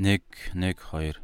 [0.00, 0.22] 1
[0.54, 1.20] 1 2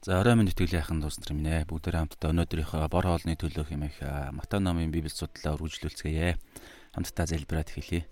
[0.00, 3.68] За орой минь итгэлийн ахын дуус нар минь ээ бүгдээр хамтдаа өнөөдрийнхөө бор хоолны төлөө
[3.68, 6.40] хэмээх Матай номын Библи судлаа үргэлжлүүлцгээе.
[6.96, 8.08] Хамтдаа залбираад хэлье.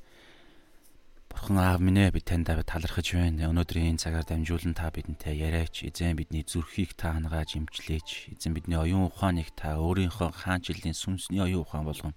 [1.36, 3.52] Бурхан аав минь ээ би танд талархаж байна.
[3.52, 5.84] Өнөөдрийн энэ цагаар дамжуулан та бидэнтэй яриач.
[5.84, 8.32] Эзэн бидний зүрхийг та хангааж имчлээч.
[8.32, 12.16] Эзэн бидний оюун ухааныг та өөрийнхөө хаанчлалын сүнсний оюун ухаан болгон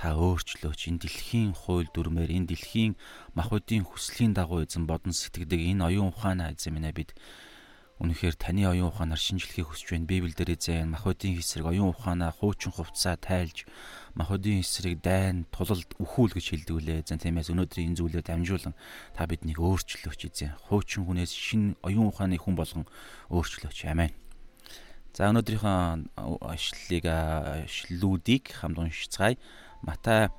[0.00, 2.96] та өөрчлөөч энэ дэлхийн хууль дүрмээр энэ дэлхийн
[3.36, 7.12] махбодийн хүслийн дагуу эзэн бодон сэтгэдэг энэ оюун ухаанаа эзэн минь бид
[8.02, 10.10] Үнэхээр таны оюун ухаанаар шинжлэхийг хүсэж байна.
[10.10, 13.70] Библиэлд эзэн махбодийн эсрэг оюун ухаанаа хуучин хувцаа тайлж
[14.18, 17.02] махбодийн эсрэг дайн тулалд өхүүл гэж хэлдэг үлээ.
[17.06, 18.74] Эзэн тиймээс өнөөдрийн энэ зүйлээр дамжуулан
[19.14, 20.58] та биднийг өөрчлөөч эзэн.
[20.66, 22.82] Хуучин хүнээс шин оюун ухааны хүн болгон
[23.30, 23.86] өөрчлөөч.
[23.86, 24.10] Амен.
[25.14, 26.18] За өнөөдрийнхөө
[26.50, 29.38] ашлыг ашлуудыг хамт уншицгаая.
[29.86, 30.34] Матай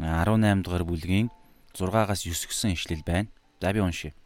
[0.00, 1.28] 18 дугаар бүлгийн
[1.76, 3.28] 6-аас 9 гэсэн ишлэл байна.
[3.60, 4.16] За би уншия.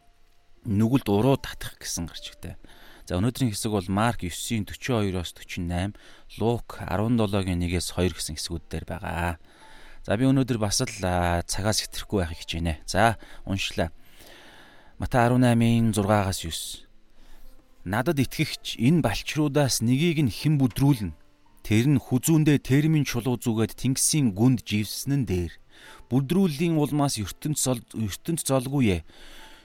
[0.65, 2.57] Нүгэлд уруу татах гэсэн гарч игтэй.
[3.05, 5.93] За өнөөдрийн хэсэг бол Марк 9-ийн 42-оос 48,
[6.41, 9.37] Лук 17-гийн 1-ээс 2 гэсэн хэсгүүд дээр байгаа.
[10.01, 10.89] За би өнөөдөр бас л
[11.45, 12.81] цагаас хэтрэхгүй байхыг хичээнэ.
[12.89, 13.93] За уншлаа.
[14.97, 16.89] Матай 18-ийн 6-аас 9.
[17.85, 21.13] Надад итгэгч энэ балчруудаас нёгийг нь хэн бүдрүүлнэ?
[21.61, 25.53] Тэр нь хүзүүндээ термин чулуу зүгээд тэнгисийн гүнд живснэн дээр
[26.09, 27.61] бүдрүүллийн улмаас ертөнц
[27.93, 29.01] ертөнц золгүй ээ.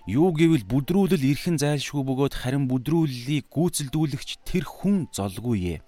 [0.09, 5.85] Юу гэвэл бүдрүүлэл эрхэн зайлшгүй бөгөөд харин бүдрүүллийг гүйцэлдүүлэгч тэр хүн золгүй ээ.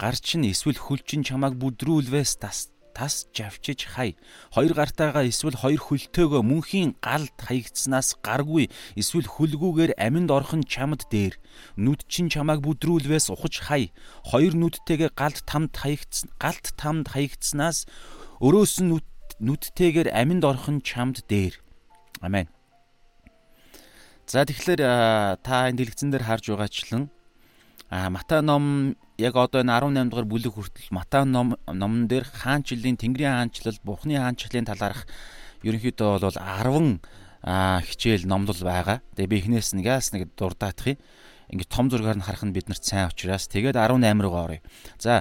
[0.00, 4.16] Гарч нь эсвэл хөлчин чамааг бүдрүүлвээс тас тас жавчиж хай.
[4.56, 11.04] Хоёр гартаагаа эсвэл хоёр хөлтөөгөө мөнхийн галд хаягдсанаас гаргүй эсвэл хөлгүүгээр аминд орох нь чамд
[11.12, 11.36] дээр.
[11.76, 13.92] Нүд чин чамааг бүдрүүлвээс ухаж хай.
[14.24, 17.84] Хоёр нүдтэйгээ галд тамд хаягдсан галд тамд хаягдсанаас
[18.40, 18.96] өрөөс нь
[19.40, 21.56] нүдтэйгээр аминд орох нь чамд дээр.
[22.20, 22.48] Амен.
[24.26, 24.80] За тэгэхээр
[25.42, 27.10] та энэ дэлгэцэн дээр харж байгаачлан
[27.92, 32.96] А Матай ном яг одоо энэ 18 дугаар бүлэг хүртэл Матай ном номон дээр хаанчлалын
[32.96, 35.04] Тэнгэрийн хаанчлал, Бурхны хаанчлалын талаарх
[35.60, 37.04] ерөнхийдөө бол 10
[37.84, 39.04] хичээл номлол байгаа.
[39.12, 40.96] Тэгээ би эхнээс нь газ нэг дурдаах юм.
[41.52, 44.64] Ингээ том зургаар нь харах нь биднэрт сайн учраас тэгээд 18 руу оръё.
[44.96, 45.20] За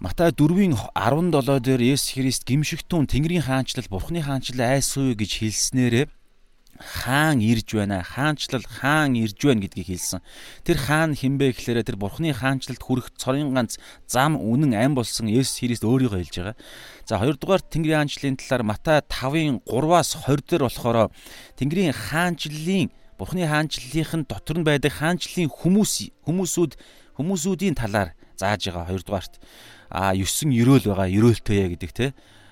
[0.00, 6.08] Матай 4-ийн 17 дээр Есүс Христ гимшигтүүн Тэнгэрийн хаанчлал, Бурхны хаанчлал айсуу гэж хэлснээрээ
[6.80, 10.24] хаан ирж байна хаанчлал хаан ирж байна гэдгийг хэлсэн.
[10.64, 13.76] Тэр хаан хинбэ гэхээр тэр бурхны хаанчлалд хүрэх цорын ганц
[14.08, 16.56] зам үнэн ам болсон Есүс Христ өөрийгөө хэлж байгаа.
[17.04, 21.12] За хоёрдугаар Тэнгэрийн хаанчлалын талаар Матай 5-ын 3-аас 20 дээр болохоор
[21.60, 22.88] Тэнгэрийн хаанчлалын
[23.20, 26.72] бурхны хаанчлалынхын дотор нь байдаг хаанчлалын хүмүүс хүмүүсүүд
[27.20, 29.36] хүмүүсүүдийн талаар зааж байгаа хоёрдугаарт
[29.92, 32.06] а 9 өрөөл байгаа өрөөлтөе гэдэг те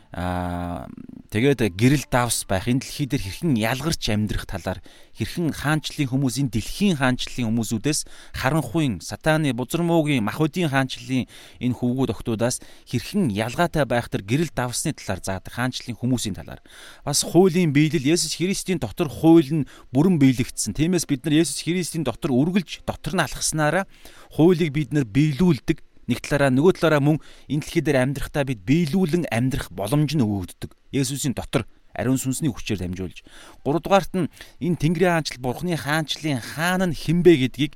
[0.08, 0.88] Аа
[1.28, 2.64] тэгээд гэрэл давс байх.
[2.64, 4.80] Энэ дэлхий дээр хэрхэн ялгарч амьдрах талаар
[5.12, 8.08] хэрхэн хаанчлалын хүмүүс энэ дэлхийн хаанчлалын хүмүүсүүдээс
[8.40, 11.28] харанхуйн сатааны бузар муугийн махбодийн хаанчлалын
[11.60, 16.64] энэ хөвгүүд охтуудаас хэрхэн ялгаатай байх төр гэрэл давсны талаар заадаг хаанчлалын хүмүүсийн талаар.
[17.04, 18.08] Бас хуулийн биелэл.
[18.08, 20.72] Есүс Христийн дотор хууль нь бүрэн биелэгдсэн.
[20.72, 23.84] Тиймээс бид нар Есүс Христийн дотор үргэлж дотор нь алхаснараа
[24.32, 27.16] хуулийг бид нар биелүүлдэг Нэг талаараа нөгөө талаараа мөн
[27.52, 30.72] энэ дэлхий дээр амьдрахтаа бид биелүүлэн амьдрах боломж нь өгөгддөг.
[30.90, 33.20] Есүсийн дотор ариун сүнсний хүчээр дамжуулж.
[33.60, 34.32] Гуравдугаарт нь
[34.62, 37.72] энэ Тэнгэрийн хаанчлал Бурхны хаанчлалын хаан нь хинбэ гэдгийг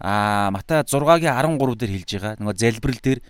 [0.00, 2.34] аа Матай 6-гийн 13 дээр хэлж байгаа.
[2.40, 3.20] Нөгөө залбирал дээр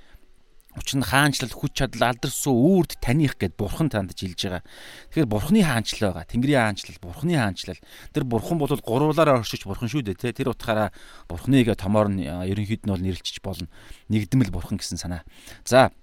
[0.74, 4.62] Учир нь хаанчлал хүч чадал алдарсан үрд таних гэд бурхан танд жилж байгаа.
[5.14, 6.26] Тэгэхээр бурханы хаанчлал байгаа.
[6.26, 7.80] Тэнгэрийн хаанчлал, бурханы хаанчлал.
[8.10, 10.34] Тэр бурхан бол гурвуулаараа оршиж бурхан шүү дээ, тэ.
[10.34, 10.90] Тэр утгаараа
[11.30, 13.70] бурханыг томоор нь ерөнхийд нь бол нэрлэж болно.
[14.10, 15.22] Нэгдмэл бурхан гэсэн санаа.
[15.62, 15.94] За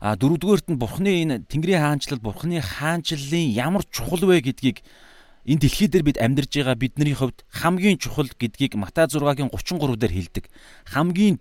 [0.00, 4.80] А дөрөвдүгээрт нь бурхны энэ Тэнгэрийн хаанчлал, бурхны хаанчлалын ямар чухал вэ гэдгийг
[5.44, 10.14] энэ дэлхий дээр бид амьдарж байгаа бидний хувьд хамгийн чухал гэдгийг Матай 6-гийн 33 дээр
[10.16, 10.44] хэлдэг.
[10.88, 11.36] Хамгийн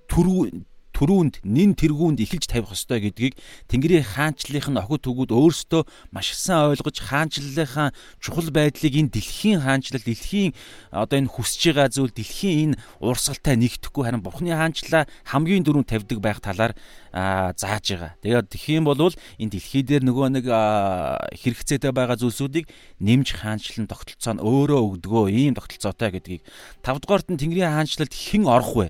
[1.00, 3.40] төрүүнд нин тэргүүнд эхэлж тавих ёстой гэдгийг
[3.72, 5.82] Тэнгэрийн хаанчлалынх нь охид түгүүд өөрсдөө
[6.12, 10.52] маш сайн ойлгож хаанчлалынхаа чухал байдлыг энэ дэлхийн хаанчлал дэлхийн
[10.92, 16.20] одоо энэ хүсэж байгаа зүйл дэлхийн энэ урсгалтай нэгдэхгүй харин Бурхны хаанчлалаа хамгийн дөрөнд тавьдаг
[16.20, 16.76] байх талаар
[17.14, 18.14] зааж байгаа.
[18.22, 22.70] Тэгээд тэгэх юм бол энэ дэлхий дээр нөгөө нэг хэрэгцээтэй байгаа зүйлсүүдийг
[23.02, 26.42] нэмж хаанчлан тогтолцоо нь өөрөө өгдгөө ийм тогтолцоотой гэдгийг
[26.86, 28.88] тавдугаарт нь Тэнгэрийн хаанчлалд хэн орох вэ?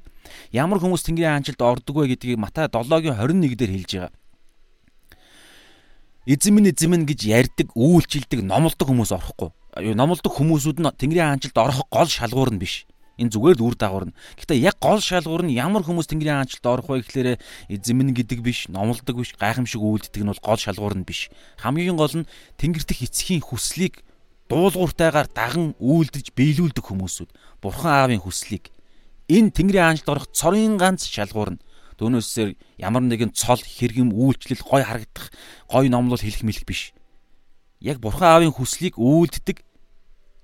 [0.51, 4.11] Ямар хүмүүс Тэнгэрийн хаанчлалд ордог вэ гэдгийг Матай 7-гийн 21 дээр хэлж байгаа.
[6.29, 9.49] Эзэн минь гэж ярьдаг, үйлчилдэг, номлодог хүмүүс орохгүй.
[9.95, 12.88] Номлодог хүмүүсүүд нь Тэнгэрийн хаанчлалд орох гол шалгуур нь биш.
[13.19, 14.17] Энэ зүгээр л үр дагавар нь.
[14.39, 17.33] Гэхдээ яг гол шалгуур нь ямар хүмүүс Тэнгэрийн хаанчлалд орох вэ гэхлээрэ
[17.67, 21.27] эзэн минь гэдэг биш, номлодог биш, гайхамшиг үйлддэг нь бол гол шалгуур нь биш.
[21.59, 24.07] Хамгийн гол нь Тэнгэр дэх эцгийн хүслийг
[24.47, 27.29] дуулууртайгаар даган үйлдэж биелүүлдэг хүмүүсүүд
[27.61, 28.71] Бурхан Аавын хүслийг
[29.29, 31.61] энэ Тэнгэрийн хаанчлалд орох цорын ганц шалгуур нь
[31.99, 35.35] Түүнээсээр ямар нэгэн цол хэрэгэм үйлчлэл гой харагдах
[35.67, 36.95] гой номлол хэлэх мэлэх биш.
[37.83, 39.59] Яг Бурхан Аавын хүслийг үйлддэг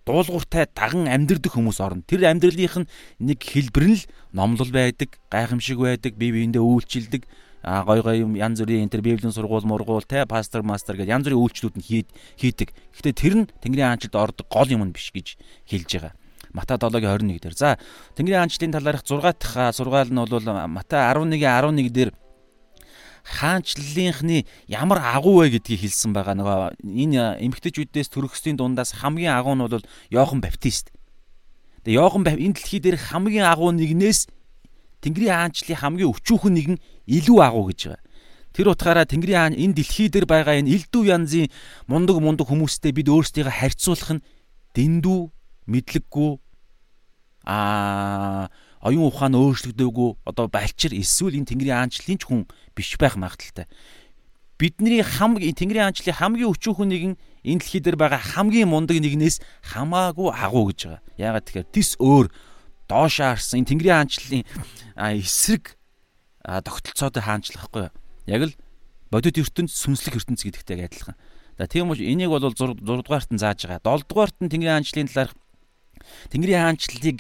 [0.06, 2.06] дуулууртай даган амьдрэх хүмүүс орно.
[2.06, 7.26] Тэр амьдралынх нь нэг хэлбэр нь л номлол байдаг, гайхамшиг байдаг, бие биендээ үйлчилдэг,
[7.66, 11.42] гой гой юм янз бүрийн энэ библийн сургууль мургуул те пастор мастер гэдэг янз бүрийн
[11.42, 11.88] үйлчлүүд нь
[12.38, 12.70] хийдэг.
[12.94, 16.14] Гэхдээ тэр нь Тэнгэрийн хаанчлалд ордог гол юм биш гэж хэлж байгаа.
[16.54, 17.58] Матай 7-гийн 21 дээр.
[17.58, 17.82] За
[18.14, 22.12] Тэнгэрийн хаанчлалын талаарх 6 дахь сургаал нь бол Матай 11-ийн 11 дээр
[23.26, 26.38] хаанчлалынхны ямар агуу вэ гэдгийг хэлсэн байгаа.
[26.38, 29.82] Нөгөө энэ эмгэгтэйчүүдээс төрөхсдийн дундаас хамгийн агуу нь бол
[30.14, 30.94] Йохан Баптист.
[31.82, 34.30] Тэгээ Йохан энэ дэлхий дээр хамгийн агуу нэгнээс
[35.02, 36.78] Тэнгэрийн хаанчлалын хамгийн өчүүхэн нэгэн
[37.10, 38.06] илүү агуу гэж байгаа.
[38.54, 41.50] Тэр утгаараа Тэнгэрийн хаан энэ дэлхий дээр байгаа энэ элдв янзын
[41.90, 44.26] мундаг мундаг хүмүүстэй бид өөрсдийгөө харьцуулах нь
[44.78, 45.20] дэндүү
[45.70, 46.32] мэдлэггүй
[47.46, 48.50] а
[48.86, 52.46] оюун ухаан өөрчлөгдөөгүй одоо балчир эсвэл энэ тэнгэрийн аанчлалын ч хүн
[52.78, 53.66] биш байх магадaltaй.
[54.62, 59.42] Бидний хамгийн тэнгэрийн аанчлалын хамгийн өчүүхэн нэгэн энэ дэлхий дээр байгаа хамгийн мундаг нэгнээс
[59.74, 61.02] хамаагүй агуу гэж байгаа.
[61.18, 62.30] Яагаад тэгэхээр тис өөр
[62.86, 64.44] доош харсан энэ тэнгэрийн аанчлалын
[65.18, 65.76] эсрэг
[66.46, 67.94] тогтолцоотой хаанчлах байхгүй юу?
[68.30, 68.58] Яг л
[69.10, 71.18] бодит ертөнд сүнслэг ертөнц гэдэгтэй адилхан.
[71.58, 73.82] За тийм учраас энийг бол 6 дугаарт нь зааж байгаа.
[73.82, 75.34] 7 дугаарт нь тэнгэрийн аанчлалын талаарх
[76.30, 77.18] тэнгэрийн хаанчлалыг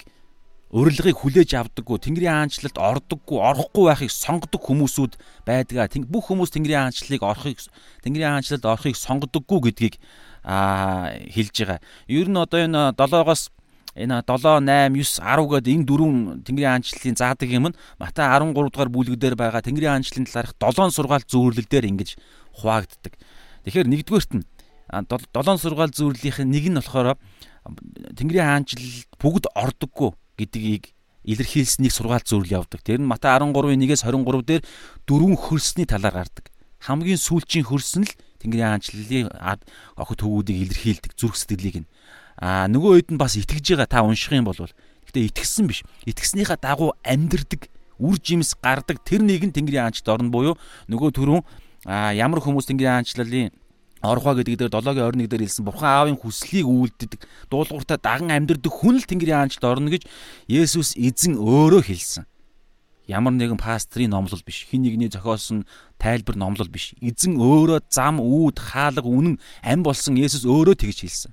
[0.73, 5.13] урилгыг хүлээж авдаггүй тэнгэрийн хаанчлалд ордоггүй орохгүй байхыг сонгодог хүмүүсүүд
[5.45, 7.59] байдгаа бүх хүмүүс тэнгэрийн хаанчлалыг орохыг
[8.01, 9.95] тэнгэрийн хаанчлалд орохыг сонгодоггүй гэдгийг
[10.41, 11.79] а хэлж байгаа.
[12.09, 13.53] Ер нь одоо энэ 7-оос
[13.93, 18.53] энэ 7 8 9 10 гээд энэ дөрвөн тэнгэрийн хаанчлалын заадаг юм нь Матай 13
[18.57, 21.25] дугаар бүлэгдээр байгаа тэнгэрийн хаанчлалын талаарх 7 сургаал
[21.69, 22.09] дээр ингэж
[22.57, 23.13] хуваагддаг.
[23.69, 24.45] Тэгэхээр нэгдүгээрт нь
[24.89, 27.17] 7 сургаал нь нэг нь болохоор
[28.17, 28.89] тэнгэрийн хаанчлал
[29.21, 30.95] бүгд ордоггүй гэдгийг
[31.25, 32.85] илэрхийлсэнийг сургаалт зөвлөл явдаг.
[32.85, 34.63] Тэр нь Матай 13-ийн 1-ээс 23 дээр
[35.09, 36.53] дөрвөн хөрсний талаар гардаг.
[36.85, 38.13] Хамгийн сүүлчийн хөрс нь л
[38.45, 39.29] Тэнгэрийн хаанчлалын
[39.97, 41.89] охид хөвгүүдийг илэрхийлдэг зүрх сэтгэлийг нь.
[42.37, 44.59] Аа нөгөө хэд нь бас итгэж байгаа та унших юм бол
[45.09, 45.81] гэтээ итгэсэн биш.
[46.05, 50.53] Итгэснийхаа дагуу амьдрдаг үр жимс гардаг тэр нэг нь Тэнгэрийн хаанчлалд орно буюу
[50.91, 51.41] нөгөө түрүүн
[51.89, 53.49] ямар хүмүүс Тэнгэрийн хаанчлалын
[54.05, 59.01] Орхоо гэдэг дээр 7-гийн 21 дээр хэлсэн Бурхан Аавын хүслийг үйлддэг дуулууртаа даган амьдрдаг хүн
[59.01, 60.03] л Тэнгэрийн хаанчлалд орно гэж
[60.45, 62.25] Есүс эзэн өөрөө хэлсэн.
[63.05, 64.65] Ямар нэгэн пастрийн номлол биш.
[64.65, 65.69] Хин нэгний зохиосон
[66.01, 66.97] тайлбар номлол биш.
[67.01, 71.31] Эзэн өөрөө зам, үүд, хаалга, үнэн ам болсон Есүс өөрөө тэгж хэлсэн.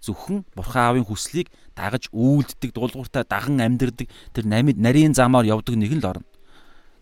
[0.00, 6.08] Зөвхөн Бурхан Аавын хүслийг дагаж үйлддэг дуулууртаа даган амьдрдаг тэр нарийн замаар явдаг нэг л
[6.08, 6.24] орно.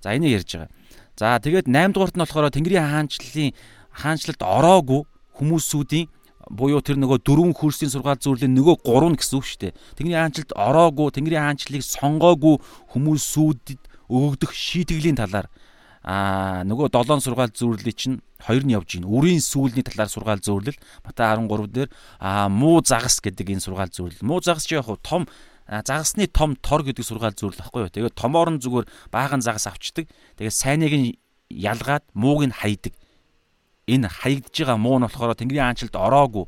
[0.02, 0.70] За энийг ярьж байгаа.
[1.18, 3.54] За тэгээд 8 дугаарт нь болохоор Тэнгэрийн хаанчлалын
[3.98, 5.02] хаанчлалд ороогүй
[5.38, 6.06] хүмүүсүүдийн
[6.50, 9.76] буюу тэр нөгөө дөрвөн хөрсийн сургаал зөвлөлийн нөгөө гурав нь гэсэн үг шүү дээ.
[10.00, 12.54] Тэнгэрийн хаанчлалд ороогүй, Тэнгэрийн хаанчлалыг сонгоогүй
[12.96, 15.52] хүмүүсүүдэд өгөгдөх шийтгэлийн талаар
[16.08, 19.04] аа нөгөө долоон сургаал зөвлөлийн чинь хоёр нь явж гин.
[19.04, 24.24] Үрийн сүүлний талаар сургаал зөвлөл Матай 13 дээр аа муу загас гэдэг энэ сургаал зөвлөл.
[24.24, 25.28] Муу загас чи яг том
[25.68, 27.92] загасны том тор гэдэг сургаал зөвлөл баггүй юу.
[27.92, 30.08] Тэгээд томоор нь зүгээр баахан загас авчдаг.
[30.40, 31.18] Тэгээд сайныг нь
[31.52, 32.96] ялгаад мууг нь хайдаг
[33.88, 36.46] энэ хаягдж байгаа муу нь болохоор Тэнгэрийн хаанчлалд ороогүй.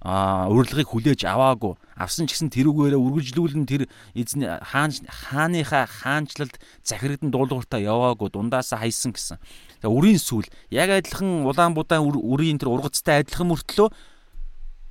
[0.00, 1.76] А урилгыг хүлээж аваагүй.
[1.96, 3.84] Авсан ч гэсэн тэрүүгээрээ үргэлжлүүлэн тэр
[4.16, 8.32] эзэн хаан хааныхаа хаанчлалд захирагдан дуулууртаа яваагүй.
[8.32, 9.36] Дундаасаа хайсан гэсэн.
[9.84, 13.92] Тэгээ үрийн сүл яг адилхан улаан будаан үрийн тэр ургацтай адилхан мөртлөө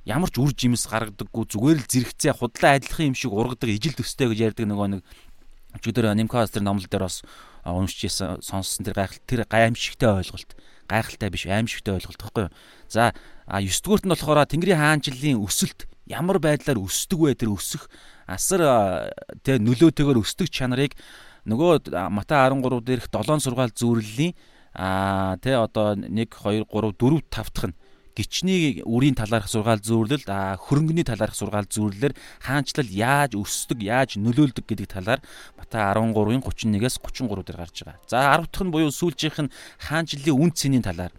[0.06, 4.32] ямар ч үр жимс гаргадаггүй зүгээр л зэрэгцээ худлаа адилхан юм шиг ургадаг ижил төстэй
[4.32, 5.02] гэж ярьдаг нөгөө нэг
[5.76, 7.22] өчигдөр Нимкас тэр номлол дээр бас
[7.62, 10.50] уншиж ирсэн сонссон тэр гайхалтай тэр гайхамшигтай ойлголт
[10.90, 12.54] гайхалтай биш аимшигтай ойлголт байхгүй юу.
[12.90, 13.14] За
[13.46, 17.86] 9 дугаарт нь болохоор Тэнгэрийн хаанчлалын өсөлт ямар байдлаар өсдөг вэ тэр өсөх
[18.26, 19.14] асар
[19.46, 20.98] тэ нөлөөтэйгээр өсдөг чанарыг
[21.46, 24.34] нөгөө Матай 13 дээрх 7 сургаал зүйрлэлийн
[24.74, 27.74] а тэ одоо 1 2 3 4 5 дахь нь
[28.16, 34.88] гичний үрийн талаарх сургаал зүйрлэл хөрөнгөний талаарх сургаал зүйрлэлээр хаанчлал яаж өсдөг, яаж нөлөөлдөг гэдэг
[34.90, 35.20] талаар
[35.56, 38.02] Матай 13-ын 31-ээс 33 дээр гарч байгаа.
[38.10, 41.14] За 10 дахь нь буюу сүүлжийнх нь хаанчлалын үн цэний талаар.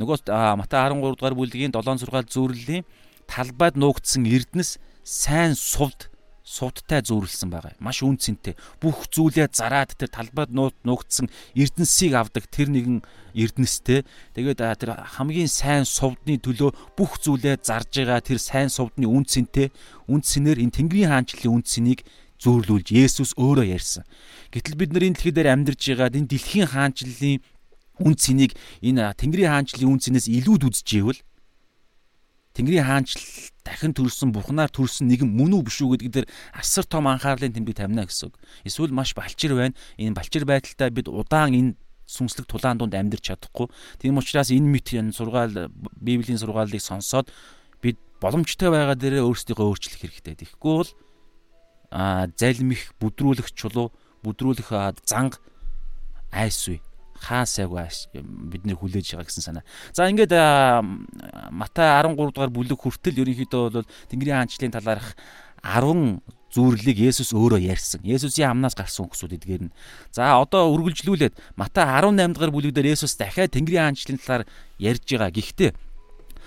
[0.00, 0.26] Нөгөө
[0.58, 2.84] Матай 13 дугаар бүлгийн 7 сургаал зүйрлэлийн
[3.30, 6.10] талбайд нуугдсан эрдэнэс сайн сувд
[6.44, 7.72] суудтай зөөрлсөн байгаа.
[7.80, 8.52] Маш үн цэнтэй.
[8.76, 13.00] Бүх зүйлээ зараад тэр талбайд нуугдсан эрдэнсийг авдаг тэр нэгэн
[13.32, 14.04] эрдэнэстэй.
[14.36, 19.72] Тэгээд тэр хамгийн сайн сувдны төлөө бүх зүйлээ зарж байгаа тэр сайн сувдны үн цэнтэй.
[20.04, 22.04] Үн цэнээр энэ Тэнгэрийн хаанчлалын үн цэнийг
[22.44, 24.04] зөөрлүүлж Есүс өөрөө ярьсан.
[24.52, 27.40] Гэтэл бид нар энэ дэлхий дээр амьдарч байгаа энэ дэлхийн хаанчлалын
[28.04, 28.52] үн цэнийг
[28.84, 31.24] энэ Тэнгэрийн хаанчлалын үн цэнээс илүүд үзчихвэл
[32.52, 33.18] Тэнгэрийн хаанчл
[33.64, 37.80] дахин төрсэн бурхнаар төрсэн нэгэн мөн үү биш үү гэдэг дээр асар том анхаарлын тэмдэг
[37.80, 38.36] тавина гэсэн үг.
[38.62, 39.74] Эсвэл маш балчир байна.
[39.96, 41.72] Энэ балчир байдалтай бид удаан энэ
[42.04, 43.72] сүнслэг тулаан донд амьдрч чадахгүй.
[43.98, 47.32] Тийм учраас энэ мэт энэ сургаал Библийн сургаалыг сонсоод
[47.80, 50.34] бид боломжтой байгаа дээрээ өөрсдийгөө өөрчлөх хэрэгтэй.
[50.44, 50.90] Тэгэхгүй бол
[51.88, 53.88] а залмих бүдрүүлэх чулуу
[54.20, 54.68] бүдрүүлэх
[55.08, 55.40] занг
[57.24, 59.64] айсгүй хаасаагүй бидний хүлээж байгаа гэсэн санаа.
[59.92, 60.32] За ингээд
[61.50, 65.16] Матай 13 дугаар бүлэг хүртэл ерөнхийдөө бол Тэнгэрийн хаанчлалын талаарх
[65.64, 66.20] 10
[66.54, 68.04] зүүрлийг Есүс өөрөө ярьсан.
[68.04, 69.74] Есүсийн амнаас гарсан үгсүүд эдгээр нь.
[70.12, 74.44] За одоо үргэлжлүүлээд Матай 18 дугаар бүлэг дээр Есүс дахиад Тэнгэрийн хаанчлалын талаар
[74.78, 75.34] ярьж байгаа.
[75.34, 75.70] Гэхдээ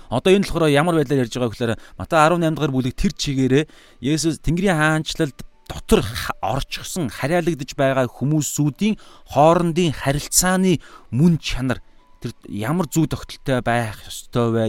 [0.08, 3.64] одоо энэ болохоор ямар байдлаар ярьж байгаа гэхээр Матай 18 дугаар бүлэг тэр чигээрээ
[4.00, 6.02] Есүс Тэнгэрийн хаанчлалд дотор
[6.42, 8.96] орчихсон хариалагдж байгаа хүмүүсүүдийн
[9.32, 10.80] хоорондын харилцааны
[11.12, 11.84] мөн чанар
[12.24, 14.66] тэр ямар зүй тогтолтой байх ёстой вэ?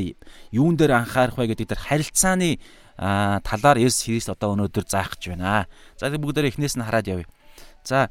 [0.53, 2.59] Юун дээр анхаарах вэ гэдэг тэр харилцааны
[2.99, 5.71] талаар Есүс Христ одоо өнөөдөр заах гэж байна.
[5.97, 7.31] За тэг бүгдээрээ эхнээс нь хараад явъя.
[7.87, 8.11] За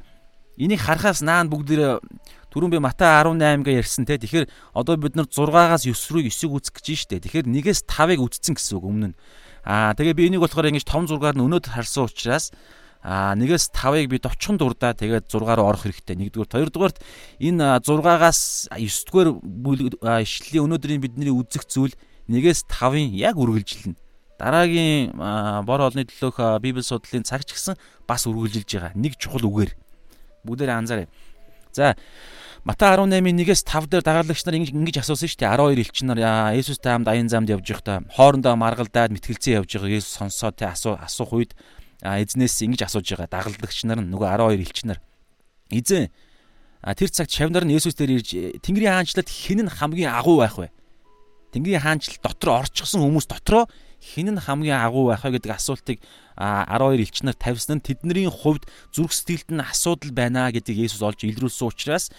[0.56, 2.00] энийг харахаас наан бүгдээрээ
[2.50, 4.16] түрүүн би Матай 18 гээ ярьсан те.
[4.16, 7.20] Тэгэхээр одоо бид нар 6-аас 9 рүү 9-ыг үзэх гэж штэ.
[7.20, 9.16] Тэгэхээр 1-ээс 5-ыг үзсэн гэсэн үг өмнө нь.
[9.68, 12.48] Аа тэгээ би энийг болохоор ингэж том зургаар нь өнөөдөр харсан учраас
[13.02, 16.18] а 1-ээс 5-ыг би товчхон дурдаа тэгээд 6 руу орох хэрэгтэй.
[16.18, 16.98] Нэгдүгээр, хоёрдугаарт
[17.38, 19.28] энэ 6-аас 9-р
[20.26, 21.94] ишлэлийн өнөөдрийн бидний үзэх зүйл
[22.26, 23.96] 1-ээс 5-ын яг үргэлжилнэ.
[24.38, 25.14] Дараагийн
[25.66, 27.74] бор олны төлөөх библи судлалын цагч гэсэн
[28.06, 28.92] бас үргэлжилж байгаа.
[28.94, 29.74] Нэг чухал үгээр.
[30.46, 31.06] Бүгдээрээ анзаарай.
[31.74, 31.98] За
[32.66, 35.56] Матай 18-ийн 1-ээс 5 дээр дагалдагч нар ингэж асуусан шүү дээ.
[35.56, 36.20] 12 элчин нар
[36.52, 40.98] Есүстэй хамт аян замд явж байхдаа хоорондоо маргалдаад мэтгэлцээ явж байгааг Есүс сонсоод тэ асуу
[40.98, 41.56] асуух үед
[42.02, 44.98] эзнээс ингэж асууж байгаа дагалдагч нар нөгөө 12 элч нар
[45.74, 46.08] эзэн
[46.82, 48.30] тэр цагт шавнар нь Есүс дээр ирж
[48.62, 50.70] Тэнгэрийн хаанчлалд хэн нь хамгийн агуу байх вэ?
[51.50, 53.66] Тэнгэрийн хаанчлал дотор орчихсон хүмүүс дотроо
[53.98, 55.98] хэн нь хамгийн агуу байх вэ гэдэг асуултыг
[56.38, 61.26] 12 элч нар тавьсан нь тэдний хувьд зүрх сэтгэлд нь асуудал байна гэдгийг Есүс олж
[61.26, 62.14] илрүүлсэн учраас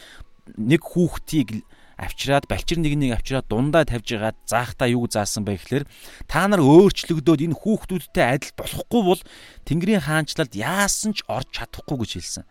[0.60, 1.64] нэг хүүхдийг
[2.00, 5.86] авчираад балчир нэг нэг авчираад дундаа тавьж байгаа заахта юу заасан бэ гэхээр
[6.32, 9.22] та нар өөрчлөгдөөд энэ хүүхдүүдтэй адил болохгүй бол
[9.68, 12.46] Тэнгэрийн хаанчлалд яасан ч орж чадахгүй гэж хэлсэн.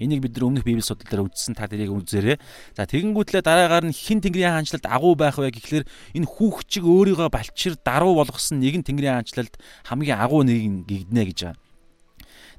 [0.00, 2.40] Энийг бид нар өмнөх библи судлалаар үзсэн та тэрийг үзээрэй.
[2.72, 5.84] За тэгэнгүүтлээ дараагаар нь хин Тэнгэрийн хаанчлалд агуу байх вэ гэхлээр
[6.16, 11.61] энэ хүүхчиг өөрийгөө балчир даруу болгосон нэгэн Тэнгэрийн хаанчлалд хамгийн агуу нэг гэгднэ гэж байгаа.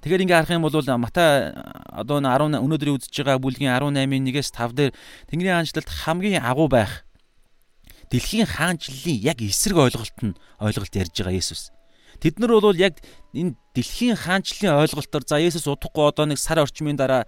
[0.04, 1.56] Тэгэхээр ингээ харах юм бол Матай
[1.96, 4.92] одоо 10 өнөөдрийн үзэж байгаа бүлгийн 18-ын 1-ээс 5 дээр
[5.32, 7.08] Тэнгэрийн хаанчлалд хамгийн агуу байх
[8.12, 11.72] дэлхийн хаанчлалын яг эсрэг ойлголт нь ойлголт ярьж байгаа Есүс.
[12.20, 13.00] Тэд нар бол яг
[13.32, 17.24] энэ дэлхийн хаанчлалын ойлголтоор за Есүс удахгүй одоо нэг сар орчмын дараа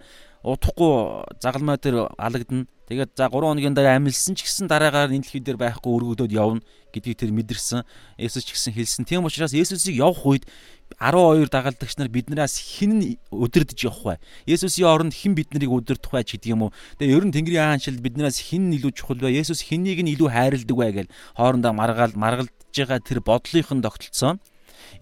[0.46, 2.70] удахгүй загалмай дээр алагдана.
[2.86, 6.62] Тэгээд за 3 хоногийн дараа амилсан ч гэсэн дараагаар энэ дэлхий дээр байхгүй өргөгдөөд явна
[6.94, 7.82] гэдгийг тэр мэдэрсэн.
[8.14, 9.02] Есүс ч гэсэн хэлсэн.
[9.10, 10.46] Тийм учраас Есүсийг явах үед
[11.02, 14.54] 12 дагалдагч нар биднээс хэн нь өдөрдөж явах вэ?
[14.54, 16.74] Есүсийн оронд хэн биднийг өдөрдөх вэ гэдэг юм уу.
[17.02, 19.34] Тэгээ ер нь Тэнгэрийн хаанчлал биднээс хэн нь илүү чухал вэ?
[19.34, 24.38] Есүс хэнийг нь илүү хайрладаг вэ гэж хоорондоо маргаал маргалдж байгаа тэр бодлынхон тогтолцоо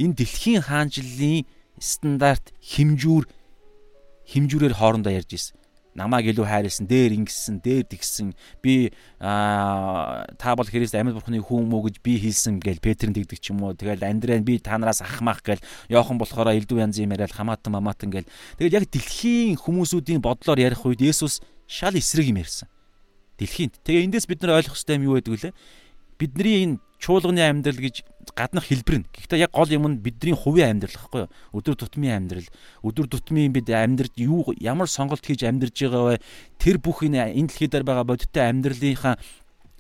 [0.01, 1.45] энэ дэлхийн хаанчлалын
[1.77, 3.29] стандарт хэмжүүр
[4.31, 5.57] хэмжүүрээр хоорондоо ярьж ирсэн
[5.95, 8.35] намайг илүү хайрлсан, дээр ингэсэн, дээр тэгсэн.
[8.59, 8.91] Би
[9.23, 13.55] аа та бол Христ амьд бурхны хүн мүү гэж би хэлсэн гээл Петрийн тэгдэг ч
[13.55, 13.79] юм уу.
[13.79, 18.29] Тэгэл Андрей би танараас ахмах гээл Йохан болохоор элдв янзын юм яриад хамаатан мамаатан гээл.
[18.59, 21.39] Тэгэл яг дэлхийн хүмүүсүүдийн бодлоор ярих үед Есүс
[21.71, 22.67] шал эсрэг юм ярьсан.
[23.39, 23.79] Дэлхийд.
[23.87, 25.55] Тэгээ эндээс бид нар ойлгох хэрэгтэй юм юу гэдэг вэ?
[26.19, 29.09] Бидний энэ чуулганы амьдрал гэж гаднах хэлбэр нь.
[29.13, 31.33] Гэхдээ яг гол юм нь бидний хувийн амьдрал гэхгүй юу?
[31.55, 32.49] Өдөр тутмын амьдрал.
[32.83, 36.25] Өдөр тутмын бид амьдрал юу ямар сонголт хийж амьдарж байгаа вэ?
[36.59, 39.19] Тэр бүх энэ энэ дэлхий дээр байгаа бодиттой амьдралынхаа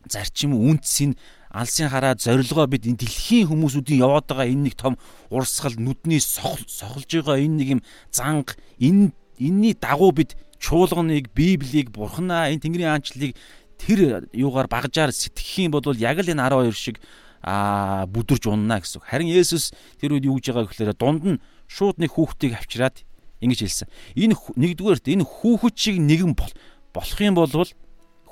[0.08, 1.16] зарчим үндэсийн
[1.54, 4.98] алсын хараа зорилгоо бид энэ дэлхийн хүмүүсүүдийн яваад байгаа энэ нэг том
[5.30, 12.50] урсгал нүдний сохолж байгаа энэ нэг юм занг энэ энэний дагуу бид чуулганыг библийг бурхнаа
[12.50, 13.32] энэ тэнгэрийн аанчлалыг
[13.78, 16.96] тэр юугаар багжаар сэтгэх юм бол яг л энэ 12 шиг
[17.44, 19.04] а бүдэрж унана гэсэн.
[19.04, 23.04] Харин Есүс тэр үед юу гэж байгаа гэхээр дунд нь шууд нэг хүүхдийг авчираад
[23.44, 23.88] ингэж хэлсэн.
[24.16, 26.52] Энэ нэгдүгээрт энэ хүүхэд шиг нэгэн бол
[26.96, 27.52] болох юм бол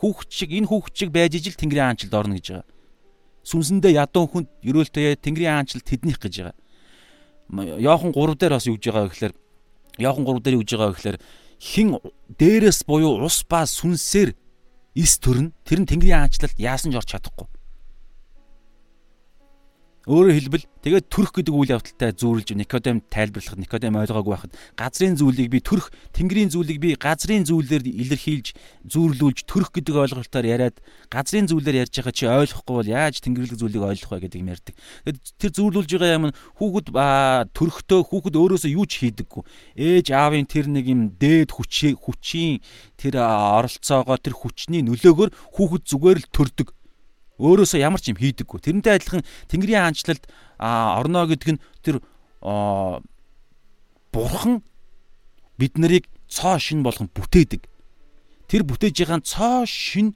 [0.01, 2.67] хүүхэд шиг энэ хүүхэд шиг байж ижил Тэнгэрийн хаанчлалд орно гэж байгаа.
[3.45, 6.57] Сүнсэндээ ядуу хүнд ерөөлтөө Тэнгэрийн хаанчлалд тэднийх гэж байгаа.
[7.85, 9.35] Йохан 3 дээр бас юу гэж байгаа гэхээр
[10.01, 11.19] Йохан 3 дээр юу гэж байгаа гэхээр
[11.61, 11.89] хин
[12.33, 14.33] дээрээс буюу ус ба сүнсээр
[14.95, 17.49] эс төрн тэр нь Тэнгэрийн хаанчлалд яасан ч орч чадахгүй.
[20.03, 25.47] Өөрөөр хэлбэл тэгээд төрөх гэдэг үйл явдалтай зүүрлж Никодем тайлбарлахад Никодем ойлгоогүй байхад газрын зүйлийг
[25.47, 28.51] би төрөх, тэнгэрийн зүйлийг би газрын зүйлээр илэрхийлж
[28.83, 33.87] зүүрлүүлж төрөх гэдэг ойлголтоор яриад газрын зүйлээр ярьж байгаа чи ойлгохгүй бол яаж тэнгэрлэг зүйлийг
[33.87, 34.75] ойлгох вэ гэдэг юм ярьдаг.
[35.07, 36.27] Тэгээд тэр зүүрлүүлж байгаа юм
[36.59, 36.87] хүүхэд
[37.55, 39.43] төрөхдөө хүүхэд өөрөөсөө юу ч хийдэггүй.
[39.79, 42.59] Ээж аавын тэр нэг юм дээд хүчээ хүчийн
[42.99, 46.75] тэр оролцоогоо тэр хүчний нөлөөгөөр хүүхэд зүгээр л төрдөг
[47.43, 48.59] Өөрөөсөө ямар ч юм хийдэггүй.
[48.63, 50.25] Тэрнтэй адилхан Тэнгэрийн хаанчлалд
[50.63, 51.99] орно гэдэг нь тэр
[54.15, 54.63] бурхан
[55.59, 57.67] бид нарыг цоо шин болгон бүтээдэг.
[58.47, 60.15] Тэр бүтээж байгаа цоо шин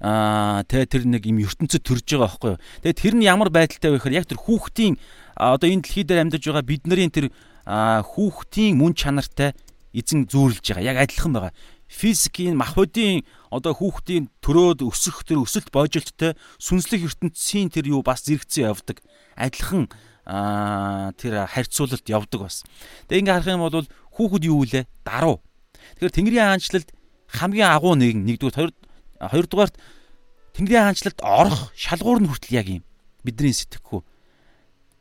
[0.00, 2.60] аа тэ тэр нэг юм ертөнцид төрж байгаа байхгүй юу.
[2.84, 5.00] Тэгээ тэр нь ямар байдалтай вэ гэхээр яг тэр хүүхдийн
[5.32, 7.26] одоо энэ дэлхий дээр амьдарч байгаа бид нарын тэр
[7.64, 9.56] хүүхдийн мөн чанартай
[9.96, 10.84] эзэн зүүрлж байгаа.
[10.84, 11.52] Яг адилхан байгаа
[11.88, 18.70] физикийн махбодийн одоо хүүхдийн төрөөд өсөх тэр өсөлт боожолттой сүнслэг ертөнцийн тэр юу бас зэрэгцэн
[18.70, 19.02] явдаг.
[19.36, 19.90] Адилхан
[20.26, 22.66] тэр харьцуулалт явдаг бас.
[23.06, 23.86] Тэгээ ингээ харах юм бол
[24.18, 24.86] хүүхэд юу вэ?
[25.06, 25.42] Даруу.
[26.02, 26.88] Тэгэхээр Тэнгэрийн хаанчлалд
[27.30, 28.74] хамгийн агуу нэгэн нэгдүгээр
[29.22, 29.76] хоёрдугаарт
[30.58, 32.84] Тэнгэрийн хаанчлалд орох шалгуур нь хүртэл яг юм.
[33.22, 34.02] Бидний сэтгэхүй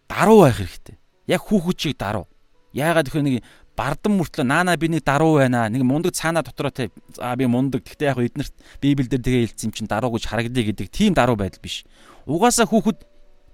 [0.07, 0.97] даруу байх хэрэгтэй.
[1.27, 2.27] Яг хүүхэд чиг даруу.
[2.73, 3.43] Яагаад гэхээр нэг
[3.75, 5.67] бардан мөртлөө наана би нэг даруу байна.
[5.69, 7.83] Нэг мундаг цаана дотроо те за би мундаг.
[7.83, 11.59] Гэхдээ яг эднэрт Библиэлд тэгээ хэлсэн юм чин даруу гэж харагдъя гэдэг тийм даруу байдал
[11.59, 11.83] биш.
[12.25, 13.03] Угаасаа хүүхэд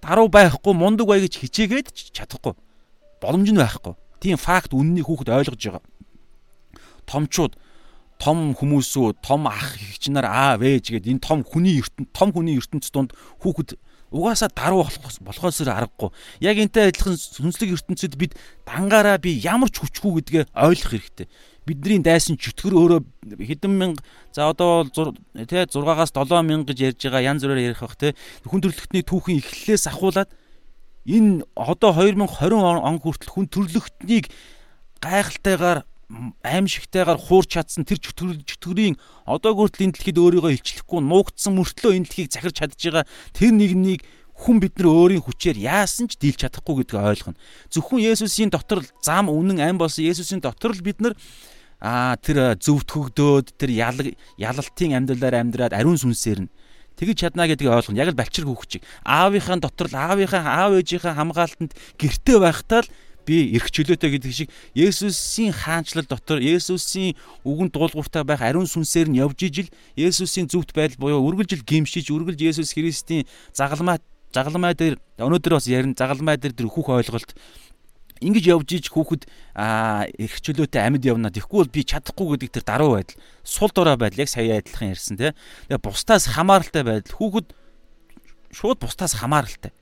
[0.01, 2.53] даруу байхгүй мундаг бай гэж хичээгээд чадахгүй.
[3.21, 3.97] Боломж нь байхгүй.
[4.21, 5.83] Тийм факт үннийг хүүхэд ойлгож байгаа.
[7.09, 7.57] Томчууд
[8.21, 12.61] том хүмүүсүү том ах эгч нар аав ээж гээд энэ том хүний ертөнд том хүний
[12.61, 14.83] ертөнц донд хүүхэд угаасаа даруу
[15.24, 16.11] болохоос аргагүй.
[16.43, 18.35] Яг энтэй адилхан сүнслэг ертөнцид бид
[18.67, 21.27] дангаараа би ямар ч хүчгүй гэдгээ ойлгох хэрэгтэй.
[21.63, 23.01] Бидний дайсан чөтгөр өөрөө
[23.39, 24.03] хэдэн мянга
[24.35, 28.11] за одоо тий 6-аас 7 мянга гэж ярьж байгаа янз бүрээр ярих бах тий
[28.43, 30.29] хүн төрөлхтний түүхийн эхлэлээс ахуулаад
[31.05, 34.33] энэ одоо 2020 он хүртэл хүн төрөлхтнийг
[35.00, 35.85] гайхалтайгаар
[36.43, 42.29] аимшигтайгаар хуурч чадсан тэр чөтгөрийн одоо хүртэл энэ дэлхийд өөрийгөө илчлэхгүй нуугдсан мөртлөө энэ дэлхийг
[42.31, 44.01] захирч чадж байгаа тэр нэгнийг
[44.41, 47.37] хүн бид нар өөрийн хүчээр яасан ч дийлж чадахгүй гэдгийг ойлгоно.
[47.69, 51.13] Зөвхөн Есүсийн дотор зам үнэн ам болсон Есүсийн дотор л бид нар
[51.77, 53.69] а тэр зөвтгөгдөөд тэр
[54.37, 56.53] ялалтын амьдралаар амьдраад ариун сүнсээр нь
[56.97, 58.01] тэгж чадна гэдгийг ойлгоно.
[58.01, 58.81] Яг л балчир хүүхчиг.
[59.05, 62.89] Аавынхаа дотор л аавынхаа аав ээжийнхээ хамгаалтанд гэрте байхдаа л
[63.31, 67.15] би эрх чөлөөтэй гэдэг шиг Есүсийн хаанчлал дотор Есүсийн
[67.48, 72.44] үгэнд дуулууртай байх ариун сүнсээр нь явж ижил Есүсийн зөвхт байдал буюу үргэлжил гимшиж үргэлж
[72.44, 73.24] Есүс Христийн
[73.55, 74.03] загалмай
[74.35, 77.31] загалмай дээр өнөөдөр бас ярин загалмай дээр тэр хүүх ойлголт
[78.22, 79.25] ингэж явж иж хүүхэд
[79.57, 81.33] эрх чөлөөтэй амьд явна.
[81.33, 85.17] Тэгэхгүй бол би чадахгүй гэдэг тэр даруй байдал, сул дорой байдал яг сая адилхан ярьсан
[85.17, 85.33] тий.
[85.74, 87.17] Тэгээ бусдаас хамааралтай байдал.
[87.17, 87.48] Хүүхэд
[88.53, 89.74] шууд бусдаас хамааралтай.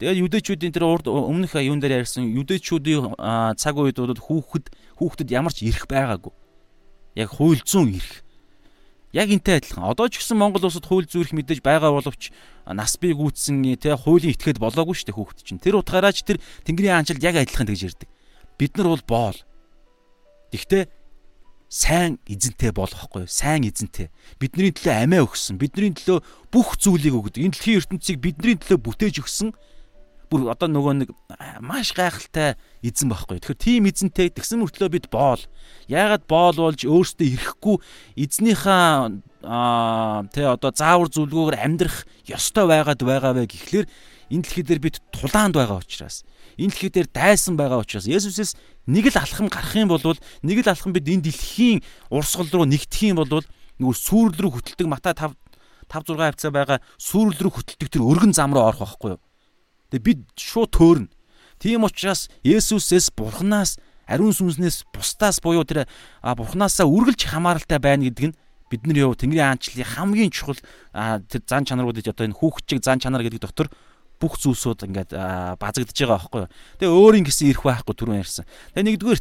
[0.00, 3.20] Тэгээд юдэчүүдийн тэр урд өмнөх юун дээр ярьсан юдэчүүдийн
[3.60, 6.32] цаг бол хүүхэд хүүхдэд ямар ч эрх байгаагүй.
[7.20, 8.24] Яг хууль зүйн эрх.
[9.12, 9.84] Яг энтэй адилхан.
[9.84, 12.32] Одоо ч гэсэн Монгол улсад хууль зүйн эрх мэдээж байгаа боловч
[12.64, 15.60] нас бий гүйтсэн тэ хуулийн этгээд болоогүй шүү дээ хүүхэд чинь.
[15.60, 18.08] Тэр утгаараа ч тэр Тэнгэрийн хаанчлал яг адилхан тэгж ярьдаг.
[18.56, 19.38] Бид нар бол боол.
[20.48, 20.88] Гэхдээ
[21.70, 24.10] сайн эзэнтэй болохгүй сайн эзэнтэй
[24.42, 26.18] бидний төлөө амиа өгсөн бидний төлөө
[26.50, 29.54] бүх зүйлийг өгдөг энэ дэлхийн ертөнцийг бидний төлөө бүтээж өгсөн
[30.30, 31.10] бүр одоо нөгөө нэг
[31.58, 32.54] маш гайхалтай
[32.86, 33.42] эзэн байхгүй.
[33.42, 35.42] Тэгэхээр тийм эзэнтэй тэгсэн мөртлөө бид боол.
[35.90, 37.76] Яагаад боол болж өөрсдөө ирэхгүй
[38.14, 38.86] эзнийхээ
[39.42, 43.86] аа тэ одоо заавар зүлгөөр амьдрах ёстой байгаад байгаа вэ гэхлээр
[44.30, 46.22] энэ дэлхий дээр бид тулаанд байгаа учраас
[46.60, 48.54] энэ дэлхий дээр дайсан байгаа учраас Есүсээс
[48.86, 50.04] нэг л алхам гарах юм бол
[50.44, 53.42] нэг л алхам бид энэ дэлхийн урсгал руу нэгдэх юм бол
[53.80, 55.34] нөгөө сүрэл рүү хөтэлдэг Матай 5
[55.88, 59.20] 5 6 хавцаа байгаа сүрэл рүү хөтэлдэг тэр өргөн зам руу орох байхгүй юу?
[59.90, 61.10] Тэгээ бид шууд төөрнө.
[61.60, 63.76] Тийм учраас Есүсээс Бурханаас
[64.10, 65.86] ариун сүнснээс бусдаас буюу тэр
[66.24, 68.36] Бурханаасаа үргэлж хамааралтай байна гэдэг нь
[68.70, 70.58] бидний яв Тэнгэрийн аанчлалын хамгийн чухал
[70.94, 73.68] тэр зан чанаруудыг одоо энэ хүүхчиг зан чанар гэдэг дотор
[74.18, 75.10] бүх зүйлсүүд ингээд
[75.58, 76.50] базагдж байгаа байхгүй юу.
[76.78, 78.46] Тэгээ өөрийн гэсэн ирэх байхгүй түрүүн ярьсан.
[78.74, 79.20] Тэгээ нэгдүгээр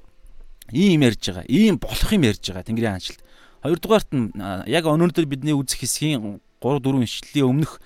[0.75, 1.45] ийм ярьж байгаа.
[1.49, 3.21] Ийм болох юм ярьж байгаа Тэнгэрийн аанчлалд.
[3.63, 4.27] Хоёрдугаарт нь
[4.69, 7.79] яг өнөөдөр бидний үзэх хэсгийн 3 4 ишлэлийн өмнөх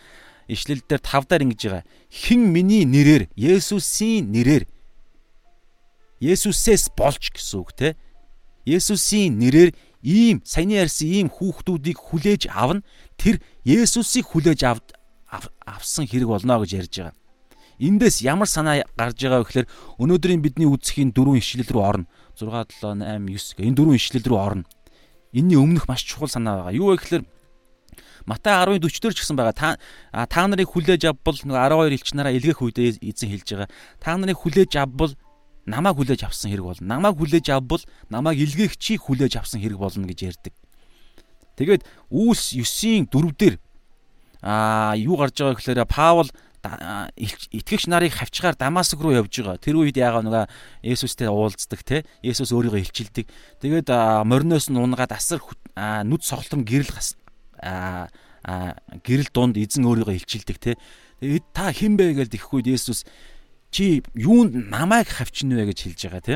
[0.48, 1.86] ишлэл дээр 5 даар ингэж байгаа.
[2.10, 4.66] Хэн миний нэрээр Есүсийн нэрээр
[6.24, 7.96] Есүсээс болж гэсэн үг те.
[8.64, 12.84] Есүсийн нэрээр ийм саяны ярьсан ийм хүүхдүүдийг хүлээж авна.
[13.20, 14.96] Тэр Есүсийг хүлээж авд
[15.68, 17.16] авсан хэрэг болно гэж ярьж байгаа.
[17.84, 19.68] Эндээс ямар санаа гарч байгаа вэ гэхээр
[20.00, 22.06] өнөөдрийн бидний үзэхийн дөрвөн ишлэл рүү орно.
[22.40, 22.48] 6
[22.80, 24.64] 7 8 9 гэх энэ дөрвөн ишлэл рүү орно.
[25.34, 26.78] Энийний өмнөх маш чухал санаа байгаа.
[26.78, 27.24] Юу вэ гэхээр
[28.26, 29.56] Матай 10:40 дээр ч гэсэн байгаа.
[29.56, 33.70] Та та нарыг хүлээж авбал нөгөө 12 элч нараа илгээх үедээ эзэн хэлж байгаа.
[34.00, 35.14] Та нарыг хүлээж авбал
[35.66, 36.88] намайг хүлээж авсан хэрэг болно.
[36.88, 40.54] Намайг хүлээж авбал намайг илгээх чи хүлээж авсан хэрэг болно гэж ярьдаг.
[41.60, 43.56] Тэгээд үүс 9-ийн 4 дээр
[44.44, 46.30] аа юу гарч байгаа гэхээр Паул
[46.64, 49.60] итгэгч нарыг хавчгаар Дамаск руу явж байгаа.
[49.60, 50.46] Тэр үед яагаад нөгөө
[50.84, 52.08] Есүстэй уулздаг те.
[52.24, 53.28] Есүс өөрийгөө илчилдэг.
[53.60, 53.92] Тэгээд
[54.24, 55.44] мориноос нь унгаад асар
[55.76, 56.92] нүд соголтом гэрэл
[57.62, 60.72] гэрэл дунд эзэн өөрийгөө илчилдэг те.
[61.22, 63.06] Тэгээд та хэн бэ гэж ихэхгүй Есүс
[63.72, 66.36] чи юунд намайг хавчна вэ гэж хэлж байгаа те.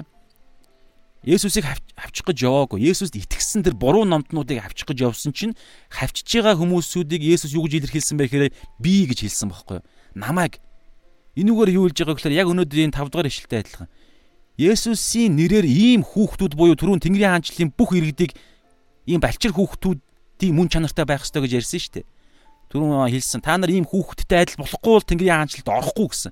[1.27, 2.88] Есүсийг хавчих гэж яваагүй.
[2.88, 5.58] Есүст итгэсэн тэр буруу номтнуудыг хавчих гэж явсан чинь
[5.91, 9.86] хавчиж байгаа хүмүүсүүдийг Есүс юу гэж илэрхийлсэн бэ гэхээр би гэж хэлсэн бохоггүй юу?
[10.17, 10.60] намайг
[11.38, 13.89] энүүгээр юу хэлж байгаа гэхээр яг өнөөдрийн 5 дугаар ишлэлтэй адилхан.
[14.58, 18.34] Есүсийн нэрээр ийм хүүхдүүд буюу түрүүн Тэнгэрийн хаанчлалын бүх иргэдийг
[19.06, 19.53] ийм балчир
[20.38, 22.06] хүүхдүүдийн мөн чанартай байх ёстой гэж ярьсан шүү дээ.
[22.69, 26.32] Түрүүн хэлсэн та нар ийм хүүхдтэй адил болохгүй бол Тэнгэрийн хаанчлалд орохгүй гэсэн.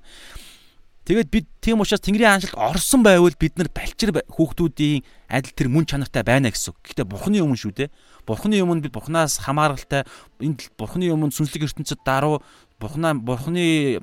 [1.06, 5.86] Тэгээд бид тийм учраас Тэнгэрийн хаанчлалд орсон байвал бид нар балчир хүүхдүүдийн адил тэр мөн
[5.90, 6.76] чанартай байна гэсэн.
[6.86, 7.90] Гэхдээ Бурхны өмнө шүү дээ.
[8.26, 10.04] Бурхны өмнө бид Бурханаас хамааралтай
[10.42, 12.42] энд Бурхны өмнө сүнслэг ертөнцид даруй
[12.76, 13.96] Бурхнаа Бурхны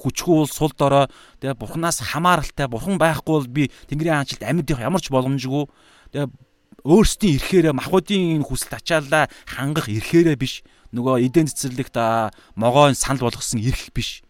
[0.00, 1.10] хүчгүй сул дорой
[1.44, 5.68] тэгээ Бурхнаас хамааралтай Бурхан байхгүй бол би Тэнгэрийн хаанчлалд амьд явах ямар ч боломжгүй.
[6.16, 6.32] Тэгээ
[6.84, 11.96] өөрсдийн эрхээрээ махуудын хүсэлт ачаалаа хангах эрхээрээ биш нөгөө эдэн цэцэрлэгт
[12.54, 14.22] могоон санал болгосон эрх биш.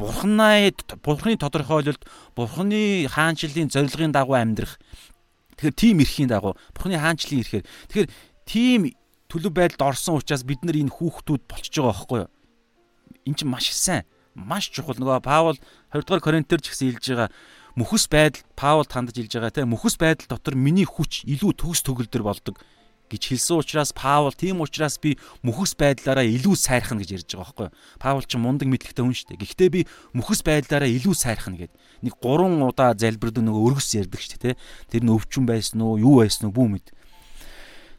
[0.00, 0.72] Бурхнаа
[1.04, 2.02] Бурхны тодорхойлолд
[2.34, 4.80] Бурхны хаанчлалын зорилгын дагуу амьдрах.
[5.56, 7.64] Тэгэхээр тийм эрхийн дагуу Бурхны хаанчлалын эрхээр.
[7.64, 8.08] Тэгэхээр
[8.44, 8.80] тийм
[9.28, 12.30] төлөв байдалд орсон учраас бид нар энэ хүүхдүүд болчихж байгаа байхгүй юу?
[13.26, 15.58] эн чинь маш сайн маш чухал нөгөө Паул
[15.90, 17.30] 20 дугаар Коринтер ч гэсэн хэлж байгаа
[17.76, 22.24] мөхөс байдал Паул тандж хэлж байгаа те мөхөс байдал дотор миний хүч илүү төгс төгөлдөр
[22.24, 22.56] болдог
[23.10, 25.14] гэж хэлсэн учраас Паул тийм учраас би
[25.46, 27.68] мөхөс байдлаараа илүү сайрхна гэж ярьж байгаа байхгүй
[28.02, 29.42] Паул ч мундаг мэдлэгтэй хүн шүү дээ.
[29.46, 29.80] Гэхдээ би
[30.16, 31.72] мөхөс байдлаараа илүү сайрхна гэд.
[32.02, 34.60] Нэг 3 удаа залбирд нөгөө өргөс ярьдаг шүү дээ те.
[34.90, 36.86] Тэр нь өвчин байсан уу юу байсан уу бүү мэд.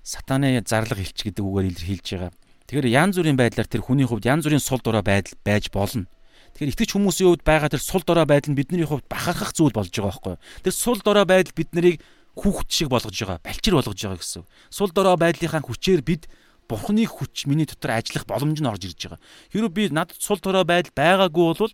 [0.04, 2.32] Сатаны зарлага хэлч гэдэг үгээр илэрхийлж байгаа.
[2.68, 6.12] Тэгэхээр янз бүрийн байдлаар тэр хүний хувьд янз бүрийн сул дорой байдал байж болно.
[6.58, 9.94] Тэгэхээр итгэж хүмүүсийн хувьд байгаа тэр сул дорой байдал нь бидний хувьд бахархах зүйл болж
[9.94, 10.42] байгаа байхгүй юу?
[10.66, 12.02] Тэр сул дорой байдал биднийг
[12.34, 14.42] хүүхэд шиг болгож байгаа, балчир болгож байгаа гэсэн.
[14.74, 16.26] Сул дорой байдлынхаа хүчээр бид
[16.66, 19.22] Бурхны хүч миний дотор ажиллах боломж нь орж ирж байгаа.
[19.54, 21.74] Хэрэв би надад сул дорой байдал байгаагүй бол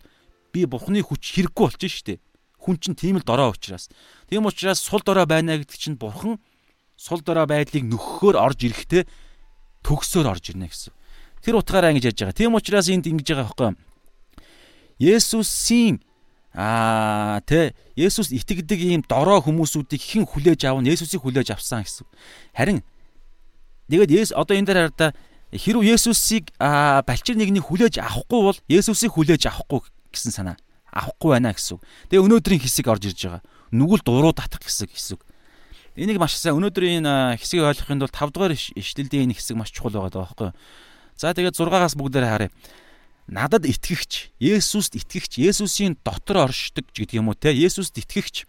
[0.52, 2.20] би Бурхны хүч хэрэггүй болчих штеп.
[2.60, 3.88] Хүн чинь тийм л дорой учраас.
[4.28, 6.38] Тийм учраас сул дорой байна гэдэг чинь Бурхан
[7.00, 9.08] сул дорой байдлыг нөхөхөөр орж ирэхдээ
[9.82, 10.92] төгсөөр орж ирнэ гэсэн.
[11.42, 12.38] Тэр утгаараа ингэж яаж байгаа.
[12.38, 13.93] Тийм учраас энд ингэж байгаа байхгүй.
[14.98, 16.02] Есүсийн
[16.54, 22.06] аа тэ Есүс итгэдэг ийм дорой хүмүүсүүдийг хэн хүлээж аавна Есүсийг хүлээж авсан гэсэн.
[22.54, 22.78] Харин
[23.90, 25.10] тэгээд Есүс одоо энэ дээр хараа
[25.50, 29.82] хэрв Есүсийг балчир нэгнийг хүлээж авахгүй бол Есүсийг хүлээж авахгүй
[30.14, 30.56] гэсэн санаа
[30.94, 31.82] авахгүй байна гэсэн.
[32.10, 33.42] Тэгээ өнөөдрийн хэсэг орж ирж байгаа.
[33.74, 35.20] Нүгэл дуруу татах хэсэг хэсэг.
[35.98, 37.06] Энийг маш сайн өнөөдрийн
[37.38, 40.50] хэсгийг ойлгохын тулд 5 дугаар ишлэлдийн энэ хэсэг маш чухал байгаа байхгүй.
[41.18, 42.50] За тэгээд 6-аас бүгдээр харъя.
[43.24, 47.56] Надад итгэгч, Есүст итгэгч, Есүсийн дотор оршдог гэдэг юм уу те?
[47.56, 48.44] Есүст итгэгч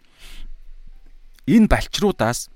[1.48, 2.52] энэ балчруудаас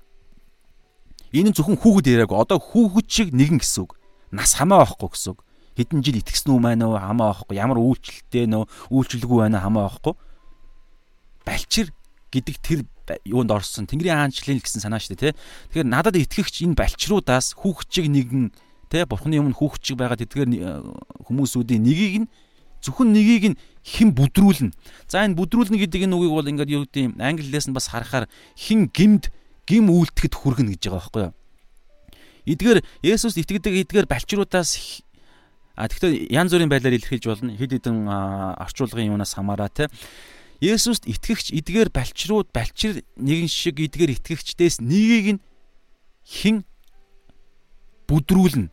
[1.33, 3.97] энэ зөвхөн хүүхэд яриаг одоо хүүхэд шиг нэгэн гэсэн үг.
[4.29, 5.41] Нас хамаа байхгүй гэсэн үг.
[5.79, 7.55] Хэдэн жил итгэсэн үү маань уу хамаа байхгүй.
[7.57, 10.13] Ямар үйлчлэлтэй нөө үйлчлэлгүй байна хамаа байхгүй.
[11.47, 11.87] Балчир
[12.29, 12.79] гэдэг тэр
[13.25, 15.39] юунд орсон Тэнгэрийн хаанчлалын гэсэн санаа шүү дээ тий.
[15.73, 18.51] Тэгэхээр надад итгэгч энэ балчруудаас хүүхчиг нэгэн
[18.91, 20.51] тий бурхны өмнө хүүхчиг байгаа тэдгээр
[21.23, 22.31] хүмүүсүүдийн нэгийг нь
[22.83, 24.75] зөвхөн нэгийг нь хэн бүдрүүлнэ.
[25.07, 28.27] За энэ бүдрүүлнэ гэдэг энэ үгийг бол ингээд юу гэдэг юм англиээс нь бас харахаар
[28.59, 29.31] хэн гимд
[29.63, 31.33] гим үйлдэхэд хүргэнэ гэж байгаа байхгүй юу.
[32.51, 35.01] Эдгээр Есүс итгэдэг эдгээр балчруудаас
[35.77, 37.53] а тэгэхээр янз бүрийн байдлаар илэрхийлж болно.
[37.55, 38.09] Хэд хэдэн
[38.59, 39.87] орчуулгын юунаас хамаараа те.
[40.61, 45.41] Есүст итгэгч эдгээр балчрууд балчир нэгэн шиг эдгээр итгэгчдээс нэгийг нь
[46.21, 46.65] хэн
[48.05, 48.69] бүдрүүлнэ,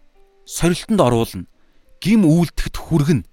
[0.48, 1.44] сорилтонд оруулна,
[2.00, 3.28] гим үйлдэхт хүргэнэ,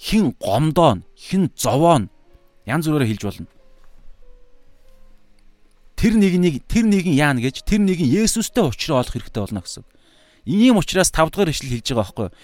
[0.00, 2.08] хэн гомдоон, хэн зовоон
[2.64, 3.48] янз бүрээр хэлж болно.
[5.96, 9.84] Тэр нэгнийг тэр нэгэн яана гэж тэр нэгэн Есүстэй уулзраа олох хэрэгтэй болно гэсэн.
[10.44, 12.36] Ийм учраас 5 дахь ишлэл хэлж байгаа байхгүй юу?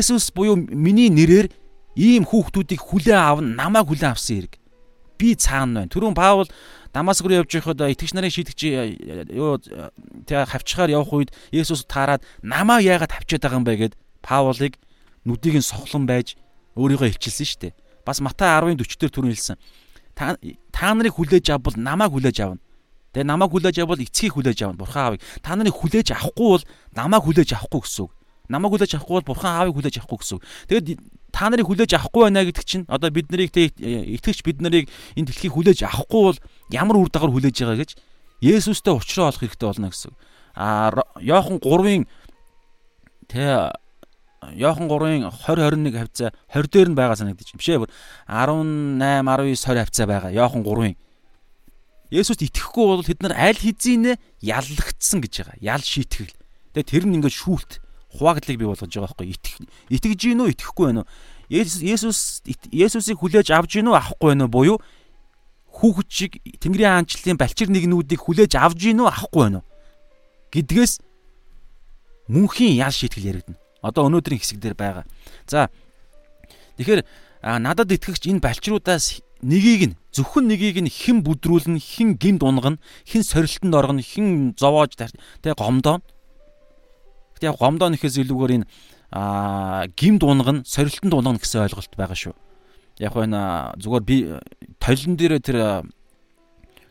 [0.00, 1.52] Есүс буюу миний нэрээр
[1.96, 4.54] ийм хүүхдүүдийг хүлээн авна, намайг хүлээн авсан хэрэг
[5.18, 5.90] би цаана байна.
[5.90, 6.46] Түрүүн Паул
[6.98, 8.60] Дамаск руу явж байхад итгэгч нарын шийдэгч
[9.30, 14.74] юу тэгээ хавчгаар явах үед Есүс таарад намаа яагаад хавчаад байгаа юм бэ гэд Паулыг
[15.22, 16.34] нүдийг нь сохлон байж
[16.74, 17.72] өөрийгөө илчилсэн шүү дээ.
[18.02, 19.56] Бас Матай 10-ын 40 дээр түрүүн хэлсэн.
[20.18, 20.34] Та
[20.74, 22.58] та нарыг хүлээж авбал намайг хүлээж авна.
[23.14, 24.82] Тэгээ намайг хүлээж авбал эцгийг хүлээж авна.
[24.82, 26.64] Бурхан аавыг та нарыг хүлээж авахгүй бол
[26.98, 28.12] намайг хүлээж авахгүй гэсэн үг.
[28.50, 30.42] Намайг хүлээж авахгүй бол бурхан аавыг хүлээж авахгүй гэсэн.
[30.66, 30.86] Тэгэд
[31.32, 35.28] та нарыг хүлээж авахгүй байна гэдэг чинь одоо бид нарыг тэ итгэгч бид нарыг энэ
[35.28, 36.38] дэлхийг хүлээж авахгүй бол
[36.72, 37.90] ямар үр дагавар хүлээж байгаа гэж
[38.38, 40.14] Есүстэй уулзраа олох хэрэгтэй болно гэсэн.
[40.54, 42.06] А Йохан 3-ын
[43.26, 43.74] тэ
[44.54, 47.58] Йохан 3-ын 20 21 хавцаа 20 дээр нь байгаа санагдчих.
[47.58, 47.82] Биш ээ.
[48.30, 50.30] 18 19 20 хавцаа байгаа.
[50.30, 50.94] Йохан 3-ын
[52.14, 55.56] Есүст итгэхгүй бол тэд нар аль хэзээ яллагдсан гэж байгаа.
[55.60, 56.32] Ял шийтгэл.
[56.72, 57.82] Тэгээ тэр нь ингээд шүүлт
[58.18, 59.32] хуваагдлыг бий болгож байгаа байхгүй.
[59.32, 59.56] Итгэх
[59.88, 61.10] итгэж гин үү, итгэхгүй байна уу?
[61.48, 64.52] Есүс Есүсийг хүлээж авж гин үү, авахгүй байна уу?
[64.52, 64.78] Буюу
[65.78, 69.66] хүүхэд шиг Тэнгэрийн хаанчлалын балчир нэгнүүдийг хүлээж авж гин үү, авахгүй байна уу?
[70.52, 70.92] Гэдгээс
[72.28, 73.56] мөнхийн ял шийтгэл яригдана.
[73.80, 75.06] Одоо өнөөдрийн хэсэг дээр байгаа.
[75.46, 75.70] За
[76.76, 77.06] тэгэхээр
[77.62, 83.22] надад итгэгч энэ балчруудаас нэгийг нь зөвхөн нэгийг нь хэн бүдрүүлнэ, хэн гимд унгана, хэн
[83.22, 86.02] сорилтонд оргоно, хэн зовоож тэ гомдоо.
[87.38, 88.66] Гэтэ яг гомдоо нэхээс илүүгээр энэ
[89.94, 92.34] гимд унгана, сорилтонд унгана гэсэн ойлголт байгаа шүү.
[92.98, 94.16] Яг энэ зүгээр би
[94.82, 95.86] толон дээр тэр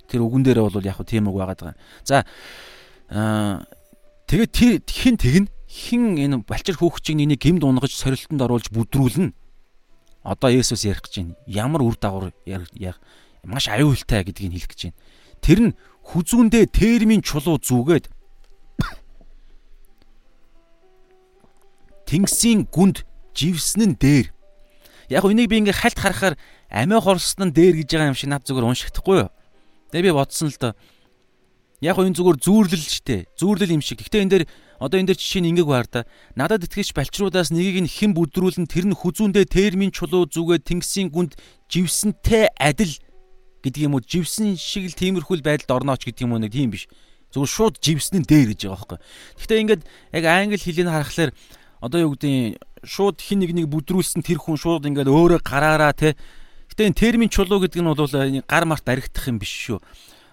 [0.08, 1.76] тэр үгэн дээр бол яг тийм үг байгаа.
[2.08, 2.24] За
[4.32, 9.36] тэгээд хэн тэгнэ хэн энэ балчир хөөгчийг нэг гимд унгаж сорилтонд оруулж бүдрүүлнэ
[10.24, 11.36] одоо Есүс ярих гэж байна.
[11.46, 12.98] Ямар үр дагавар яг
[13.44, 15.00] маш аюултай гэдгийг хэлэх гэж байна.
[15.44, 15.74] Тэр нь
[16.08, 18.12] хүзүүндээ термийн чулуу зүгээд
[22.08, 23.04] Тэнгисийн гүнд
[23.36, 24.32] живсэн нь дээр.
[25.12, 26.36] Яг үнийг би ингээ хальт харахаар
[26.72, 29.32] амиа хорсон нь дээр гэж байгаа юм шиг над зүгээр уншигдахгүй юу?
[29.91, 30.74] Тэгээ би бодсон л доо.
[31.84, 33.28] Яг энэ зүгээр зүүрлэл ч те.
[33.36, 34.02] Зүүрлэл юм шиг.
[34.02, 34.46] Гэхдээ энэ дээр
[34.78, 36.06] Одоо энэ дэр жишээ нь ингээг баар та.
[36.38, 41.34] Надад итгэж балчруудаас нэгийг нь хэн бүдрүүлэн тэр нь хүзүүндээ термин чулуу зүгээд тэнгисийн гүнд
[41.65, 42.93] живсэнтэй адил
[43.65, 44.06] гэдэг юм уу?
[44.06, 46.86] Живсэн шиг л тиймэрхүүл байдалд орнооч гэдэг юм уу нэг тийм биш.
[47.34, 49.00] Зүгээр шууд живсэн нь дээр гэж байгаа байхгүй.
[49.41, 51.32] Гэхдээ ингээд яг англи хэлийг харахаар
[51.82, 56.18] одоо юу гэдэг шууд хин нэг нэг бүдрүүлсэн тэр хүн шууд ингээд өөрөө гараараа те.
[56.74, 58.10] Гэтэ энэ термин чулуу гэдэг нь бол
[58.46, 59.80] гар март баригдах юм биш шүү.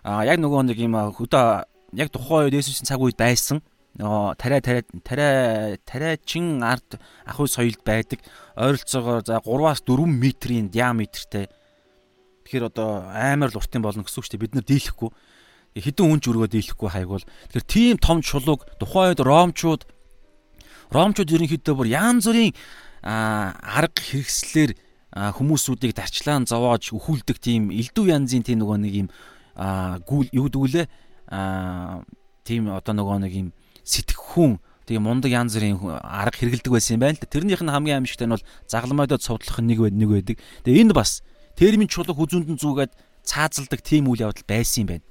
[0.05, 1.65] А яг нөгөө нэг юм хөдөө
[1.97, 3.61] яг тухайн үед Есүсийн цаг үед байсан.
[3.97, 5.33] Нөгөө тариа тариа тариа
[5.87, 8.19] тариачин ард ахуй соёлд байдаг.
[8.59, 11.47] Ойролцоогоор за 3-аас 4 метрийн диаметртэй
[12.45, 14.45] тэгэхээр одоо амар л уртын болно гэсэн үг шүү дээ.
[14.45, 15.11] Бид нар дийлэхгүй.
[15.79, 19.83] Хэдэн үнж өргөө дийлэхгүй хайгуул тэгэхээр тийм том чулууг тухайн үед ромчууд
[20.95, 22.55] ромчууд ерөнхийдөө бүр янз бүрийн
[23.03, 24.71] арга хэрэгслэр
[25.15, 29.09] хүмүүсүүдийг дарчлаан зовоож өхүүлдэг тийм элдв янзын тийм нөгөө нэг юм
[30.09, 30.87] гүйл юу дүүлээ
[32.47, 33.49] тийм одоо нөгөө нэг юм
[33.85, 37.31] сэтгэхүүн тэгээ мундаг янз бүрийн арга хэрэгэлдэг байсан юм байна л да.
[37.31, 40.37] Тэрнийх нь хамгийн аимшигтай нь бол загламайдад цовдлох нэг байд нэг байдаг.
[40.67, 41.25] Тэгээ энэ бас
[41.57, 42.93] термин чулуу хүзүүндэн зүгээд
[43.25, 45.05] цаазалдаг тийм үйл явдал байсан юм байна.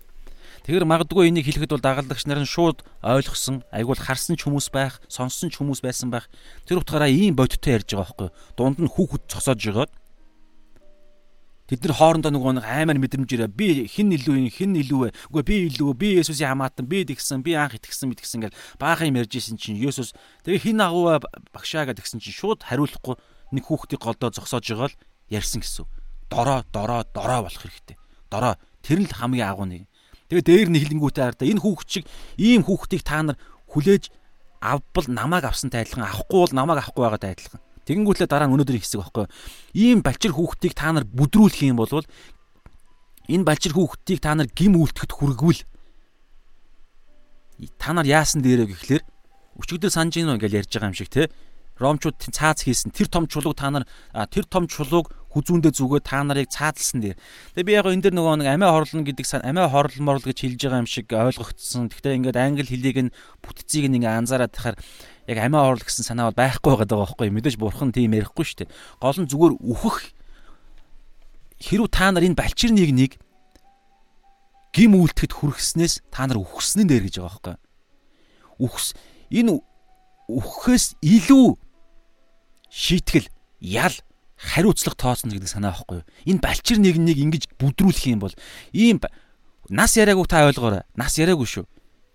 [0.64, 5.04] Тэгэхээр магадгүй энийг хэлэхэд бол дагалдагч нар нь шууд ойлгосон, айгуул харсан ч хүмүүс байх,
[5.12, 6.32] сонссон ч хүмүүс байсан байх.
[6.64, 8.30] Тэр утгаараа ийм бодиттой ярьж байгаа байхгүй.
[8.56, 9.92] Дунд нь хүүхэд цосоож жагаад
[11.64, 15.10] Тэд нар хоорондоо нөгөө нэг аймаар мэдрэмжээрээ би хэн илүү юм хэн илүү вэ?
[15.32, 19.24] Үгүй би илүү би Есүсийн хамаатан би тэгсэн би анх итгэсэн мэдгсэн гэл баахан юм
[19.24, 20.12] ярьж исэн чинь Есүс
[20.44, 21.24] тэгээ хэн агуу
[21.56, 23.16] багшаа гэдгсэн чинь шууд хариулахгүй
[23.56, 25.00] нэг хүүхдийг голдоо зогсоож байгаа л
[25.32, 25.88] ярьсан гэсэн.
[26.28, 27.96] Дороо дороо дороо болох хэрэгтэй.
[28.28, 29.88] Дороо тэр нь л хамгийн агуу нэг.
[30.30, 32.06] Тэгээ дээр нь хилэнгүүтээ хараа энэ хүүхд шиг
[32.40, 33.38] ийм хүүхдийг та нар
[33.72, 34.12] хүлээж
[34.64, 37.62] авбал намайг авсан тайлхан авахгүй бол намайг авахгүй байгаа тайлхан.
[37.84, 39.28] Тэгэнгүүтлээ дараа нь өнөөдрийн хэсэг байхгүй.
[39.76, 42.08] Ийм балчир хүүхдийг та нар бүдрүүлэх юм бол
[43.28, 45.62] энэ балчир хүүхдийг та нар гим үлдэхэд хүргвэл
[47.80, 49.04] та нар яасан дээрээ гэхлээр
[49.60, 51.32] өчигдөр санаж гинөө гэж ярьж байгаа юм шиг те
[51.80, 53.86] ромчууд цааз хийсэн тэр том чулууг та нар
[54.32, 57.18] тэр том чулууг хүзүүндээ зүгөө та нарыг цаадалсан дээр.
[57.58, 60.38] Тэгээ би яг энэ дэр нөгөө нэг амиа хорлно гэдэг сан амиа хорлмор л гэж
[60.46, 61.90] хэлж байгаа юм шиг ойлгогдсон.
[61.90, 64.78] Гэхдээ ингээд англи хэлийг нь бүтцийг нь ингээ анзаараад тахаар
[65.26, 68.74] яг амиа орлох гэсэн санаа бол байхгүй байгаа байхгүй мэдээж бурхан тийм ярихгүй шүү дээ.
[69.02, 69.98] Гол нь зүгээр үхэх
[71.64, 73.18] хэрүү та нар энэ балчир нэг
[74.74, 77.56] гим үлдэхэд хүрхснээс та нар үхсэн нь дээр гэж байгаа байхгүй.
[78.58, 78.98] Үхс
[79.30, 79.62] энэ
[80.28, 81.48] үхэхээс илүү
[82.74, 83.30] шийтгэл
[83.62, 83.96] ял
[84.44, 86.08] хариуцлага тооцно гэдэг санаа байхгүй юу?
[86.28, 88.36] Энэ балчир нэг нэг ингэж бүдрүүлэх юм бол
[88.76, 89.00] ийм
[89.72, 90.84] нас яриаггүй та ойлгоорой.
[91.00, 91.66] Нас яриаггүй шүү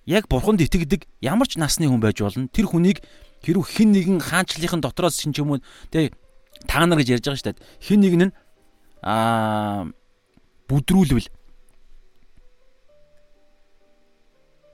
[0.09, 2.49] яг бурханд итгэдэг ямар ч насны хүн байж болно.
[2.49, 3.05] Тэр хүнийг
[3.45, 5.61] хэрв хэн нэгэн хаанчлалын дотроос шин ч юм уу
[5.93, 6.17] тэг
[6.65, 7.61] та нар гэж ярьж байгаа шүү дээ.
[7.85, 8.33] Хэн нэг нь
[9.05, 9.93] аа
[10.65, 11.29] бүдрүүлвэл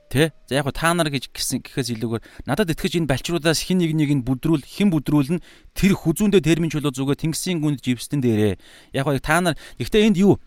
[0.09, 0.31] Тэ?
[0.45, 4.09] За яг та нар гэж гисэн гэхээс илүүгээр надад итгэж энэ балчруудаас хин нэг нэг
[4.21, 5.41] нь бүдрүүл хэн бүдрүүлнэ
[5.73, 8.55] тэр хүзүүндээ термин чулуу зүгээ тэнгисийн гүнд живстэн дээрээ.
[8.93, 10.37] Яг та нар гэхдээ энд юу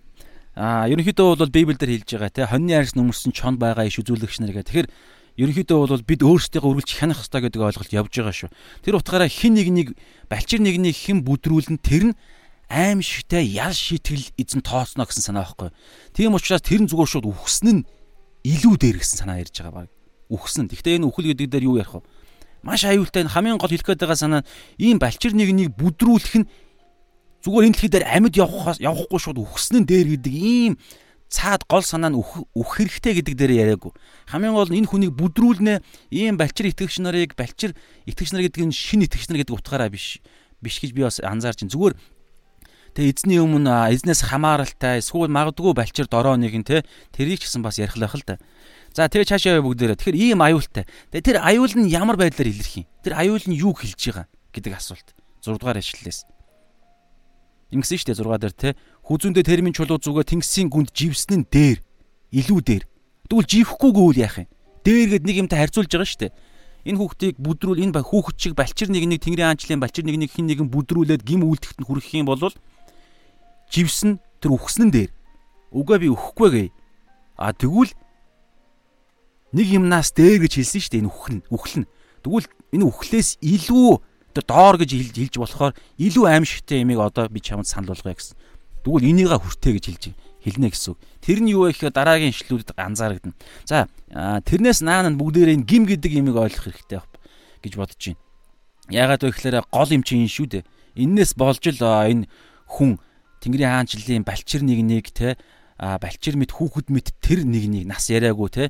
[0.59, 4.51] Аа ерөнхийдөө бол Библиэлд хэлж байгаа те хоньны арьс нөмөрсөн чонд байгаа иш үзүүлэгч нар
[4.59, 4.67] гэх.
[4.67, 4.91] Тэгэхээр
[5.39, 8.51] ерөнхийдөө бол бид өөрсдийгөө үргэлж хянах хэрэгтэй гэдэг ойлголт явж байгаа шүү.
[8.83, 9.89] Тэр утгаараа хин нэг нэг
[10.27, 12.19] балчир нэг нэг хэн бүдрүүлэн тэр нь
[12.67, 15.71] аимшигтай ял шийтгэл эзэн тооцно гэсэн санаа байхгүй.
[16.19, 17.87] Тийм учраас тэр нь зүгээр шууд үхсэн нь
[18.49, 19.91] илүү дээр гэсэн санаа ярьж байгаа баг.
[20.33, 20.69] Үхсэн.
[20.73, 22.05] Гэхдээ энэ үхэл гэдэг дээр юу ярих вэ?
[22.65, 24.49] Маш аюултай энэ хамгийн гол хэлэх гээд байгаа санаа нь
[24.81, 26.49] ийм балчир нэг нэг бүдрүүлэх нь
[27.45, 30.75] зүгээр энэ дэлхий дээр амьд явах явахгүй шууд үхсэн нь дээр гэдэг ийм
[31.29, 33.93] цаад гол санаа нь үх хэрэгтэй гэдэг дээр яриаггүй.
[34.33, 37.77] Хамгийн гол нь энэ хүнийг бүдрүүлнэ ийм балчир итгэгч нарыг балчир
[38.09, 40.19] итгэгч нар гэдэг нь шин итгэгч нар гэдэг утгаараа биш
[40.59, 41.73] биш гэж би бас анзаарч байна.
[41.73, 41.95] Зүгээр
[42.99, 46.83] тэгээ эзний өмнө эзнээс хамааралтай эсвэл магадгүй балчир дороо нэг нь те
[47.15, 48.43] тэрийг ч гэсэн бас ярих л да.
[48.91, 50.03] За тэгээ цаашаа бүгдээрээ.
[50.03, 50.83] Тэгэхээр ийм аюултай.
[51.15, 52.91] Тэгээ тэр аюул нь ямар байдлаар илэрх юм?
[53.07, 55.15] Тэр аюул нь юу хэлж байгаа гэдэг асуулт.
[55.47, 56.27] 6 дугаар ишлэлээс.
[57.71, 58.69] Ингэсэн шүү дээ 6 дээр те
[59.07, 61.79] хүзүүндээ термин чулуу зүгээ тэнгисийн гүнд живсэн нь дээр
[62.35, 62.85] илүү дээр.
[63.31, 64.51] Тэгвэл живхгүйгээ үл яах юм?
[64.83, 66.33] Дээр гэд нэг юмтай харьцуулж байгаа шүү дээ.
[66.89, 70.49] Энэ хүүхдийг бүдрүүл энэ хүүхэд чиг балчир нэг нэг тэнгэрийн аанчлалын балчир нэг нэг хин
[70.49, 72.41] нэгэн бүдрүүлээд гим үлдэхт нь хүрэх юм бол
[73.71, 75.11] живсэн тэр үхсэн нь дээр.
[75.73, 76.69] Угаа би өхгүй гээ.
[77.37, 77.93] А тэгвэл
[79.53, 81.91] нэг юмнаас дээр гэж хэлсэн шүү дээ энэ үхэл үхэл нь.
[82.25, 83.91] Тэгвэл энэ үхлээс илүү
[84.37, 88.37] тэр доор гэж хэлж болохоор илүү аимшигтай ямиг одоо би чамд санал болгоё гэсэн.
[88.85, 90.05] Тэгвэл энийгээ хүртээ гэж хэлж
[90.45, 90.99] хэлнэ гэсэн үг.
[91.25, 93.37] Тэр нь юу вэ гэхээр дараагийн ишлүүдэд анзаарагдана.
[93.65, 93.89] За
[94.45, 97.03] тэрнээс наана бүгдээрээ гим гэдэг ямиг ойлгох хэрэгтэй
[97.65, 98.23] гэж бодож байна.
[98.89, 100.69] Яагаад вэ гэхээр гол юм чинь шүү дээ.
[100.97, 102.31] Иннээс болж л энэ
[102.71, 103.01] хүн
[103.43, 105.37] Тэнгэрийн хаанчлалын балчир нэг нэг те
[105.79, 108.65] балчир мэд хүүхэд мэд тэр нэг нэг нас яриаггүй те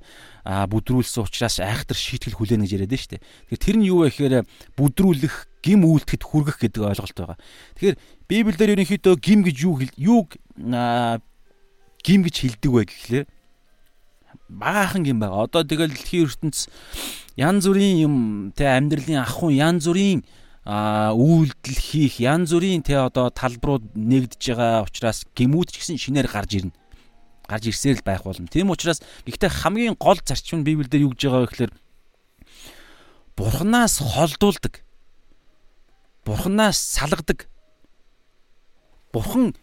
[0.44, 3.24] бүдрүүлсэн учраас айхтар шийтгэл хүлээнэ гэж яриад нь штэ.
[3.48, 4.44] Тэгэхээр тэр нь юу вэ гэхээр
[4.76, 7.38] бүдрүүлэх гим үйлдэхэд хүргэх гэдэг ойлголт байгаа.
[7.80, 7.96] Тэгэхээр
[8.28, 10.36] Библиэр ерөнхийдөө гим гэж юу юуг
[12.04, 13.26] гим гэж хэлдэг вэ гэхлээр
[14.52, 15.48] баахан гим байгаа.
[15.48, 16.68] Одоо тэгэл дэлхийн ертөнц
[17.40, 18.14] янз бүрийн юм
[18.52, 20.24] те амьдралын ахуй янз бүрийн
[20.68, 26.28] а үйлдэл хийх янз бүрийн те одоо талбарууд нэгдэж байгаа учраас гимүүд ч гэсэн шинээр
[26.28, 26.76] гарч ирнэ.
[27.48, 28.44] Гарч ирсээр л байх болно.
[28.52, 31.72] Тийм учраас гэхдээ хамгийн гол зарчим нь Библиэлд юу гэж байгаа вэ гэхээр
[33.32, 34.84] Бурханаас холдуулдаг
[36.28, 37.48] Бурханаас салгадаг.
[39.16, 39.56] Бурхан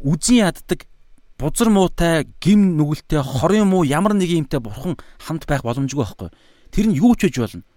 [0.00, 0.88] үзэн яддаг
[1.36, 6.30] бузар муутай, гим нүгэлтэй, хорын муу ямар нэг юмтай бурхан хамт байх боломжгүй байхгүй.
[6.72, 7.68] Тэр нь юу ч гэж болно.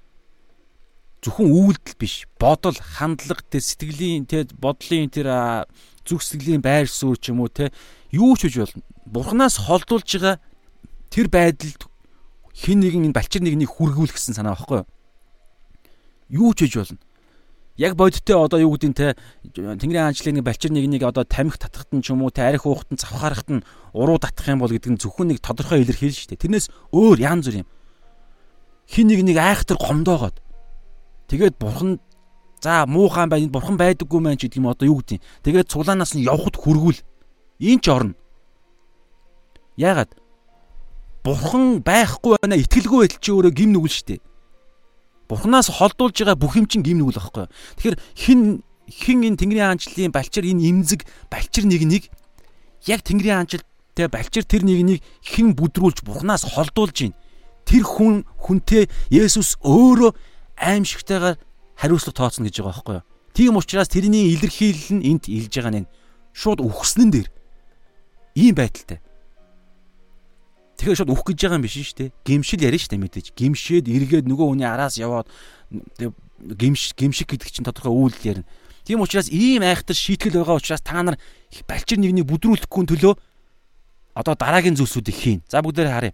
[1.22, 5.66] Зөвхөн үйлдэл биш, бодол, хандлага, тэр сэтгэлийн, тэр бодлын тэр
[6.06, 7.74] зүг сэтгэлийн байр суурь ч юм уу те
[8.14, 8.84] юу ч гэж болно.
[9.06, 10.38] Бурханаас холдуулж байгаа
[11.10, 11.90] тэр байдалд
[12.54, 14.86] хин нэгэн энэ балчир нэгнийг хүргүүлэх гэсэн санаа байхгүй
[16.32, 16.54] юу?
[16.54, 17.02] Ч гэж болно
[17.78, 19.14] яг бодиттой одоо юу гэдэг нь те
[19.54, 22.90] Тэнгэрийн хаанчлалын балчир нэг нэг одоо тамхи татахт нь ч юм уу те арх уухт
[22.90, 26.42] нь завхаарахт нь уруу татах юм бол гэдэг нь зөвхөн нэг тодорхой илэрхийл шүү дээ.
[26.42, 27.70] Тэрнээс өөр янз бүр юм.
[28.90, 30.42] Хин нэг нэг айхтар гомдоогоод
[31.28, 32.00] тэгээд бурхан
[32.62, 35.22] за муухайн бай бурхан байдаггүй мэн ч гэдэг юм одоо юу гэдэг.
[35.44, 37.00] Тэгээд цуглаанаас нь явхад хүргүүл.
[37.60, 38.16] Ийм ч орно.
[39.78, 40.16] Яагаад?
[41.24, 44.20] Бурхан байхгүй байна итгэлгүй байдал чи өөрөө гим нүгэл дээ.
[45.28, 47.46] Бурханаас холдуулж байгаа бүх юм чинь гим нүгэл байхгүй.
[47.78, 48.40] Тэгэхээр хин
[48.88, 52.04] хин энэ Тэнгэрийн хаанчлалын балчир энэ имзэг балчир нэг нэг
[52.88, 57.20] яг Тэнгэрийн хаанчлалтай балчир тэр нэг нэг хин бүдрүүлж Бурханаас холдуулж байна.
[57.68, 60.16] Тэр хүн хүнтэй Есүс өөрөө
[60.58, 61.38] аимшигтайгаар
[61.78, 63.06] хариуцлага тооцно гэж байгаа байхгүй юу?
[63.38, 65.92] Тийм учраас тэрний илэрхийлэл нь энд илж байгаа нь
[66.34, 67.30] шууд үхснэн дээр
[68.34, 69.02] ийм байдалтай.
[70.78, 72.10] Тэгэхээр шууд үхэх гэж байгаа юм биш шүү дээ.
[72.22, 73.28] Гимшил ярина шүү дээ мэдээж.
[73.34, 75.26] Гимшээд эргээд нөгөө хүний араас яваад
[76.38, 78.50] гимш гимшиг гэдэг чинь тодорхой үйлдэл ярина.
[78.86, 81.18] Тийм учраас ийм айхтар шийтгэл байгаа учраас та нар
[81.66, 83.14] балчир нэгнийг бүдрүүлэхгүй төлөө
[84.14, 85.40] одоо дараагийн зүйлсүүдийг хийн.
[85.50, 86.14] За бүгдээрээ харъя.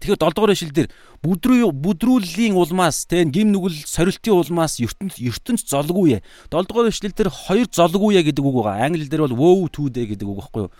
[0.00, 0.88] Тэгэхээр 7 дугаар ишлэл дээр
[1.22, 6.20] бүдрүү бүдрүүллийн улмаас тэ гим нүгэл сорилтын улмаас ертөнц ертөнц золгүй.
[6.50, 8.84] 7 дугаар ишлэл дээр хоёр золгүй гэдэг үг байгаа.
[8.88, 10.72] Англи дээр бол woe to day гэдэг үг байхгүй юу?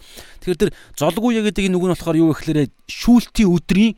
[0.42, 3.92] Тэгэхээр тэр золгүй гэдэг энэ үг нь болохоор юу гэхээр шүүлтийн өдрийн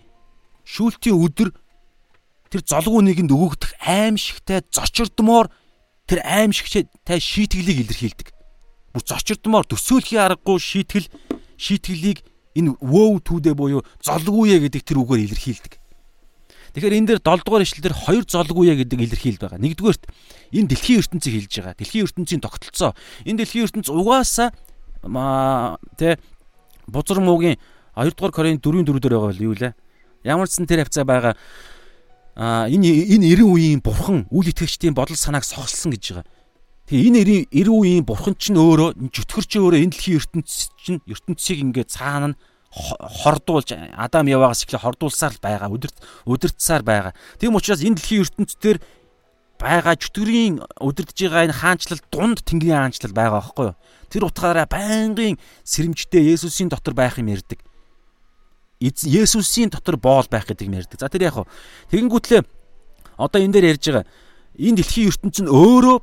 [0.66, 1.50] шүүлтийн өдөр
[2.50, 5.50] тэр золгүй нэгэнд өгөгдөх аимшигтай зочирдмоор
[6.06, 8.28] тэр аимшигтай шийтгэлийг илэрхийлдэг.
[8.94, 11.10] Бүр зочирдмоор төсөөлхийн аргагүй шийтгэл
[11.58, 12.22] шийтгэлийг
[12.56, 15.74] энэ woe түүдэ буюу золгүйе гэдэг тэр үгээр илэрхийлдэг.
[16.76, 19.60] Тэгэхээр энэ дээр 7 дугаар ишлэл дээр хоёр золгүйе гэдэг илэрхийлж байгаа.
[19.60, 20.04] Нэгдүгээрт
[20.52, 21.76] энэ дэлхийн ертөнцийг хэлж байгаа.
[21.80, 22.92] Дэлхийн ертөнцийн тогтолцоо.
[23.24, 24.52] Энэ дэлхийн ертөнц угаасаа
[25.96, 26.20] тэ
[26.84, 27.56] бузар муугийн
[27.96, 29.72] 2 дугаар Коринт 4-ийн 4 дээр байгаа юу лээ?
[30.24, 31.34] Ямар ч сан тэр хавцаа байгаа
[32.36, 36.28] а энэ энэ 90 үеийн бурхан үл итгэгчдийн бодол санааг сохолсон гэж байгаа.
[36.86, 37.20] Тэгээ энэ
[37.50, 42.30] 90 үеийн бурхан чинь өөрөө жүтгэр чинь өөрөө энэ дэлхийн ертөнц чинь ертөнцийг ингээд цаана
[42.30, 42.38] нь
[42.70, 45.66] хордуулж Адам Яваагаас эхлээ хордуулсаар байгаа.
[45.66, 45.98] Өдөрт
[46.30, 47.12] өдөртсаар байгаа.
[47.42, 48.78] Тийм учраас энэ дэлхийн ертөнцийн
[49.58, 53.76] байгаа чөтгөрийн өдөртж байгаа энэ хаанчлал дунд тэнгэрийн хаанчлал байгаа байхгүй юу?
[54.12, 57.64] Тэр утгаараа байнгын сэрэмжтэй Есүсийн дотор байх юм ярьдаг.
[58.78, 61.00] Есүсийн дотор боол байх гэдэг юм ярьдаг.
[61.00, 61.48] За тэр яг хуу
[61.90, 62.44] тэгэнгүүтлээ
[63.16, 64.06] одоо энэ дээр ярьж байгаа
[64.60, 65.96] энэ дэлхийн ертөнцийн өөрөө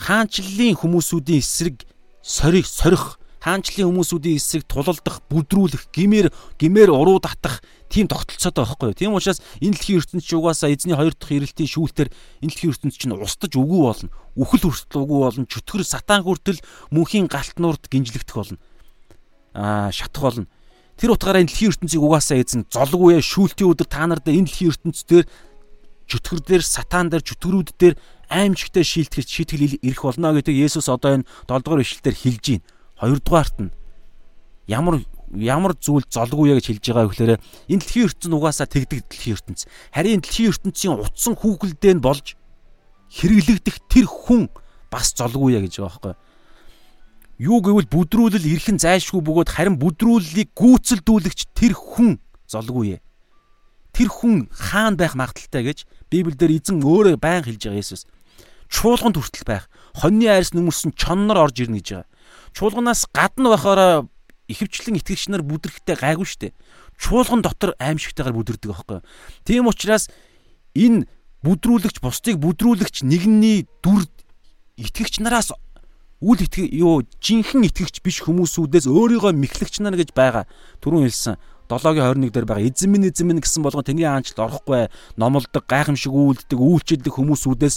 [0.00, 1.84] хаанчлалын хүмүүсүүдийн эсрэг
[2.24, 6.28] сорих сорих хаанчлалын хүмүүсүүдийн эсрэг тулалдах, бүдрүүлэх, гимээр
[6.60, 8.96] гимээр уруу татах тийм тогтолцоотой байхгүй юу.
[9.00, 12.12] Тийм учраас энэ дэлхийн ертөнц чи угаасаа эзний хоёр дахь ирэлтийн шүүлтээр
[12.44, 14.12] энэ дэлхийн ертөнц чинь устж үгүй болно.
[14.36, 15.48] Үхэл хүртэл үгүй болно.
[15.48, 16.60] Чөтгөр сатан хүртэл
[16.92, 18.60] мөнхийн галтнуурд гинжлэгдэх болно.
[19.56, 20.46] Аа шатах болно.
[21.00, 25.08] Тэр утгаараа энэ дэлхийн ертөнцийг угаасаа эзэн золгүй шүүлтийн өдөр та нарт энэ дэлхийн ертөнц
[25.08, 25.24] дээр
[26.12, 27.94] чөтгөр дээр сатан дээр чөтгөрүүд дээр
[28.30, 32.66] аимшигтай шийтгэж шийтгэл ирэх болно гэдэг Есүс одоо энэ 7 дугаар ишлэлээр хэлж байна.
[32.96, 33.70] Хоёрдугаарт нь
[34.70, 35.02] ямар
[35.34, 37.32] ямар зүйл золгүй яг хэлж байгаа гэхээр
[37.70, 39.66] энэ дэлхийн ертөнц угаасаа тэгдэг дэлхийн ертөнц.
[39.94, 42.38] Харин дэлхийн ертөнцийн утсан хүүхэлдээ нь болж
[43.14, 44.50] хэрэглэгдэх тэр хүн
[44.90, 46.14] бас золгүй я гэж байгаа байхгүй.
[47.40, 53.00] Юу гэвэл бүдрүүлэл эрхэн зайлшгүй бөгөөд харин бүдрүүллийг гүйцэлдүүлэгч тэр хүн золгүй.
[53.96, 55.78] Тэр хүн хаан байх магадaltaй гэж
[56.12, 58.04] Библиэлд эзэн өөрөө байн хэлж байгаа Есүс.
[58.70, 59.66] Чуулганд хүртэл байх.
[59.98, 62.10] Хоньны айрс нүмерсэн чоннор орж ирнэ гэж байгаа
[62.54, 64.06] чуулганаас гадна байхаараа
[64.48, 66.54] ихэвчлэн итгэгч нар бүдрэхтэй гайгүй штэ.
[66.98, 69.00] Чуулган дотор аимшигтайгаар бүдэрдэг аахгүй.
[69.46, 70.10] Тийм учраас
[70.74, 71.06] энэ
[71.46, 74.04] бүдрүүлэгч бусдыг бүдрүүлэгч нэгний дүр
[74.76, 75.54] итгэгч нараас
[76.20, 80.44] үл итгэх юу жинхэнэ итгэгч биш хүмүүсүүдээс өөрийгөө мэхлэгч нар гэж байгаа.
[80.84, 81.40] Түрүүн хэлсэн
[81.70, 86.12] 7-гийн 21 дээр байгаа эзэн минь эзэн минь гэсэн болгон тэнгэрийн хаанчлалд орохгүй номлодог гайхамшиг
[86.12, 87.76] үйлддэг үйлчлдэг хүмүүсүүдээс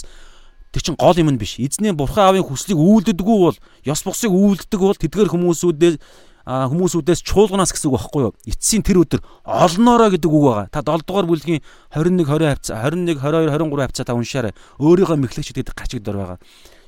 [0.74, 1.62] Тэр чин гол юм нь биш.
[1.62, 5.96] Эзний бурхан аавын хүслийг үйлддэггүй бол ёс бусыг үйлддэг бол тэдгээр хүмүүсүүдээс
[6.44, 8.34] хүмүүсүүдээс чуулганаас гэсэн үг байхгүй юу?
[8.42, 10.66] Эцсийн тэр өдөр олноороо гэдэг үг байгаа.
[10.74, 11.62] Та 7 дугаар бүлгийн
[11.94, 14.52] 21 20 хавцаа 21 22 23 хавцаа та уншаарай.
[14.82, 16.38] Өөрийгөө мэхлэгч гэдэг гачиг дор байгаа.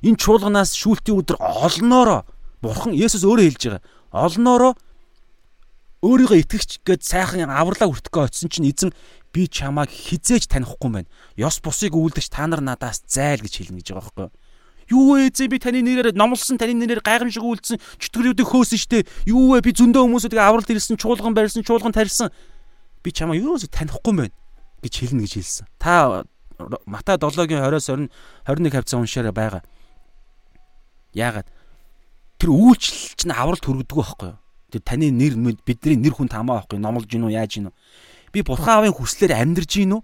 [0.03, 2.27] Энэ чуулганаас шүүлтийн өдөр олноороо
[2.61, 3.83] бурхан Есүс өөрөө хэлж байгаа.
[4.13, 4.73] Олноороо
[6.05, 8.93] өөрийгөө итгэгч гэд сайхан авралаа хүртэх очсон чинь эзэн
[9.37, 11.09] би чамайг хизээж танихгүй байна.
[11.37, 14.33] Ёс бусыг үйлдэж та нар надаас зайл гэж хэлнэ гэж байгаа байхгүй юу?
[14.89, 19.05] Юу вэ зэ би таны нэрээр номлосон таны нэрээр гайхамшиг үйлдсэн чөтгөрүүдийг хөөсөн штэ.
[19.29, 22.33] Юу вэ би зөндөө хүмүүсүүдийг авралт ирсэн, чуулган барьсан, чуулган тарьсан.
[23.05, 24.35] Би чамайг юусоо танихгүй байна
[24.81, 25.67] гэж хэлнэ гэж хэлсэн.
[25.77, 26.25] Та
[26.89, 28.09] Матай 7-гийн 20-оос 20
[28.49, 29.63] 21 хавцаа уншаарай байгаа.
[31.13, 31.51] Яагаад?
[32.41, 34.41] Тэр үйлчлэл чинь авралт хүргэдэг байхгүй юу?
[34.73, 37.75] Тэр таны нэр бидний нэр хүн тамаа байхгүй номлож гинүү яаж гинүү
[38.37, 40.03] би бурхан аавын хүслээр амьдарж гин үү?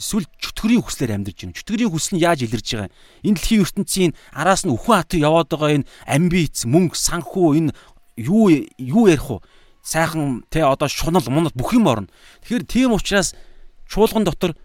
[0.00, 1.58] Эсвэл чөтгөрийн хүслээр амьдарж гин үү?
[1.60, 2.96] Чөтгөрийн хүсэл нь яаж илэрж байгаа юм?
[3.28, 7.70] Энэ дэлхийн ертөнцийн араас нь үхэн хатан яваад байгаа энэ амбиц, мөнгө, санхүү энэ
[8.16, 8.48] юу
[8.80, 9.44] юу ярих вэ?
[9.84, 12.08] Сайхан те одоо шунал мунал бүх юм орно.
[12.40, 13.36] Тэгэхээр тийм учраас
[13.84, 14.56] чуулган дотор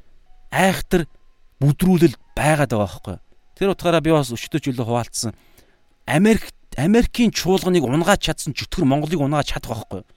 [0.47, 1.11] айхтар
[1.59, 3.17] бүдрүүлэл байгаад байгаа байхгүй.
[3.59, 5.35] Тэр утгаараа би бас өчтөж илүү хуваалцсан.
[6.07, 10.05] Америк Америкийн чуулганыг унгааж чадсан чөтгөр Монголыг унгааж чадах байхгүй.
[10.05, 10.16] Америк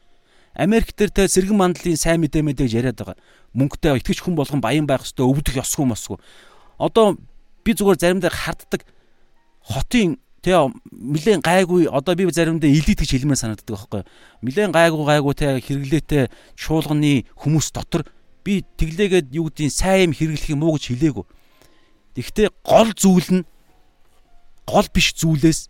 [1.17, 3.17] те сэргэн мандлын сайн мэдээ мэдээ гэж яриад байгаа.
[3.57, 6.19] Мөнгөтэй итгэж хүн болгон баян байх хэвээр өвдөх ёсгүй мосгүй.
[6.77, 7.17] Одоо
[7.65, 8.85] би зүгээр заримдаа харддаг
[9.65, 10.57] хотын тэ
[10.93, 14.03] нилээн гайгүй одоо би заримдаа илийдэж хэлмээр санагддаг байхгүй.
[14.45, 18.05] Нилээн гайгүй гайгүй тэ хэрэглээтэй шуулганы хүмүүс дотор
[18.45, 21.25] би тэглээгээд юу гэдгийг сайн юм хэрэглэх юм уу гэж хэлээгүү.
[22.17, 23.43] Тэгэхдээ гол зүйл нь
[24.65, 25.69] гол биш зүйлээс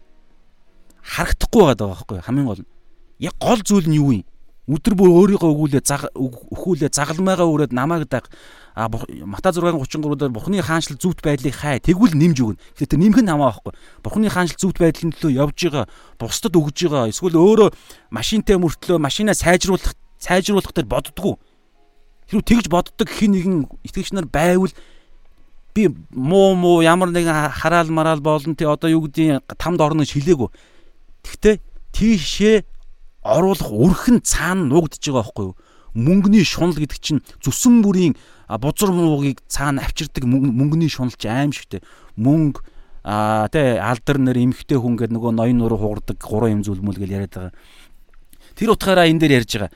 [1.02, 2.70] харагдахгүй байгаа байхгүй хамгийн гол нь.
[3.18, 4.24] Яг гол зүйл нь юу юм?
[4.70, 5.82] Өдөр бүр өөрийгөө өгүүлээ
[6.14, 8.30] өхүүлээ загалмайгаа өрөөд намайг даг
[8.74, 8.88] а
[9.26, 12.60] Мата 6:33 дээр Бурхны хаанчлал зүвт байдлыг хай тэгвэл нэмж өгнө.
[12.78, 13.72] Тэгэхээр тэр нэмэх нь хамаа байхгүй.
[14.02, 15.84] Бурхны хаанчлал зүвт байдлын төлөө явж байгаа,
[16.16, 17.68] бусдад өгж байгаа, эсвэл өөрөө
[18.14, 21.36] машинтай мөртлөө машинаа сайжруулах сайжруулах дээр боддгоо.
[22.30, 24.70] Хэрвээ тэгж боддог хин нэгэн итгэгч нар байвал
[25.74, 30.48] би муу муу ямар нэгэн хараал мараал болно тий одоо юу гэдгийг тамд орно шилээгүү.
[31.26, 31.54] Тэгтээ
[31.92, 32.56] тийшээ
[33.22, 35.56] оруулах үрхэн цаана нуугдж байгаа байхгүй юу?
[35.94, 38.14] Мөнгөний шунал гэдэг чинь зүсэн бүрийн
[38.48, 41.82] бузар муугийг цаана авчирдаг мөнгөний шунал ч аимшигтэй.
[42.16, 42.62] Мөнгө
[43.04, 47.10] а тэ алдар нэр эмхтэй хүн гэдэг нөгөө ноён нуруу хугардаг гурван юм зүйлмөл гэж
[47.10, 47.54] яриад байгаа.
[48.54, 49.72] Тэр утгаараа энэ дээр ярьж байгаа.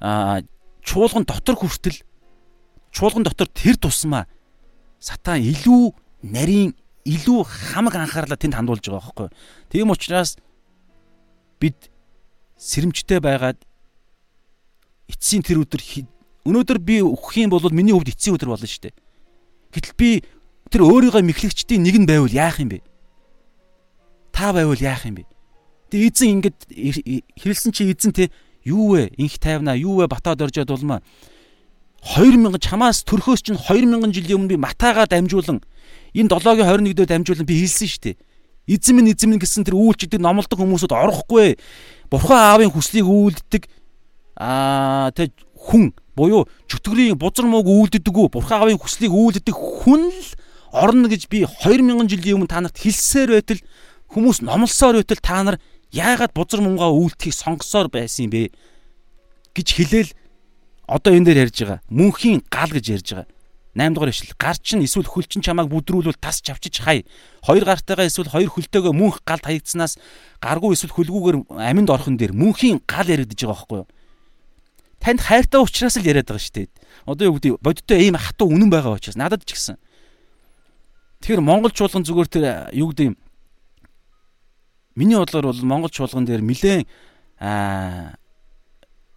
[0.00, 0.42] а
[0.82, 2.02] чуулган дотор хүртэл
[2.92, 4.26] чуулган дотор тэр тусмаа
[5.00, 6.74] сатан илүү нарийн
[7.04, 9.28] илүү хамаг анхаарлаа тэнд хандуулж байгаа байхгүй.
[9.70, 10.36] Тийм учраас
[11.60, 11.93] бид
[12.64, 13.60] сэрэмжтэй байгаад
[15.12, 15.82] эцсийн тэр өдөр
[16.48, 18.96] өнөөдөр би өгөх юм бол миний хувьд эцсийн өдөр болно шүү дээ.
[19.76, 20.10] Гэтэл би
[20.72, 22.80] тэр өөрийгөө мэхлэгчдийн нэг нь байвал яах юм бэ?
[24.32, 25.28] Та байвал яах юм бэ?
[25.92, 26.56] Тэгээ эзэн ингэж
[27.36, 28.32] хэлсэн чи эзэн те
[28.64, 29.12] Юу вэ?
[29.20, 30.08] Инх тайвнаа, юу вэ?
[30.08, 31.04] Батаад оржод улмаа.
[32.16, 35.60] 2000 чамаас төрхөөс чинь 2000 жилийн өмнө би матагаа дамжуулан
[36.16, 38.16] энэ 7-гийн 21-д дамжуулан би хэлсэн шүү дээ.
[38.64, 41.56] Эзэн минь эзэн минь гэсэн тэр үйлчлдэг номлодог хүмүүсүүд орохгүй.
[42.08, 43.68] Бурхан аавын хүслийг үйлддэг
[44.40, 50.30] аа тэг хүн буюу чөтгөрийн бузар мууг үйлддэггүй бурхан аавын хүслийг үйлддэг хүн л
[50.74, 53.62] орно гэж би 2000 жилийн өмнө та нарт хэлсээр байтал
[54.10, 55.56] хүмүүс номлосоор байтал та нар
[55.94, 58.42] яагаад бузар мунгаа үйлдэхийг сонгосоор байсан юм бэ
[59.54, 60.10] гэж хэлээл
[60.86, 61.80] одоо энэ дээр ярьж байгаа.
[61.90, 63.26] Мөнхийн гал гэж ярьж байгаа.
[63.74, 67.04] 8 дугаар ишлэл гар чин эсвэл хөл чин чамааг бүдрүүлвэл тас чавчиж хай.
[67.42, 69.98] Хоёр гартайгаа эсвэл хоёр хөлтөөгөө мөнх гал таягдсанаас
[70.38, 73.88] гаргүй эсвэл хөлгүүгээр аминд орхон дээр мөнхийн гал яригдж байгаа байхгүй юу?
[75.02, 76.68] Танд хайртай учраас л яриад байгаа шүү дээ.
[77.04, 79.76] Одоо юу гэдэг бодиттой ийм хатуу үнэн байгаа учраас надад ч гэсэн.
[81.20, 83.16] Тэгэхээр Монгол чуулган зүгээр тэр юу гэдэг юм
[84.94, 86.86] Миний бодлоор бол Монгол чуулган дээр нэлээд
[87.42, 88.14] аа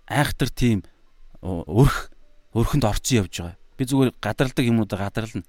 [0.09, 0.81] айхтар тийм
[1.41, 2.09] өрх
[2.57, 3.57] өрхөнд орцсон явж байгаа.
[3.77, 5.45] Би зүгээр гадарладаг юмудаа гадарлана.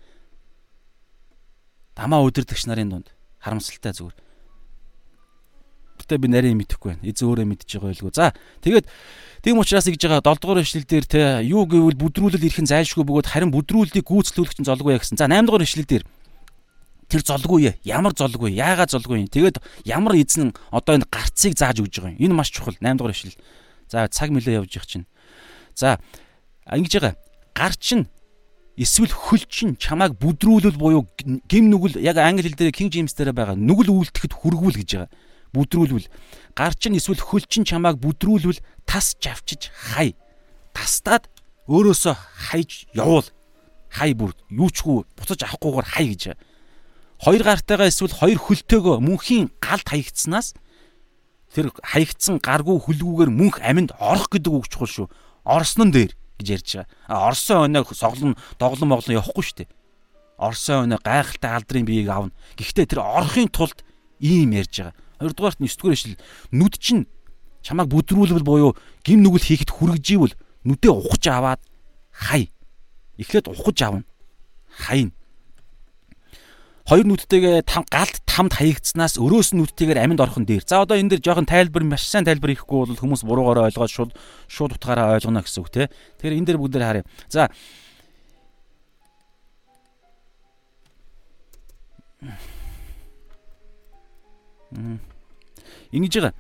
[1.96, 3.08] Дамаа өдөрдөгч нарын дунд.
[3.40, 4.16] Харамсалтай зүгээр.
[5.98, 7.02] Гэтэ би нарийн мэдэхгүй байна.
[7.02, 8.12] Эзэн өөрөө мэдж байгаа байлгүй.
[8.14, 8.30] За
[8.62, 8.86] тэгээд
[9.42, 13.28] тийм учраас ингэж байгаа 7 дугаар эшлэл дээр те юу гэвэл бүдрүүлэл ирхэн зайлшгүй бөгөөд
[13.32, 15.18] харин бүдрүүлэлийг гүйцэтгүүлэх чинь золгүй гэсэн.
[15.18, 16.04] За 8 дугаар эшлэл дээр.
[17.08, 18.54] Тэр золгүй ямар золгүй?
[18.54, 19.26] Яагаад золгүй?
[19.26, 19.58] Тэгээд
[19.88, 22.20] ямар эзэн одоо энэ гарцыг зааж өгж байгаа юм?
[22.20, 22.76] Энэ маш чухал.
[22.78, 23.36] 8 дугаар эшлэл
[23.88, 25.08] за цаг мөлөө явж явах чинь.
[25.74, 25.98] За
[26.68, 27.14] ингэж байгаа.
[27.56, 28.06] Гар чинь
[28.78, 31.02] эсвэл хөл чинь чамааг бүдрүүлэл буюу
[31.50, 35.10] гим нүгэл яг англи хэл дээр King James дээр байгаа нүгэл үйлдэхэд хүргүүл гэж байгаа.
[35.50, 36.06] Бүдрүүлвэл
[36.54, 40.14] гар чинь эсвэл хөл чинь чамааг бүдрүүлвэл тас жавчиж хай.
[40.70, 41.26] Тастаад
[41.66, 42.14] өөрөөсөө
[42.54, 43.26] хайж явуул.
[43.90, 46.22] Хай бүр юучгүй буцаж авахгүйгээр хай гэж.
[47.18, 50.54] Хоёр гартайгаа эсвэл хоёр хөлтөөгөө мөнхийн галд хаягдсанаас
[51.50, 55.06] тэр хаягдсан гаргүй хөлгүүгээр мөнх аминд орох гэдэг үг чухал шүү.
[55.42, 56.88] Орсон нь дээр гэж ярьж байгаа.
[57.06, 59.70] А Орсын оноо соглон доглон моглон явахгүй шүү дээ.
[60.38, 62.32] Орсын оноо гайхалтай алдрын биеийг авна.
[62.56, 63.82] Гэхдээ тэр орохын тулд
[64.22, 64.94] ийм ярьж байгаа.
[65.18, 66.14] Хоёрдугаарт 9 дугаар ишл
[66.54, 67.10] нүд чинь
[67.66, 71.60] чамайг бүдрүүлвэл буюу гим нүгэл хийхэд хүргэжийвэл нүдээ ухаж аваад
[72.14, 72.54] хай.
[73.18, 74.06] Эхлээд ухаж авна.
[74.70, 75.17] Хайна
[76.88, 80.64] хоёр нүдтэйгээ там галт тамд хаягдсанаас өрөөс нь нүдтэйгээр аминд орхон дээр.
[80.64, 84.12] За одоо энэ дэр жоохон тайлбар маш сайн тайлбар хийхгүй бол хүмүүс буруугаараа ойлгоод шууд
[84.48, 85.92] шууд утгаараа ойлгоно гэсэн үг те.
[86.16, 87.04] Тэгэхээр энэ дэр бүгд харъя.
[87.28, 87.52] За
[95.92, 96.34] Ингэж байгаа.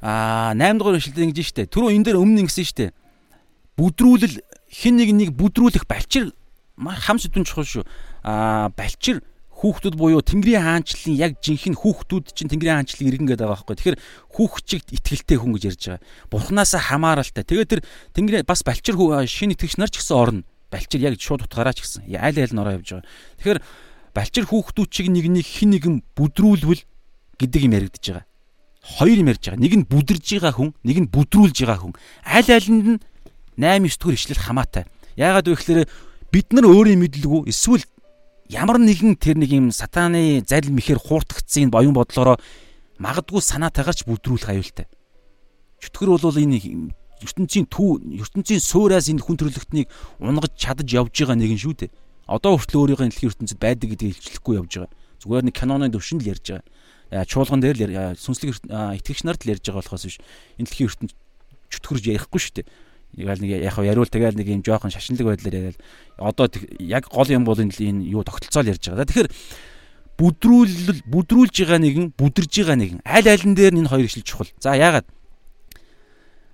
[0.00, 1.68] Аа 8 дугаар ишлэлд ингэж штэ.
[1.68, 2.86] Түрүү энэ дээр өмнө ингэсэн штэ.
[3.76, 4.40] Бүдрүүлэл
[4.70, 6.30] хин нэг нэг бүдрүүлэх балчир
[6.78, 7.84] хам сэдвэн чухал шүү.
[8.24, 9.20] Аа балчир
[9.60, 13.76] хүүхдүүд буюу Тэнгэрийн хаанчлалын яг жинхэнэ хүүхдүүд чинь Тэнгэрийн хаанчлалын иргэн гэдэг байгаа байхгүй.
[13.76, 14.00] Тэгэхээр
[14.32, 16.04] хүүхчигт итгэлтэй хүн гэж ярьж байгаа.
[16.32, 17.44] Бурхнаасаа хамааралтай.
[17.44, 17.80] Тэгээд тэр
[18.16, 20.48] Тэнгэрийн бас балчир шинэ итгэгч нар ч гэсэн орно.
[20.72, 23.08] Балчир яг шууд утгаараа ч гэсэн айл айл нь ороо явж байгаа.
[23.36, 23.60] Тэгэхээр
[24.16, 26.82] балчир хүүхдүүд чиг нэг нэг хин нэгэн бүдрүүлвэл
[27.36, 28.24] гэдэг юм яригдж байгаа.
[28.80, 29.60] Хоёр юм ярьж байгаа.
[29.60, 31.94] Нэг нь бүдэрж байгаа хүн, нэг нь бүдрүүлж байгаа хүн.
[32.24, 33.00] Айл айлнд нь
[33.60, 34.84] 8 9 дугаар ишлэл хамаатай.
[35.20, 35.88] Яагаад вэ гэхээр
[36.32, 37.84] бид нар өөрийн мэдлгүй эсвэл
[38.48, 42.40] ямар нэгэн тэр нэг юм сатааны залил мэхэр хууртагдсан боён бодлороо
[42.98, 44.86] магадгүй санаатайгаар ч бүдрүүлэх аюултай.
[45.80, 49.88] Чөтгөр бол энэ ертөнцийн төв ертөнцийн суураас энэ хүн төрлөختнийг
[50.18, 51.90] унгаж чадаж явж байгаа нэгэн шүү дээ.
[52.26, 54.92] Одоо хүртэл өөрийнхөө дэлхийн ертөнцид байдаг гэдгийг илчлэхгүй явж байгаа.
[55.20, 57.24] Зүгээр нэг киноны төвшин л ярьж байгаа.
[57.28, 60.18] Чуулган дээр л сүнслэг итгэгч нарт л ярьж байгаа болохоос биш.
[60.56, 61.12] Энэ дэлхийн ертөнд
[61.68, 62.66] чөтгөрж ярихгүй шүү дээ.
[63.16, 65.78] Ягаал нэг яг яриул тэгэл нэг юм жоохон шашинлаг байдлаар яриад
[66.18, 66.46] одоо
[66.78, 69.08] яг гол юм бол энэ юу тогтолцоол ярьж байгаа.
[69.08, 69.30] Тэгэхээр
[70.20, 74.52] бүдрүүл бүдрүүлж байгаа нэгэн бүдэрж байгаа нэгэн аль алин дээр энэ хоёр ишлэл чухал.
[74.60, 75.08] За яагаад?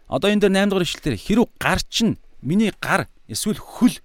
[0.07, 3.98] Одоо энэ дээр 8 дугаар ишлэл дээр хэрв гар чинь миний гар эсвэл хөл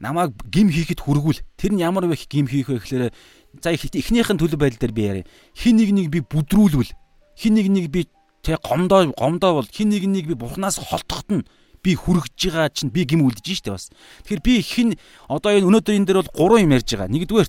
[0.00, 3.12] намайг гим хийхэд хүргүүл тэр нь ямар их гим хийх вэ гэхээр
[3.60, 5.28] за эхнийхэн төлөв байдал дээр би яриа.
[5.52, 6.92] Хин нэг нэг би бүдрүүлвэл
[7.36, 8.08] хин нэг нэг би
[8.40, 11.44] тэг гомдоо гомдоо бол хин нэг нэг би бурхнаас холтоход нь
[11.86, 13.94] би хүрэж байгаа чинь би гим үлдэж штэ бас.
[14.26, 14.88] Тэгэхээр би хин
[15.30, 17.06] одоо энэ өнөөдөр энэ дээр бол гурван юм ярьж байгаа.
[17.14, 17.48] Нэгдүгээр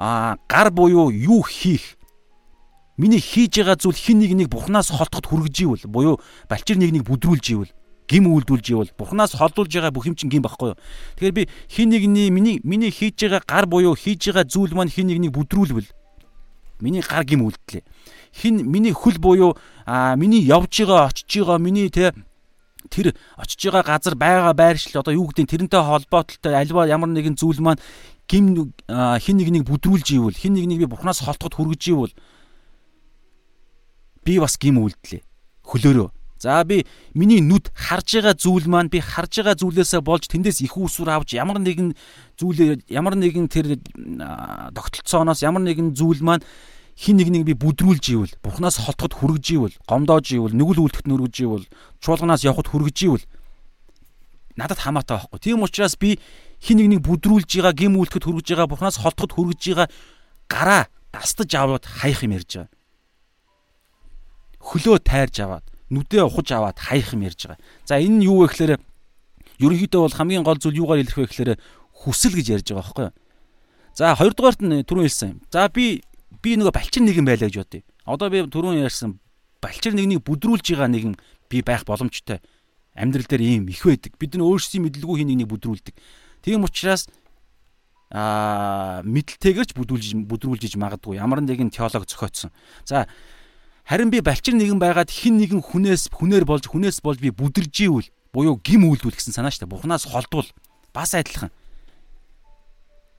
[0.00, 2.00] а гар буюу юу хийх
[2.96, 6.16] миний хийж байгаа зүйл хин нэг нэг бурхнаас холдоход хүргэж ивэл буюу
[6.48, 7.72] балчир нэг нэг бүдрүүлж ивэл
[8.08, 10.80] гим үйлдүүлж ивэл бурхнаас холдуулж байгаа бүх юм чинь гим багхгүй юу.
[11.20, 15.12] Тэгэхээр би хин нэгний миний миний хийж байгаа гар буюу хийж байгаа зүйл маань хин
[15.12, 15.92] нэг нэг бүдрүүлвэл
[16.80, 17.84] миний гар гим үлдлээ.
[18.32, 22.14] Хин миний хөл буюу а миний явж байгаа очиж байгаа миний те
[22.88, 27.60] тэр очиж байгаа газар байгаа байршил одоо юу гэдэг тэрнтэй холбоотой альва ямар нэгэн зүйл
[27.60, 27.80] маань
[28.28, 32.14] гим хин нэг нэг бүдрүүлж ивэл хин нэг нэг би бурхнаас холтоход хүргэж ивэл
[34.24, 35.22] би бас гим үйлдэлээ.
[35.64, 36.08] Хөлөөрөө.
[36.38, 40.78] За би миний нүд харж байгаа зүйл маань би харж байгаа зүйлээсээ болж тэндээс их
[40.78, 41.98] усүр авч ямар нэгэн
[42.38, 43.80] зүйл ямар нэгэн тэр
[44.70, 46.46] тогтолцооноос ямар нэгэн зүйл маань
[46.98, 51.36] хин нэг нэг би бүдрүүлж ивэл бурхнаас холтоход хүргэж ивэл гомдоож ивэл нүгэл үлдэхт нүргэж
[51.46, 51.64] ивэл
[52.02, 53.24] чуулганаас явхад хүргэж ивэл
[54.58, 55.38] надад хамаатай байхгүй.
[55.38, 56.18] Тийм учраас би
[56.58, 59.88] хин нэг нэг бүдрүүлж байгаа гим үлдэхэд хүргэж байгаа бурхнаас холтоход хүргэж байгаа
[60.50, 60.82] гараа
[61.14, 62.74] дастаж аваад хаях юм ярьж байгаа.
[64.58, 67.62] Хөлөө тайрж аваад нүдээ ухаж аваад хаях юм ярьж байгаа.
[67.86, 68.82] За энэ нь юу вэ гэхээр
[69.62, 71.62] ерөнхийдөө бол хамгийн гол зүйл юугаар илэрх вэ гэхээр
[71.94, 73.14] хүсэл гэж ярьж байгаа байхгүй юу?
[73.94, 75.46] За хоёрдугаарт нь түрүүн хэлсэн.
[75.54, 76.02] За би
[76.42, 77.82] би нөгөө балчин нэгэн байлаа гэж бодъё.
[78.06, 79.18] Одоо би түрүүн ярьсан
[79.62, 81.14] балчир нэгнийг бүдрүүлж байгаа нэгэн
[81.50, 82.40] би байх боломжтой.
[82.94, 84.14] Амьдрал дээр ийм их байдаг.
[84.18, 85.94] Бид нар өөрсдийн мэдлгүй хин нэгнийг бүдрүүлдэг.
[86.42, 87.10] Тийм учраас
[88.10, 91.18] аа мэдлэлтэйгэрч бүдрүүлж бүдрүүлж магадгүй.
[91.18, 92.50] Ямар нэгэн теолог зохиотсон.
[92.84, 93.06] За
[93.88, 98.12] Харин би балчир нэгэн байгаад хин нэгэн хүнээс хүнээр болж хүнээс болж би бүдэрж ивэл
[98.36, 99.64] буюу гим үйлдвэл гэсэн санаа штэ.
[99.64, 100.44] Бухнаас холдвол
[100.92, 101.48] бас адилхан.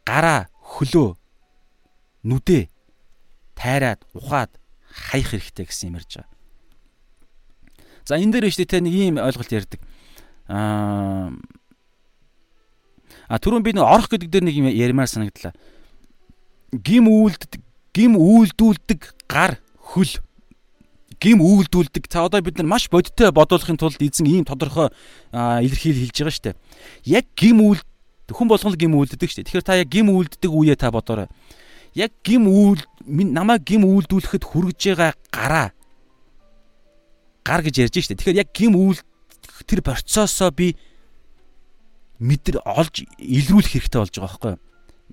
[0.06, 1.18] Гараа, хөлөө,
[2.22, 2.70] нүдээ
[3.60, 4.56] тайраад, ухаад
[4.88, 6.32] хаях хэрэгтэй гэсэн юм ярьж байгаа.
[8.08, 9.84] За энэ дээр штэ тэ нэг ийм ойлголт ярьдаг.
[10.48, 11.36] Аа
[13.30, 15.54] А түрүүн би нэг орох гэдэг дээр нэг юм ярмаар санагдлаа.
[16.74, 17.62] Гим үйлддэг,
[17.94, 20.18] гим үйлдүүлдэг гар, хөл
[21.22, 22.10] гим үйлдүүлдэг.
[22.10, 24.90] За одоо бид нар маш бодиттой бодуулахын тулд эзэн ийм тодорхой
[25.30, 26.58] илэрхийл хэлж байгаа шүү дээ.
[27.06, 27.86] Яг гим үйл
[28.34, 29.62] хүн болгон гим үйлддэг шүү дээ.
[29.62, 31.30] Тэгэхээр та яг гим үйлддэг үеэ та бодоорой.
[32.00, 35.68] Яг гим үйл намайг гим үйлдүүлэхэд хүргэж байгаа гараа
[37.44, 38.16] гар гэж ярьж дээ.
[38.16, 39.00] Тэгэхээр яг гим үйл
[39.68, 40.80] тэр процессоо би
[42.24, 44.64] мэдэр олж илрүүлэх хэрэгтэй болж байгаа байхгүй юу?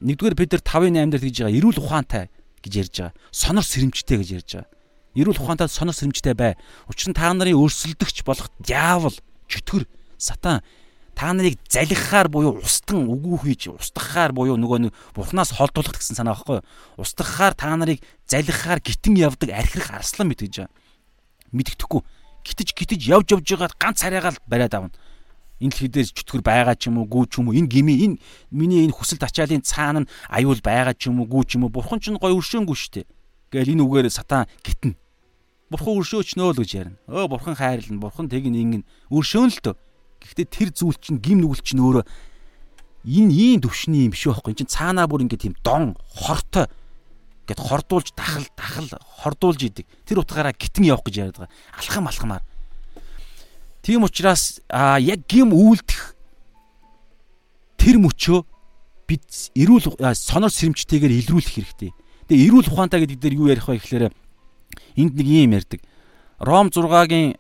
[0.07, 2.25] Нэгдүгээр бид нар 5-ын 8 дээр тэгж байгаа эрүүл ухаантай
[2.63, 3.15] гэж ярьж байгаа.
[3.35, 4.77] Сонор сэрэмжтэй гэж ярьж байгаа
[5.17, 6.55] эрүүл ухаантай сонор сэрэмжтэй бай.
[6.93, 9.17] Учир нь та нарын өрсөлдөгч болох диавол,
[9.49, 9.89] чөтгөр,
[10.21, 10.61] сатан
[11.17, 16.37] та нарыг залхихаар буюу устган үгүй хийж устгахаар буюу нөгөө нэг бурхнаас холдуулах гэсэн санаа
[16.37, 16.61] байхгүй?
[17.01, 20.69] Устгахаар та нарыг залхихаар гитэн явдаг архирах арслан мэт гэж.
[21.57, 22.05] Мэддэхгүй.
[22.45, 24.93] Гитэж гитэж явж явж байгаа ганц хараагаал бариад авна.
[25.57, 28.21] Энэ дэлхийдээс чөтгөр байгаа ч юм уу, гүү ч юм уу, энэ гими энэ
[28.53, 31.73] миний энэ хүсэл тачаалын цаана нь аюул байгаа ч юм уу, гүү ч юм уу,
[31.73, 33.09] бурхан ч гой өршөөнгүй шүү дээ.
[33.57, 35.01] Гээл энэ үгээр сатан гитэн
[35.67, 36.99] Бурхан өршөөчнөө л гэж ярина.
[37.11, 39.75] Өө бурхан хайрлна, бурхан тэг нэг өршөөн л дөө.
[40.27, 42.05] Гэхдээ тэр зүйл чинь гим нүгэл чинь өөрөө
[43.07, 44.51] энэ ийм төвшний юм биш байхгүй.
[44.51, 46.67] Энд чинь цаанаа бүр ингэ тийм дон хортой
[47.47, 48.91] гэд хордуулж дахал дахал
[49.23, 49.87] хордуулж идэг.
[50.03, 51.55] Тэр утгаараа гитэн явах гэж яриад байгаа.
[51.79, 52.43] Алхам алхамаар.
[53.87, 56.19] Тийм учраас а яг гим үйлдэх
[57.79, 58.43] тэр мөчөө
[59.07, 59.23] бид
[59.55, 59.87] эрүүл
[60.19, 61.95] сонор сэрэмжтэйгээр илрүүлэх хэрэгтэй.
[62.27, 64.11] Тэгээ эрүүл ухаантай гэдэг дээр юу ярих вэ гэхээр
[64.99, 65.81] энд нэг юм ярьдаг.
[66.43, 67.39] Ром 6-гийн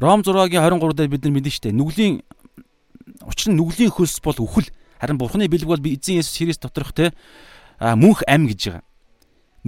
[0.00, 1.76] Ром 6-гийн 23 дээр бид нар мэдэн штэ.
[1.76, 2.24] Нүглийн
[3.28, 4.72] учир нь нүглийн хөлс бол үхэл.
[4.96, 7.12] Харин Бурхны бэлэг бол эзэн Есүс Христ доторх те
[7.76, 8.84] мөнх ам гэж байгаа.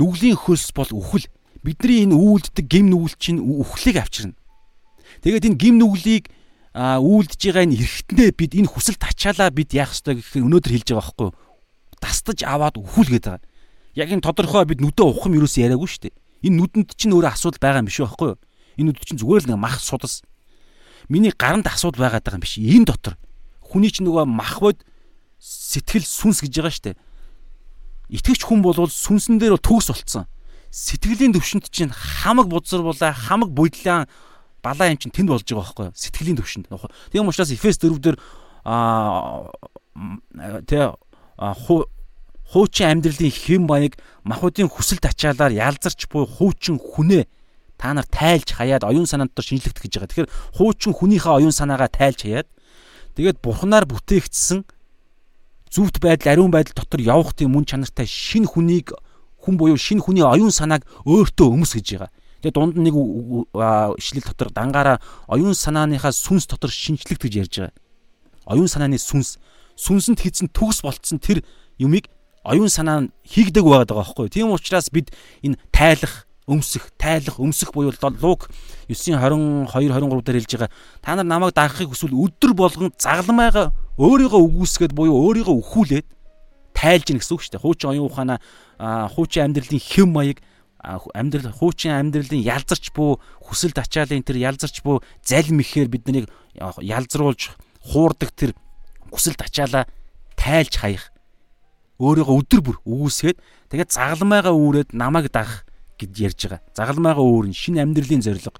[0.01, 1.28] Нүглийн хөлс бол үхэл.
[1.61, 4.33] Бидний энэ үйлддэг гим нүгэл чинь үхлийг авчирна.
[5.20, 6.33] Тэгээд энэ гим нүглийг
[6.72, 11.05] үйлдэж байгаа энэ эргэтнээ бид энэ хүсэл тачаалаа бид яах ёстой гэхээр өнөөдөр хэлж байгаа
[11.12, 11.37] байхгүй юу?
[12.01, 13.53] Дастаж аваад үхүүл гэдэг байгаа
[14.01, 16.16] яг энэ тодорхой бид нүдэ ухам юус яриаггүй шүү дээ.
[16.49, 18.41] Энэ нүдэнд чинь өөрөө асуудал байгаа юм биш байхгүй юу?
[18.77, 20.23] Энэ нүдэнд чинь зүгээр л нэг мах судас.
[21.09, 22.57] Миний гаранд асуудал байгаад байгаа юм биш.
[22.57, 23.14] Энэ дотор
[23.61, 24.85] хүний чинь нөгөө махбод
[25.41, 26.97] сэтгэл сүнс гэж байгаа дээ.
[28.12, 30.29] Итгэвч хүн бол сүнсэн дээр төгс болцсон.
[30.73, 34.09] Сэтгэлийн төвшөнд чинь хамаг бузар булаа, хамаг буйдлаа
[34.62, 35.97] балаа юм чинь тэнд болж байгаа байхгүй юу?
[35.97, 36.68] Сэтгэлийн төвшөнд.
[37.12, 38.16] Тийм учраас Эфес 4 дээр
[38.64, 39.51] аа
[40.64, 40.95] тэ
[42.53, 47.25] хуучин амьдралын хэм маяг махуудын хүсэл тачаалаар ялзарч буй хуучин хүнээ
[47.83, 50.11] та нар тайлж хаяад оюун санаанд дотор шинжлэхт гэж байгаа.
[50.14, 52.49] Тэгэхээр хуучин хүнийхээ оюун санаагаа тайлж хаяад
[53.18, 54.62] тэгээд бурхнаар бүтээгдсэн
[55.66, 58.95] зүвт байдал, ариун байдал дотор явах тийм мөн чанартай шин хүнийг
[59.43, 62.11] хүн буюу шин хүний оюун санааг өөртөө өмс гэж байгаа.
[62.47, 62.95] Тэгээд дунд нэг
[63.99, 67.74] ишлэл дотор дангаараа оюун санааныхаа сүнс дотор шинжлэхт гэж ярьж байгаа.
[68.47, 69.43] Оюун санааны сүнс
[69.74, 71.43] сүнсэнд хийсэн төгс болцсон тэр
[71.83, 72.07] юмыг
[72.45, 74.28] оюун санаа нь хийгдэг байгаад байгаа байхгүй.
[74.28, 75.11] Тийм учраас бид
[75.43, 78.51] энэ тайлах, өмсөх, тайлах, өмсөх буюу Лук
[78.88, 80.70] 9:22 23 дээр хэлж байгаа.
[81.01, 86.07] Та нар намайг даахыг хүсвэл өдөр болгон загламайгаа өөрийгөө үгүйсгээд буюу өөрийгөө өхүүлээд
[86.74, 87.62] тайлж гин гэсэн үг шүү дээ.
[87.62, 88.38] Хуучин оюун ухаанаа
[89.14, 90.38] хуучин амьдралын хэм маяг
[90.82, 96.26] амьдрал хуучин амьдралын ялзарч буу хүсэл тачаалын тэр ялзарч буу залим ихээр бид нарыг
[96.59, 97.55] ялзруулж
[97.86, 98.51] хуурдаг тэр
[99.14, 99.86] хүсэл тачаалаа
[100.34, 101.14] тайлж хаях
[102.03, 103.38] өөрийгөө өдөр бүр өгөөсгээд
[103.70, 105.62] тэгээд загламайгаа үүрээд намайг дагах
[106.03, 106.61] гэж ярьж байгаа.
[106.74, 108.59] Загалмайгаа өөр нь шинэ амьдралын зорилго.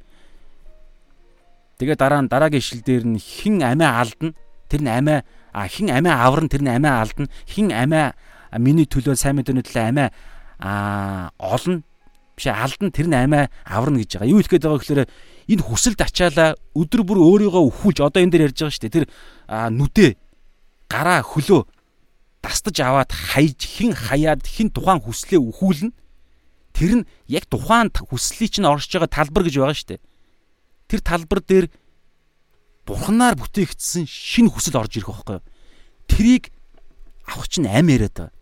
[1.83, 4.33] Тэгээ дараа нь дараагийн ишил дээр нь хин амиа алдна.
[4.71, 7.27] Тэр нь амиа а хин амиа аварна тэр нь амиа алдна.
[7.47, 8.15] Хин амиа
[8.59, 10.09] миний төлөө сайн мэдээний төлөө амиа
[10.63, 11.83] а олно
[12.37, 14.31] биш алдна тэр нь амиа аварна гэж байгаа.
[14.31, 15.03] Юу хэлэх гээд байгаа гэхээр
[15.53, 18.97] энэ хүсэлд ачаалаа өдөр бүр өөрийгөө өхүүлж одоо энэ дээр ярьж байгаа шүү дээ.
[18.97, 19.07] Тэр
[19.51, 20.11] нүдээ
[20.89, 21.63] гараа хөлөө
[22.43, 25.95] дастаж аваад хайж хин хаяад хин тухайн хүслээ өхүүлнэ.
[26.83, 30.03] Тэр нь яг тухайн хүслийг чинь оршиж байгаа талбар гэж байгаа шүү дээ
[30.93, 31.67] тэр талбар дээр
[32.85, 35.47] бурхнаар бүтээгдсэн шинэ хүсэл орж ирэх байхгүй юу?
[36.05, 36.45] Тэрийг
[37.25, 38.37] авах чинь ам яриад байгаа.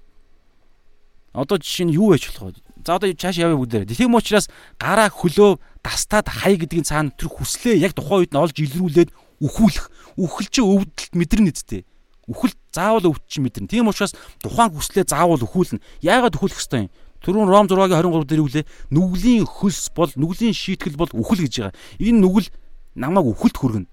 [1.30, 2.82] Одоо жишээ нь юу байж болох вэ?
[2.82, 3.86] За одоо цааш явъя бүгдээ.
[3.95, 4.51] Тийм учраас
[4.82, 9.14] гараа хөлөө дастаад хай гэдгийн цаана тэр хүслээ яг тухайн үед нь олж илрүүлээд
[9.47, 9.86] үхүүлэх.
[10.18, 11.86] Үхэл чи өвдөлт мэдэрнэ үсттэй.
[12.26, 13.70] Үхэл заавал өвд чи мэдэрнэ.
[13.70, 15.78] Тийм учраас тухайн хүслээ заавал үхүүлнэ.
[16.03, 16.91] Яагаад үхүүлэх ёстой юм?
[17.21, 21.77] Түрүүн Ром 6-гийн 23 дээр үлээ нүглийн хөлс бол нүглийн шийтгэл бол үхэл гэж байгаа.
[22.01, 22.49] Энэ нүгэл
[22.97, 23.89] намайг үхэлд хүргэнэ.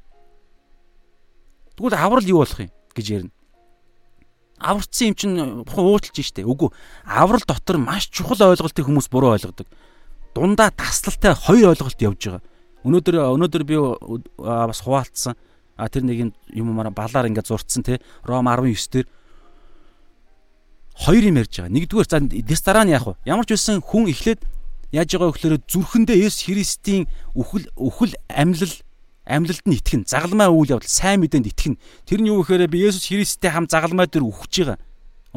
[1.75, 3.31] Тэгвэл аврал юу болох юм гэж ярина.
[4.57, 5.35] Аварцсан юм чинь
[5.67, 6.47] бурхан уучлж штэ.
[6.47, 6.71] Үгүй.
[7.05, 9.67] Аврал дотор маш чухал ойлголтыг хүмүүс буруу ойлгодог.
[10.33, 12.41] Дундаа таслалтай хоёр ойлголт явж байгаа.
[12.87, 13.77] Өнөөдөр өнөөдөр би
[14.41, 15.37] бас хуваалцсан.
[15.77, 18.01] А тэр нэг юм балаар ингээд зурцсан те.
[18.25, 19.05] Ром 19 дээр
[20.97, 21.73] хоёр юм ярьж байгаа.
[21.77, 23.13] Нэгдүгээр за дэс дараа нь яах вэ?
[23.29, 24.41] Ямар ч үсэн хүн эхлээд
[24.91, 27.05] яаж байгаа гэхээр зүрхэндээ Есүс Христийн
[27.37, 28.73] үхэл үхэл амьлал
[29.29, 31.75] амьлалд нь итгэн загалмай үйл явдал сайн мэдээнд итгэн.
[32.07, 34.79] Тэр нь юу гэхээр би Есүс Христтэй хам загалмай дээр үхэж байгаа.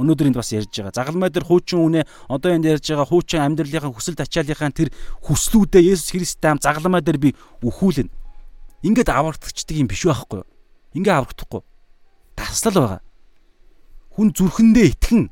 [0.00, 0.96] Өнөөдөр энд бас ярьж байгаа.
[0.96, 4.88] Загалмай дээр хуучин үнэ одоо энд ярьж байгаа хуучин амьдралынхаа хүсэл тачаалынхаа тэр
[5.26, 7.30] хүслүүдээ Есүс Христтэй хам загалмай дээр би
[7.60, 8.08] үхүүлнэ.
[8.86, 10.48] Ингээд аврагдчихдаг юм биш байхгүй юу?
[10.96, 11.60] Ингээ аврагдахгүй.
[12.38, 13.02] Таслал байгаа.
[14.14, 15.28] Хүн зүрхэндээ итгэн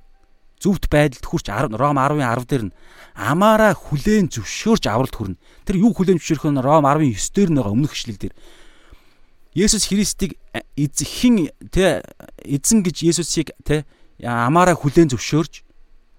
[0.58, 2.74] зөвхт байдалд хүрч Ром 10-ын 10 дээр нь
[3.14, 5.40] амаараа хүлээн зөвшөөрч авралт хүрнэ.
[5.66, 8.34] Тэр юу хүлээн зөвшөөрөх нь Ром 10-ын 9 дээр нэг өмнөх ишлэл дээр.
[9.54, 10.38] Есүс Христийг
[10.76, 12.02] хин тэ
[12.46, 13.86] эзэн гэж Есүсийг тэ
[14.22, 15.62] амаараа хүлээн зөвшөөрж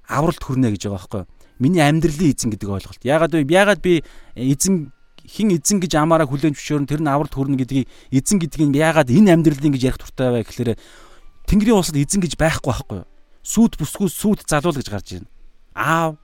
[0.08, 1.30] авралт хүрнэ гэж байгаа байхгүй юу?
[1.60, 3.04] Миний амьдралын эзэн гэдэг ойлголт.
[3.04, 3.44] Яагаад вэ?
[3.48, 4.04] Яагаад би
[4.36, 4.92] эзэн
[5.28, 9.36] хин эзэн гэж амаараа хүлээн зөвшөөрн тэр нь авралт хүрнэ гэдгийг эзэн гэдгийг яагаад энэ
[9.36, 10.80] амьдралын гэж ярих туртай вэ гэхээр
[11.46, 13.09] Тэнгэрийн улсад эзэн гэж байхгүй байхгүй юу?
[13.50, 15.30] Сүйт бүсгүйс сүйт залуул гэж гарч ирнэ.
[15.74, 16.22] Аав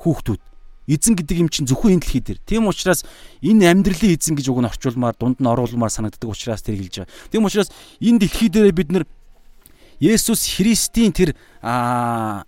[0.00, 0.40] хүүхдүүд
[0.88, 2.40] эзэн гэдэг юм чинь зөвхөн энэ дэлхий дээр.
[2.44, 3.04] Тийм учраас
[3.44, 7.12] энэ амьдралын эзэн гэж үг нь орчуулмаар дунд нь оруулмаар санагддаг учраас тэр хэлж байгаа.
[7.32, 7.68] Тийм учраас
[8.00, 9.04] энэ дэлхий дээр бид нар
[10.00, 12.44] Есүс Христийн тэр аа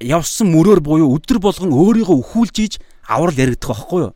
[0.00, 4.14] явсан мөрөөр буюу өдөр болгон өөрийгөө өхүүлж ийж аврал яригдах байхгүй юу.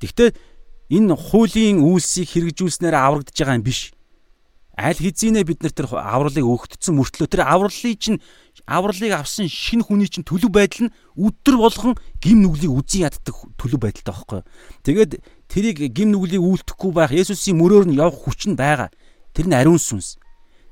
[0.00, 0.30] Гэхдээ
[0.88, 3.92] энэ хуулийн үйлсийг хэрэгжүүлснээр аврагдж байгаа юм биш
[4.78, 8.22] аль хэзээ бид нар тэр авралыг өгөгдсөн мөртлөө тэр авралыг чинь
[8.62, 13.82] авралыг авсан шинэ хүний чинь төлөв байдал нь өдөр болгон гим нүглийг үзэн яддаг төлөв
[13.82, 14.40] байдалтай байхгүй.
[14.86, 15.12] Тэгээд
[15.50, 18.94] тэрийг гим нүглийг үйлдэхгүй байх Есүсийн мөрөөр нь явах хүч нь байгаа.
[19.34, 20.14] Тэр нь ариун сүнс.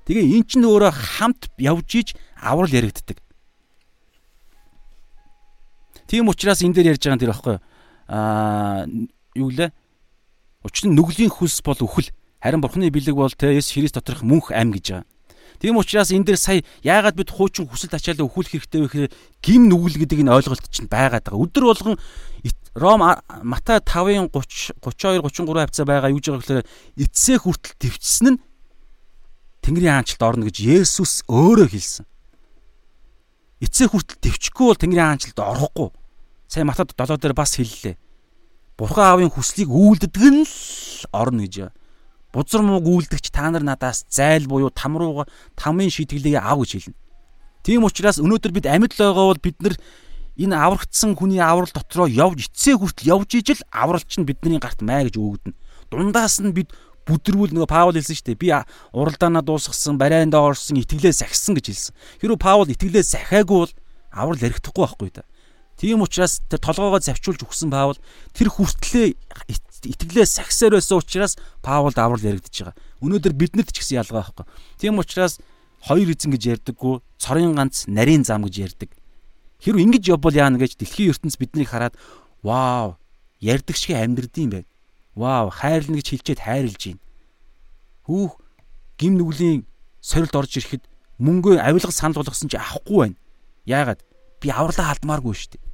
[0.06, 3.18] Тэгээ эн чинь өөрөө хамт явж иж аврал яригддаг.
[6.06, 7.56] Тийм учраас энэ дээр ярьж байгаа юм тэр байхгүй.
[8.06, 8.86] Аа
[9.34, 9.74] юу лээ?
[10.62, 14.52] Учир нь нүглийн хүс бол үхэл Харин Бурхны бэлэг бол тэ Есүс Христ доторх мөнх
[14.52, 15.06] ам гэж байгаа.
[15.58, 19.62] Тийм учраас энэ дээр сая яагаад бид хуучин хүсэл тачаалаа өхүүлэх хэрэгтэй вэ гэхээр гим
[19.72, 21.40] нүгэл гэдэг энэ ойлголт чинь байгаад байгаа.
[21.40, 21.96] Өдөр болгон
[22.76, 23.00] Ром
[23.40, 26.68] Матай 5-ын 30 32 33 хавцаа байгаа юу гэж байгаа гэхээр
[27.08, 28.40] эцсээ хүртэл төвчсөн нь
[29.64, 32.04] Тэнгэрийн хаанчлалд орно гэж Есүс өөрөө хэлсэн.
[33.64, 35.88] Эцсээ хүртэл төвчгүй бол Тэнгэрийн хаанчлалд орохгүй.
[36.52, 37.96] Сая Матай 7 дээр бас хэллээ.
[38.76, 41.85] Бурхан аавын хүслийг үйлддэг нь л орно гэж байна
[42.36, 45.24] бузар мууг үйлдэгч та нар надаас зайл буюу там рууга
[45.56, 47.00] тамын шийтгэлийг ав гэж хэлнэ.
[47.64, 49.74] Тийм учраас өнөөдөр бид амьд л байгаа бол бид нар
[50.36, 55.08] энэ аврагдсан хүний аврал дотроо явж эцсээ хүртэл явж ижил авралч нь бидний гарт маа
[55.08, 55.56] гэж өгдөнө.
[55.88, 56.76] Дундаас нь бид
[57.08, 58.42] бүдрүүл нөгөө Паул хэлсэн шүү дээ.
[58.42, 58.50] Би
[58.92, 61.94] уралдаанаа дуусгасан, барайндаа орсон, итгэлээ сахисан гэж хэлсэн.
[62.20, 63.72] Хэрвээ Паул итгэлээ сахиагүй бол
[64.10, 65.24] аврал ярихдаггүй байхгүй да.
[65.78, 67.96] Тийм учраас тэр толгоогоо завчуулж өгсөн Паул
[68.34, 69.14] тэр хүртлээ
[69.84, 72.76] итгэлээ сахисаар байсан учраас Паулд аврал яригдчихэж байгаа.
[73.04, 74.46] Өнөөдөр биднэрт ч гэсэн ялгаа байхгүй.
[74.80, 75.36] Тийм учраас
[75.84, 78.90] хоёр эзэн гэж ярьдаггүй, цорын ганц нарийн зам гэж ярьдаг.
[79.60, 81.98] Хэрвээ ингэж явбал яана гэж дэлхийн ертөнц биднийг хараад
[82.40, 82.96] вау,
[83.42, 84.68] ярддаг шиг амьдрдсан байх.
[85.12, 87.02] Вау, хайрлна гэж хэлчихэд хайрлж байна.
[88.08, 88.32] Хүүх
[88.96, 89.66] гим нүглийн
[90.00, 90.84] сорилд орж ирэхэд
[91.20, 93.16] мөнгөө авилга санал болгосон чи авахгүй байна.
[93.66, 94.00] Яагаад?
[94.40, 95.65] Би авралаа халдмааргүй шүү дээ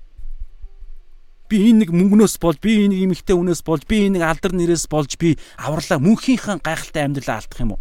[1.52, 4.88] би энэ нэг мөнгнөөс болж би энэ эмэгтэй үнээс болж би энэ нэг алдар нэрээс
[4.88, 7.80] болж би авралаа мөнхийнхээ гайхалтай амьдралаа алдах юм уу?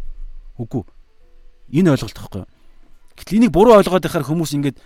[0.60, 0.84] Үгүй.
[1.80, 2.44] Энэ ойлголт тахгүй.
[3.16, 4.78] Гэтэл энийг буруу ойлгоод байхаар хүмүүс ингээд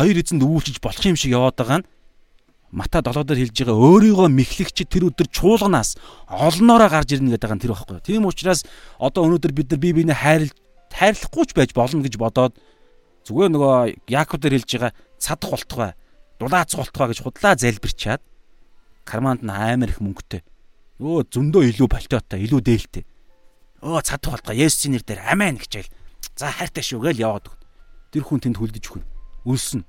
[0.00, 1.88] хоёр эзэнд өвүүлчиж болох юм шиг яваад байгаа нь
[2.70, 5.98] Мата 7 дээр хэлж байгаа өөрийгөө мэхлэгч тэр өдөр чуулганаас
[6.30, 7.98] олноороо гарч ирнэ гэдэг нь тэр байхгүй.
[7.98, 8.62] Тийм учраас
[9.02, 10.54] одоо өнөөдөр бид нар бие биенээ хайрлж
[10.94, 12.54] хайрлахгүй ч байж болно гэж бодоод
[13.26, 13.74] зүгээр нөгөө
[14.06, 15.92] Яаков дээр хэлж байгаа цадах болтугай,
[16.40, 18.22] дулаац болтугай гэж худлаа залбирчаад
[19.04, 20.40] карманд нь амар их мөнгөтэй.
[21.00, 23.04] Өө зөндөө илүү болтоотой, илүү дээлтэй.
[23.84, 25.92] Өө цадах болтугай Есүсийн нэрээр амен гэжэл.
[26.36, 27.64] За хайртай шүү гээл яваад өгнө.
[28.12, 29.08] Тэр хүн тэнд хүлдэж өгнө.
[29.44, 29.84] Үлснэ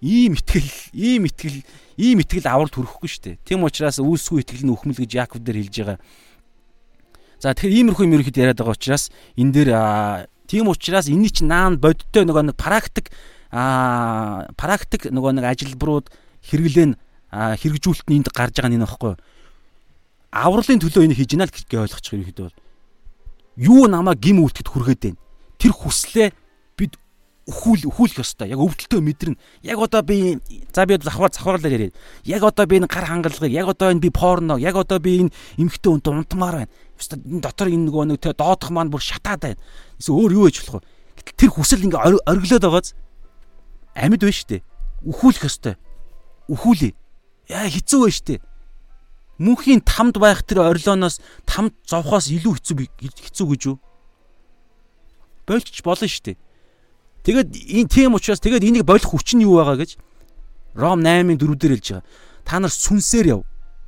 [0.00, 1.62] ийм итгэл, ийм итгэл,
[1.98, 3.36] ийм итгэл аварт хүрэхгүй шүү дээ.
[3.42, 5.98] Тийм учраас үйлсгүй итгэл нь үхмэл гэж Яаков дээр хэлж байгаа.
[7.42, 9.70] За тэгэхээр иймэрхүү юм ерөөхдөө яриад байгаа учраас энэ дээр
[10.46, 13.10] тийм учраас энэний чинь наан бодиттой нөгөө нэг практик
[13.50, 16.06] а практик нөгөө нэг ажилбарууд
[16.44, 16.96] хэрэглэн
[17.32, 19.14] хэрэгжүүлэлт нь энд гарч байгаа нь энэ багхгүй.
[20.32, 22.56] Авралын төлөө энийг хийж гинэ л гэж ойлгочих ерөөхдөө бол
[23.56, 25.20] юу намайг гим үлдэхэд хүргээд байна.
[25.58, 26.28] Тэр хүслээ
[26.76, 26.94] бид
[27.48, 28.52] өхүүл өхүүлэх ёстой.
[28.52, 29.36] Яг өвдөлтөө мэдрэн.
[29.64, 30.38] Яг одоо би
[30.70, 31.96] за би завхаар завхаарлаар яриад.
[32.28, 35.32] Яг одоо би энэ гар хангалгыг, яг одоо энэ би порно, яг одоо би энэ
[35.56, 36.72] эмхтэй үнт унтмаар байна.
[37.00, 39.60] Ёстой энэ дотор энэ нөгөө нэг доодох маань бүр шатаад байна.
[39.96, 40.88] Эсвэл өөр юу хийж болох вэ?
[41.18, 42.88] Гэтэл тэр хүсэл ингээ оргилоод байгааз
[43.98, 44.62] амьд байна штэ.
[45.02, 45.74] Өхүүлэх ёстой.
[46.46, 46.94] Өхүүлээ.
[47.50, 48.34] Яа хэцүү байна штэ.
[49.42, 53.78] Мөнхийн тамд байх тэр орилооноос тамд зовхоос илүү хэцүү хэцүү гэж юу?
[55.46, 56.38] Болчих болно штэ
[57.28, 60.00] Тэгээд энэ тийм учраас тэгээд энийг болох хүч нь юу байгаа гэж
[60.72, 62.04] Ром 8-ын 4-дээр хэлж байгаа.
[62.48, 63.42] Та нар сүнсээр яв.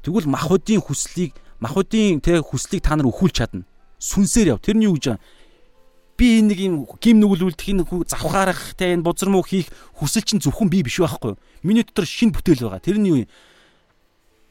[0.05, 3.65] Тэгвэл махуудын хүслийг махуудын тэг хүслийг та нар өхүүлж чадна.
[3.97, 4.61] Сүнсээр яв.
[4.61, 5.17] Тэр нь юу гэж?
[6.21, 10.21] Би энэ нэг юм гим нүгэл үлдэх энэ завхаарах те энэ бузар муу хийх хүсэл
[10.21, 11.41] чинь зөвхөн би биш байхгүй?
[11.65, 12.85] Миний дотор шин бүтээл байгаа.
[12.85, 13.29] Тэр нь юу юм?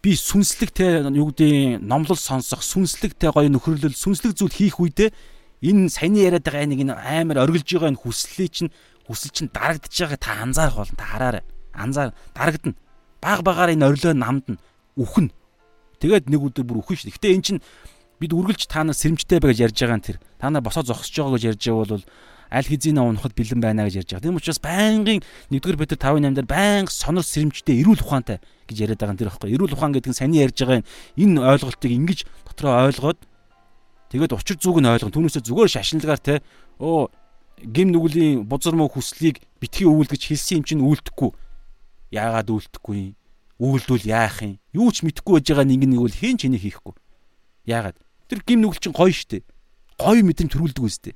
[0.02, 5.12] би сүнслэг те юу гэдэг номлол сонсох сүнслэг те гоё нөхөрлөл сүнслэг зүйл хийх үедээ
[5.60, 8.72] энэ саяны яриад байгаа нэг энэ амар оргилж байгаа энэ хүслээ чинь
[9.04, 11.44] хүсэл чинь дарагдж байгаа та анзаарах болно та хараарай.
[11.76, 12.80] Анзаар дарагдана.
[13.20, 14.62] Баг багаар энэ орилоо намд нь
[14.96, 15.36] үхэн.
[16.00, 17.12] Тэгээд нэг өдөр бүр үхэн шүү.
[17.20, 17.60] Гэтэ эн чинь
[18.20, 20.18] бид үргэлж та нар сэрэмжтэй бай гэж ярьж байгаа нь тэр.
[20.38, 22.06] Та нар босоо зогсож байгаа гэж ярьж байгаа бол
[22.50, 24.26] аль хэзээ унахад бэлэн байна гэж ярьж байгаа.
[24.28, 29.16] Тийм учраас байнгын 1-р Петр 5:8 дээр байнга сонор сэрэмжтэй эрүүл ухаантай гэж яриад байгаа
[29.16, 29.54] нь тэр ихгүй.
[29.56, 30.84] Эрүүл ухаан гэдэг нь саний ярьж байгаа
[31.16, 33.20] энэ ойлголтыг ингэж дотроо ойлгоод
[34.10, 36.42] Тэгээд учир зүг нь ойлгон түүнээсээ зүгээр шашинлагаар те
[36.82, 37.14] оо
[37.62, 41.30] гим нүглийн бузар муу хүслийг битгий өвөлгөж хэлсэн юм чинь үйлдэхгүй.
[42.18, 43.14] Яагаад үйлдэхгүй юм?
[43.62, 44.58] Үйлдвэл яах юм?
[44.74, 46.98] Юу ч мэдэхгүй байж байгаа нэг нэг бол хэн ч энийг хийхгүй.
[47.70, 48.02] Яагаад?
[48.30, 49.42] Тэр гим нүгэл чинь гоё штэ.
[49.98, 51.14] Гоё мэдрэмж төрүүлдэг үстэй.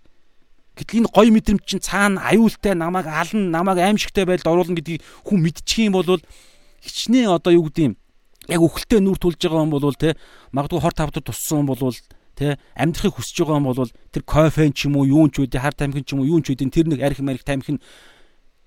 [0.73, 5.39] Гэтэл энэ гоё мэдрэмж чинь цаана аюултай намайг ална, намайг аимшигтай байдалд оруулна гэдгийг хүн
[5.45, 6.17] мэдчих юм бол
[6.81, 7.95] хичнээн одоо юу гэдэг юм
[8.49, 10.17] яг өхөлтэй нүр тулж байгаа юм бол те
[10.51, 11.79] магадгүй хор тавдар туссан бол
[12.35, 15.77] тэ амьдрахыг хүсэж байгаа юм бол тэр кофе ч юм уу юун ч үдэ хар
[15.77, 17.79] тамхин ч юм уу юун ч үдэ тэр нэг арх марх тамхин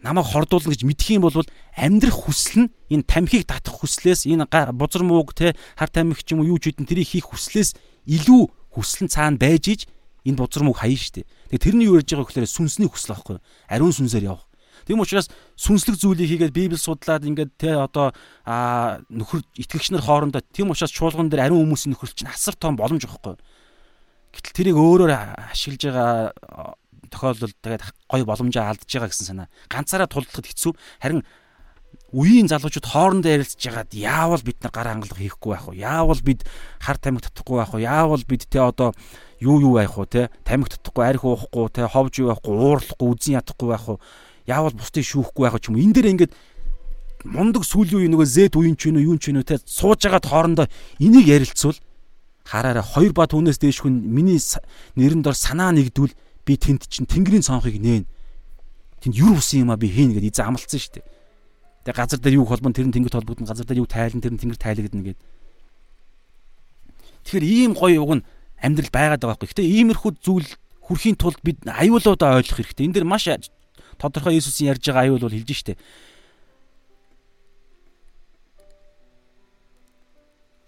[0.00, 1.44] намайг хордуулна гэж мэдх юм бол
[1.74, 6.46] амьдрах хүсэл нь энэ тамхиг татах хүслээс энэ бузар мууг тэ хар тамхи ч юм
[6.46, 7.74] уу юу ч үдэ тэрийг хийх хүслээс
[8.06, 8.42] илүү
[8.72, 9.80] хүслэн цаана байж иж
[10.26, 11.26] энэ бузар мөг хаяа штэ.
[11.50, 13.38] Тэг тэрний юу ярьж байгаа гэхээр сүнсний хүсэл аахгүй.
[13.70, 14.46] Ариун сүнсээр явах.
[14.86, 15.26] Тийм учраас
[15.58, 18.14] сүнслэг зүйлийг хийгээд Библийг судлаад ингээд тэ одоо
[18.46, 22.78] аа нөхөр итгэгч нар хоорондоо тийм учраас чуулган дээр ариун хүмүүсийн нөхөрлөл чинь асар том
[22.78, 23.34] боломж واخхой.
[24.30, 25.10] Гэтэл тэрийг өөрөөр
[25.50, 26.78] ашиглаж байгаа
[27.10, 29.50] тохиолдолд тэгээд гой боломжоо алдж байгаа гэсэн санаа.
[29.66, 30.72] Ганцаараа тулдахд хэцүү.
[31.02, 31.26] Харин
[32.16, 35.74] үеийн залуучууд хоорондоо ярилцж байгаад яавал бид нар гар хангалга хийхгүй байх вэ?
[35.84, 36.48] Яавал бид
[36.80, 37.84] хар тамхи татахгүй байх вэ?
[37.84, 38.96] Яавал бид те одоо
[39.36, 40.08] юу юу байх вэ?
[40.08, 44.00] Те тамхи татахгүй, арх уухгүй, те ховж юу байхгүй, уурлахгүй, үзэн ядахгүй байх вэ?
[44.48, 45.76] Яавал бусдыг шүүхгүй байх вэ ч юм?
[45.76, 46.32] Энд дээр ингээд
[47.28, 50.00] мундаг сүүлийн үе нөгөө зэд үеийн ч юм уу, юун ч юм уу те сууж
[50.00, 51.76] байгаад хоорондоо энийг ярилцвал
[52.48, 54.38] хараараа хоёр ба түүнээс дээш хүн миний
[54.94, 56.14] нэрэн дор санаа нэгдвэл
[56.46, 58.06] би тэнд чинь тэнгэрийн цонхыг нээн.
[59.02, 61.15] Тэнд юр усан юм а би хийн гэдээ эзэн амлцсан шүү дээ.
[61.86, 64.40] Тэгээ газар дээр юу холбон тэр нь тэнгэрт холбогдно газар дээр юу тайлан тэр нь
[64.42, 65.20] тэнгэр тайлагдана гэд.
[67.22, 68.26] Тэгэхээр ийм гоё уг нь
[68.58, 69.54] амьдрал байгаад байгаа байхгүй.
[69.54, 70.50] Гэтэ иймэрхүү зүйл
[70.82, 72.90] хүрхийн тулд бид аюулуудаа ойлгох хэрэгтэй.
[72.90, 73.30] Энд дэр маш
[74.02, 75.78] тодорхой Иесусийн ярьж байгаа аюул бол хэлж штэ.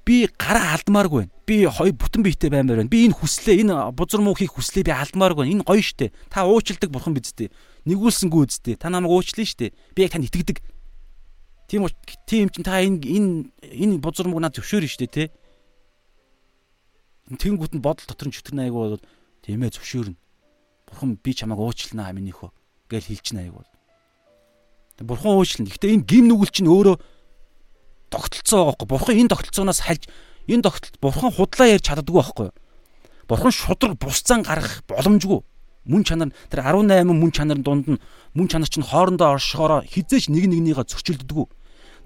[0.08, 1.32] би гараа алдмааргүй байна.
[1.44, 2.88] Би хоёр бүтэн биетэй баймаар байна.
[2.88, 5.52] Би энэ хүслээ, энэ бузар муу хийх хүслээ би алдмааргүй байна.
[5.60, 6.08] Энэ гоё штэ.
[6.32, 7.52] Та уучилдаг бурхан бидтэй.
[7.84, 8.80] Нэгүүлсэнгүү үсттэй.
[8.80, 9.76] Та намайг уучлаа штэ.
[9.92, 10.64] Би яг танд итгэдэг.
[11.68, 11.84] Тийм
[12.24, 15.24] тийм чинь та энэ энэ энэ бузар мууг над зөвшөөрнө штэ те.
[17.28, 19.04] Тэнгүүт нь бодол дотор нь чөтгөрнө айгу бол
[19.44, 20.16] тийм ээ зөвшөөрнө.
[20.88, 22.48] Бурхан би чамайг уучлаа минийхөө
[22.88, 23.72] гэж хэлчихнэ айгу бол.
[25.04, 25.68] Бурхан уучлна.
[25.68, 26.96] Гэхдээ энэ гим нүгэл чинь өөрөө
[28.08, 28.88] тогтолцоо байгаа байхгүй.
[28.88, 30.08] Бурхан энэ тогтолцооноос хальж
[30.48, 32.48] энэ тогтолт бурхан худлаа ярьж чаддаггүй байхгүй.
[33.28, 35.44] Бурхан шудраг бусцаан гаргах боломжгүй.
[35.84, 38.00] Мөн чанар тэр 18 мөн чанарын дунд нь
[38.32, 41.57] мөн чанар чинь хоорондоо оршихороо хизээч нэг нэгнийгээ зөрчилддөггүй.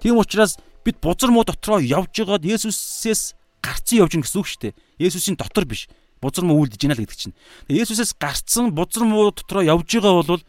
[0.03, 4.61] Тийм учраас бид бузар муу дотроо явж байгаад Есүсээс гарцсан явж гин гэсэн үг шүү
[4.67, 4.73] дээ.
[4.99, 5.87] Есүсийн дотор биш.
[6.19, 7.35] Бузар муу үлдэж байна л гэдэг чинь.
[7.71, 10.43] Есүсээс гарцсан бузар муу дотроо явж байгаа бол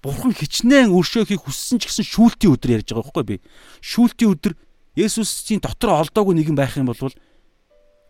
[0.00, 3.36] Бурхан хичнээн өршөөхийг хүссэн ч гэсэн шүүлтийн өдөр ярьж байгаа байхгүй би.
[3.84, 4.56] Шүүлтийн өдөр
[4.96, 7.12] Есүсийн дотор олдоогүй нэгэн байх юм бол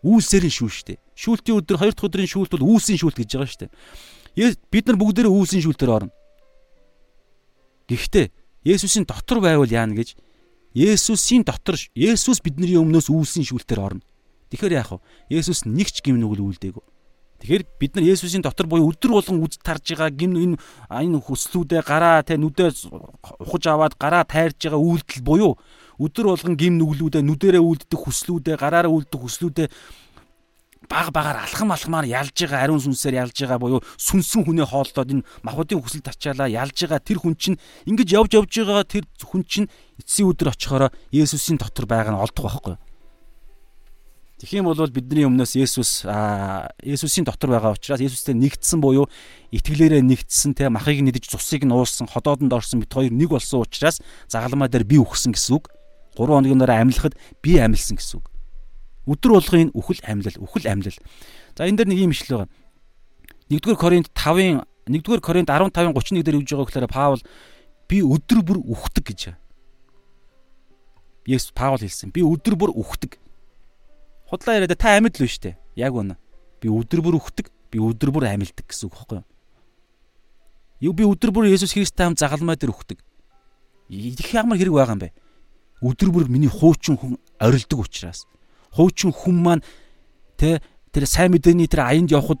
[0.07, 1.03] үйлсээр нь шүүл штэ.
[1.19, 3.67] Шүүлтийн өдөр хоёр дахь өдрийн шүүлт бол үйлсийн шүүлт гэж байгаа штэ.
[4.71, 6.15] Бид нар бүгдээрээ үйлсийн шүүлтээр орно.
[7.91, 8.31] Гэхдээ
[8.63, 10.15] Есүсийн дотор байвал яана гэж
[10.77, 14.05] Есүсийн дотор Есүс бидний өмнөөс үйлсийн шүүлтээр орно.
[14.53, 14.99] Тэгэхээр яах вэ?
[15.41, 16.85] Есүс нэг ч гим нүгэл үлдээгүй.
[17.41, 20.55] Тэгэхээр бид нар Есүсийн дотор буюу өдөр болгон үз тарж байгаа гим энэ
[20.93, 22.69] энэ хүслүүдээ гараа тэ нүдээ
[23.41, 25.57] ухаж аваад гараа тайрж байгаа үйлдэл буюу
[25.97, 29.67] өдөр болгон гим нүглүүдээ нүдэрээ үлддэг хүслүүдээ гараараа үлддэг хүслүүдээ
[30.91, 35.23] баг багаар алхам алхмаар ялж байгаа ариун сүнсээр ялж байгаа буюу сүнсэн хүнээ хооллоод энэ
[35.39, 37.55] махбодын хүсэл тачаалаа ялж байгаа тэр хүн чинь
[37.87, 39.71] ингэж явж явж байгаа тэр хүн чинь
[40.03, 42.75] эцсийн өдөр очихороо Есүсийн дотор байгаа нь олдох байхгүй.
[44.51, 46.03] Юм бол бидний өмнөөс Есүс
[46.83, 49.07] Есүсийн дотор байгаа учраас Есүстэй нэгдсэн буюу
[49.55, 54.01] итгэлээрээ нэгдсэн те махыг нэдэж цусыг нь уусан ходоодонд орсон бит хоёр нэг болсон учраас
[54.27, 55.69] загалмаа дээр би үхсэн гэсэн үг.
[56.17, 57.13] 3 хоногийн дараа амьлахад
[57.45, 58.30] би амьлсан гэсэн үг.
[59.09, 60.97] Өдөр болгын үхэл амьлал, үхэл амьлал.
[61.57, 62.49] За энэ дээр нэг юм ишлэл байгаа.
[63.49, 67.21] 1-р Коринт 5-ын 1-р Коринт 15-ын 31 дээр үгж байгаа гэхээр Паул
[67.89, 69.21] би өдөр бүр үхдэг гэж.
[71.25, 72.13] Есүс Паул хэлсэн.
[72.13, 73.17] Би өдөр бүр үхдэг.
[74.29, 75.57] Худлаа яриад та амьд л биш үү?
[75.75, 76.15] Яг үнэ.
[76.61, 79.25] Би өдөр бүр үхдэг, би өдөр бүр амьддаг гэсэн үг байхгүй
[80.85, 80.93] юу?
[80.93, 83.01] Би өдөр бүр Есүс Христтэй хамт загалмай дээр үхдэг.
[83.89, 85.13] Их ямар хэрэг байгаа юм бэ?
[85.83, 88.25] Өдөр бүр миний хуучин хүн орилдог учраас
[88.71, 89.63] хуучин хүн маань
[90.39, 90.59] тэ
[90.91, 92.39] тэр сайн мэдээний тэр аянд явхад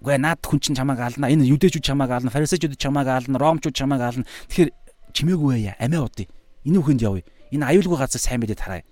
[0.00, 4.00] үгүй наад хүн чинь чамааг аална энэ юдэчүүд чамааг аална фарисеучуд чамааг аална ромчууд чамааг
[4.00, 4.28] аална.
[4.52, 4.70] Тэгэхээр
[5.16, 6.28] чимээгүй яа амиа удаа
[6.62, 7.24] энэ үхэнд явъя.
[7.50, 8.82] Энэ аюулгүй газар сайн мэдээ тараа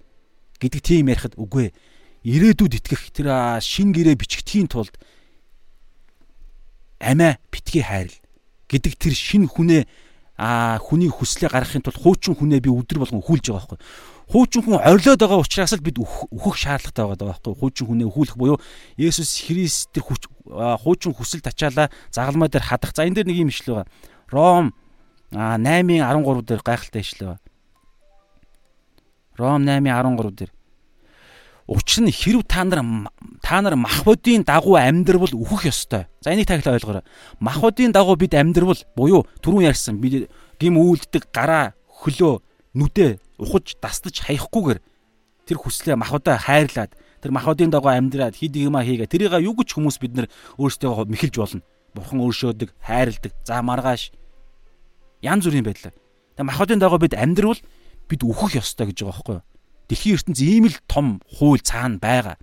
[0.59, 1.77] гэдэг тийм ярихад үгүй
[2.25, 3.29] ирээдүйд итгэх тэр
[3.61, 4.97] шин гэрээ бичгтхийн тулд
[6.99, 8.17] амиа битгий хайрл.
[8.73, 9.85] Гэдэг тэр шин хүнээ
[10.41, 13.79] а хүний хүслээ гаргахын тулд хуучин хүнээ би өдөр болгон хүлж байгаа байхгүй
[14.31, 18.59] хуучин хүн орилоод байгаа учраас л бид өөхөх шаардлагатай байгаа байхгүй хуучин хүнээ өхүүлэх буюу
[18.97, 22.97] Есүс Христ тэр хүч хуучин хүсэл тачаалаа загалмай дээр хадах.
[22.97, 23.93] За энэ дээр нэг юм ишлэл байгаа.
[24.33, 24.75] Ром
[25.33, 27.43] 8-ын 13 дээр гайхалтай ишлэл байгаа.
[29.37, 30.53] Ром 8-ын 13 дээр
[31.67, 32.85] Учир нь хэрв та нар
[33.41, 36.05] та нар махбодын дагуу амьдрал өөхөх ёстой.
[36.21, 37.05] За энийг таглаа ойлгоорой.
[37.41, 40.29] Махбодын дагуу бид амьдрал буюу түрүүн ярьсан бид
[40.61, 42.45] гим үйлддэг гараа хөлөө
[42.75, 44.81] нүдэ ухаж дастаж хаягахгүйгээр
[45.47, 49.97] тэр хүслээ махбодоо хайрлаад тэр махбодын дагуу амьдраад хид юма хийгээ тэрийг юу гэж хүмүүс
[50.03, 50.27] бид нар
[50.59, 51.63] өөрсдөө мэхэлж болно.
[51.95, 53.33] Бурхан өөршөөдөг, хайрладаг.
[53.47, 54.11] За маргааш
[55.23, 55.95] янз бүрийн байдлаар.
[56.35, 57.61] Тэгээ махбодын дагуу бид амьдрал
[58.11, 59.47] бид өөхөх ёстой гэж байгаа байхгүй юу?
[59.89, 62.37] Дэлхийн ертөнц ийм л том хууль цаана байгаа.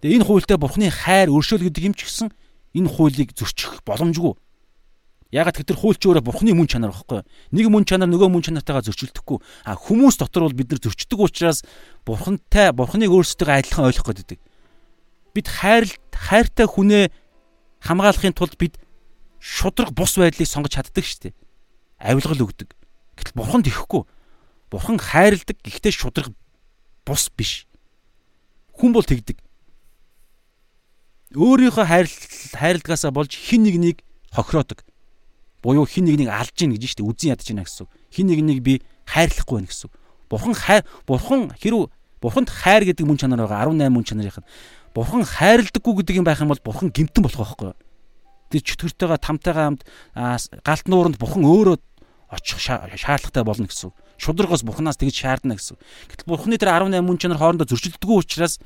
[0.00, 2.28] Тэгээ энэ хуультай бурхны хайр өршөөл гэдэг юм ч гэсэн
[2.74, 4.34] энэ хуулийг зөрчих боломжгүй.
[5.34, 7.26] Ягаад гэвэл хууль ч өөрөө бурхны мөн чанар байхгүй.
[7.50, 9.42] Нэг мөн чанар нөгөө мөн чанартайгаа зөрчилдөхгүй.
[9.66, 11.66] А хүмүүс дотор бол бид нар зөрчдөг учраас
[12.06, 14.38] бурхантай бурхныг өөрсдөө адилхан ойлгох гэдэг.
[15.34, 17.10] Бид хайр хайртай хүнээ
[17.82, 18.78] хамгаалахын тулд бид
[19.42, 21.34] шудраг бус байдлыг сонгож чаддаг шүү дээ.
[21.98, 22.70] Авилгал өгдөг.
[23.18, 24.06] Гэтэл бурханд ихгүй.
[24.70, 26.30] Бурхан хайрладаг гэхдээ шудраг
[27.02, 27.66] бус биш.
[28.78, 29.42] Хүн бол тэгдэг.
[31.34, 34.86] Өөрийнхөө хайр хайрладгаасаа болж хин нэгнийг хохироодог
[35.64, 37.88] буюу хин нэгнийг алж гин гэж штэ үзэн ядж гин гэсэн.
[38.12, 39.88] Хин нэгнийг би хайрлахгүй байна гэсэн.
[40.28, 41.88] Бурхан хайр бурхан хэрв
[42.20, 44.44] бурханд хайр гэдэг мөн чанар байгаа 18 мөн чанарын.
[44.92, 47.72] Бурхан хайрладаггүй гэдэг юм байх юм бол бурхан гимтэн болох байхгүй?
[48.52, 49.82] Тэр чөтгөртэйгээ тамтайгаа хамт
[50.60, 51.80] галт нууранд бурхан өөрөө
[52.32, 53.92] очих шаардлагатай болно гэсэн.
[54.20, 55.76] Шудрагаас бурханаас тэгж шаардна гэсэн.
[56.12, 58.60] Гэтэл бурханы тэр 18 мөн чанар хоорондоо зөрчилдөггүй учраас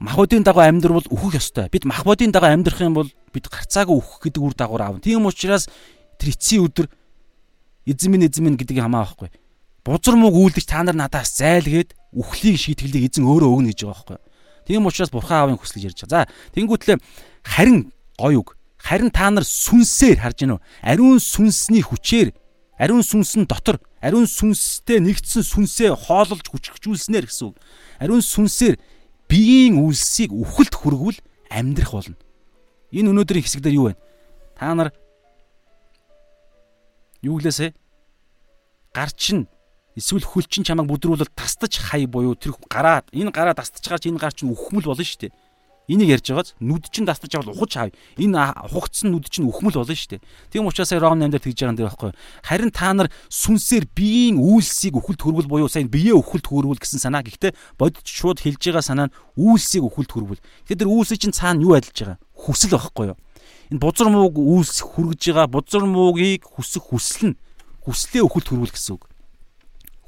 [0.00, 1.68] махбодын дагуу амьдрал өөхөх ёстой.
[1.68, 5.04] Бид махбодын дагуу амьдрах юм бол бид гарцаагүй өөхөх гэдэг үр дагавар аав.
[5.04, 5.68] Тийм учраас
[6.16, 6.88] тэр эцсийн өдөр
[7.84, 9.28] эзэн минь гэдгийг хамаа байхгүй.
[9.84, 14.18] Бузар мууг үйлдэж та нар надаас зайлгээд үхлийг шийтгэлийг эзэн өөрөө өгнө гэж байгаа байхгүй.
[14.64, 16.24] Тийм учраас бурхан аавын хүслийг ярьж байгаа.
[16.24, 16.96] За тэнгуүтлээ
[17.44, 18.56] харин гой үг.
[18.80, 20.60] Харин та нар сүнсээр харж гинөө.
[20.80, 22.32] Ариун сүнсний хүчээр
[22.80, 27.56] ариун сүнсэн дотор ариун сүнстэй нэгдсэн сүнсээ хоололж хүчрхжүүлснээр гэсэн үг.
[28.00, 28.80] Ариун сүнсээр
[29.30, 32.18] биеийн үлсийг үхэлд хүргвэл амьдрах болно.
[32.90, 33.94] Энэ өнөөдрийн хэсэг дээр юу вэ?
[34.58, 34.90] Та нар
[37.22, 37.70] юу гэлээсэ
[38.90, 39.46] гар чин
[39.94, 44.18] эсвэл хөл чин чамайг бүдрүүлэл тастаж хай буюу тэр гараа энэ гараа тастаж гарч энэ
[44.18, 45.32] гар чин үхмэл болно шүү дээ.
[45.90, 47.90] Энийг ярьж байгааз нүд чинь дастаж авал ухаж хав.
[48.14, 48.38] Энэ
[48.70, 50.22] ухагдсан нүд чинь үхмэл болно шүү дээ.
[50.54, 52.12] Тийм учраас Ром 8 дээр тэгж байгаа юм дээр байхгүй.
[52.46, 57.26] Харин та нар сүнсээр биеийн үйлсийг үхэлд хөрвөл буюу сайн бие үхэлд хөрвөл гэсэн санаа.
[57.26, 60.42] Гэхдээ бодит шууд хэлж байгаа санаа нь үйлсийг үхэлд хөрвөл.
[60.70, 62.22] Тэгэхээр тэр үйлсийг чинь цаана юу адилж байгаа?
[62.38, 63.18] Хүсэл байхгүй юу?
[63.74, 67.38] Энэ бузар мууг үйлс хүргэж байгаа бузар муугийг хүсэх хүсэл нь
[67.82, 69.10] хүслээ үхэлд хөрвөл гэсэн үг.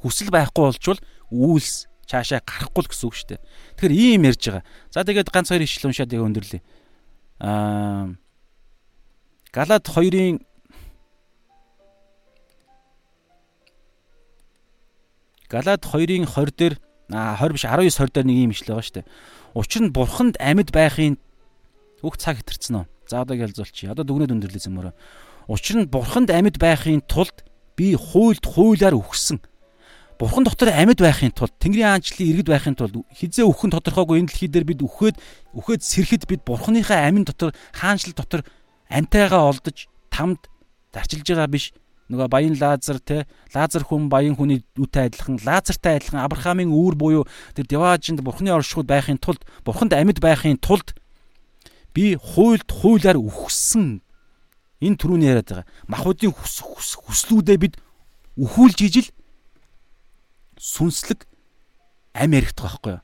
[0.03, 3.41] Хүсэл байхгүй болчвол үйлс цаашаа гарахгүй л гэсэн үг шүү дээ.
[3.81, 4.65] Тэгэхээр ийм ярьж байгаа.
[4.93, 6.61] За тэгээд ганц хоёр ишлэл уншаад яг өндөрлөө.
[7.41, 8.13] Аа
[9.53, 10.41] Галаад 2-ын
[15.53, 16.75] Галаад 2-ын 20 дээр
[17.13, 19.11] аа 20 биш 19 20 дээр нэг юм ишлэл байгаа шүү дээ.
[19.53, 21.21] Учир нь бурханд амьд байхын
[22.01, 22.87] бүх цаг хэтэрсэн үү?
[23.13, 23.93] За одоо ялзуулчих.
[23.93, 24.95] Одоо дүгнээд өндөрлөө зэмөрөө.
[25.53, 27.45] Учир нь бурханд амьд байхын тулд
[27.77, 29.45] би хуйлд хуйлаар өгсөн
[30.23, 34.47] Бурхан дотор амьд байхын тулд Тэнгэрийн аанчлалын иргэд байхын тулд хизээ өхөн тодорхойгүй энэ дэлхий
[34.47, 35.19] дээр бид үхээд
[35.51, 38.47] үхээд сэрхэд бид Бурханыхаа амин дотор хаанчлал дотор
[38.87, 40.47] амтайгаа олдож тамд
[40.95, 41.75] зарчилж байгаа биш.
[42.07, 47.27] Нөгөө баян Лазар те Лазар хүн баян хүний үтэй адилхан Лазартай адилхан Авраамийн үүр буюу
[47.59, 50.95] тэр Деважинд Бурханы оршихуйд байхын тулд Бурханд амьд байхын тулд
[51.99, 53.99] би хуйлд хуйлаар үхсэн.
[54.87, 55.67] Энэ түрүүний яриад байгаа.
[55.91, 57.75] Махуудын хүслүүдээ бид
[58.39, 59.11] үхүүлж ижил
[60.63, 61.27] сүнслэг
[62.15, 63.03] ам яригдах байхгүй юу?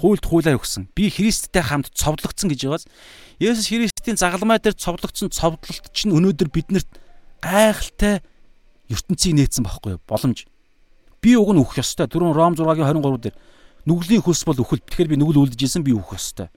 [0.00, 0.88] Хуульд хуулаар өгсөн.
[0.96, 2.84] Би Христтэй хамт цовдлогдсон гэж байгаас
[3.38, 6.88] Есүс Христийн загалмай дээр цовдлогдсон цовдлолт чинь өнөөдөр биднэрт
[7.44, 8.24] гайхалтай
[8.90, 10.02] ертөнцийг нээсэн байхгүй юу?
[10.08, 10.48] Боломж.
[11.20, 12.08] Би уг нь үхэх ёстой.
[12.08, 13.36] Түрүүн Ром 6-гийн 23 дээр
[13.84, 14.80] нүглийн хөлс бол үхэл.
[14.80, 16.48] Тэгэхээр би нүгэл үлдэж исэн би үхэх ёстой.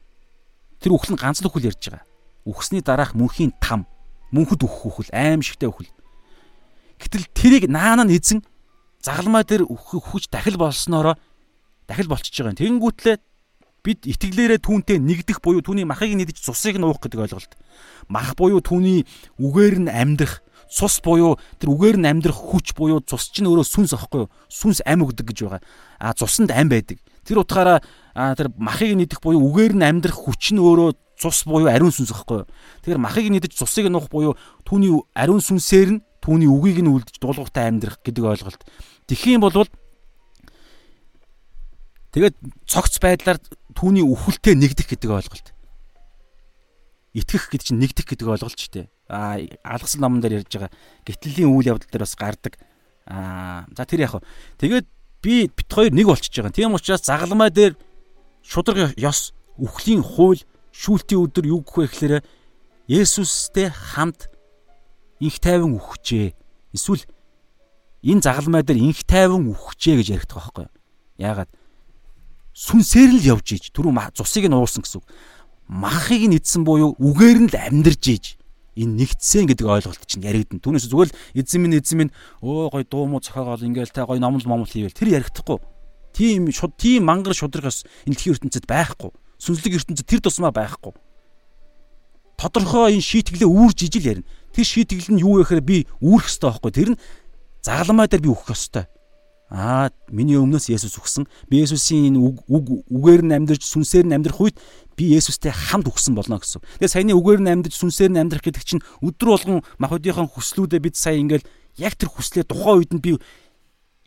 [0.79, 2.07] Тэр үхэл нь ганц л үхэл ярьж байгаа.
[2.47, 3.85] Үхсний дараах мөнхийн там.
[4.31, 5.91] Мөнхөд үхэх үхэл, аимшигтай үхэл.
[6.99, 8.43] Гэтэл тэрийг наана нь эзэн
[9.03, 11.15] загалмай дээр хүч дахил болсноороо
[11.87, 12.79] дахил болчихж байгаа юм.
[12.79, 13.17] Тэнгүүтлээ
[13.83, 17.51] бид итгэлээрээ түүнтэй нэгдэх буюу түүний махыг нэгдэж цусыг нь уух гэдэг ойлголт.
[18.07, 19.03] Мах буюу түүний
[19.35, 20.39] үгээр нь амьдрах,
[20.71, 24.31] цус буюу тэр үгээр нь амьдрах хүч буюу цус чинь өөрөө сүнс аахгүй юу?
[24.47, 25.61] Сүнс ам өгдөг гэж байгаа.
[25.99, 27.03] А цуснд ам байдаг.
[27.27, 27.83] Тэр утгаараа
[28.15, 32.47] тэр махыг нэгдэх буюу үгээр нь амьдрах хүч нь өөрөө цус буюу ариун сүнс аахгүй
[32.47, 32.49] юу?
[32.87, 37.19] Тэгэхээр махыг нэгдэж цусыг нь уух буюу түүний ариун сүнсээр нь түүний үгийг нь үлдэж
[37.19, 38.63] дуулууртай амьдрах гэдэг ойлголт.
[39.11, 39.67] Тэгхийн болвол
[42.15, 43.43] тэгээд цогц байдлаар
[43.75, 45.51] түүний үхэлтэд нэгдэх гэдэг ойлголт.
[47.11, 48.87] Итгэх гэдэг чинь нэгдэх гэдэг ойлголт ч тийм.
[49.11, 50.71] Аа алгасан номон дээр ярьж байгаа
[51.03, 52.55] гитлэлийн үйл явдал дээр бас гардаг.
[53.05, 54.23] Аа за тэр яг.
[54.63, 54.87] Тэгээд
[55.19, 56.55] би бит хоёр нэг болчихж байгаа.
[56.55, 57.75] Тийм учраас загалмай дээр
[58.41, 62.15] шудраг ёс үхлийн хууль шүүлтийн өдөр юу гэх вэ гэхээр
[62.87, 64.27] Есүстэй хамт
[65.23, 66.35] инх тайван үхжээ.
[66.75, 67.03] Эсвэл
[68.03, 70.73] энэ загалмай дээр инх тайван үхжээ гэж яригдах байхгүй юу?
[71.23, 71.51] Яагаад?
[72.53, 75.07] Сүнсээр л явж ийж түрүү цусыг нь уурсан гэсэн үг.
[75.71, 78.25] Махыг нь идсэн буюу үгээр нь л амьдарж ийж
[78.75, 80.61] энэ нэгдсэн гэдэг ойлголт чинь яригдана.
[80.61, 84.17] Түүнээс зүгээр л эзэн минь эзэн минь өө гой дуу муу цохоогоол ингээл та гой
[84.17, 85.61] номл момл хийвэл тэр ярихдахгүй.
[86.13, 89.13] Тийм шууд тийм мангар шудрагас энэ дэлхийн ертөнцид байхгүй.
[89.37, 90.93] Сүнслэг ертөнцид тэр тусмаа байхгүй.
[92.37, 94.29] Тодорхой энэ шийтгэлээ үүрж ижил ярина.
[94.53, 96.71] Тэр шийтгэл нь юу вэ гэхээр би үүрэх ёстой байхгүй.
[96.71, 97.01] Тэр нь
[97.65, 98.85] загалмай дээр би үхэх ёстой.
[99.53, 101.29] Аа, миний өмнөөс Есүс үхсэн.
[101.45, 102.41] Би Есүсийн энэ үг
[102.89, 104.57] үгээр нь амьдарч сүнсээр нь амьдрах үед
[104.97, 106.61] би Есүстэй хамт үхсэн болно гэсэн.
[106.81, 110.97] Тэгээ саяны үгээр нь амьдарч сүнсээр нь амьдрах гэдэг чинь өдөр болгон махбодийнхаа хүслүүдээ бид
[110.97, 111.45] сая ингээл
[111.77, 113.11] яг тэр хүслээ тухайн үед нь би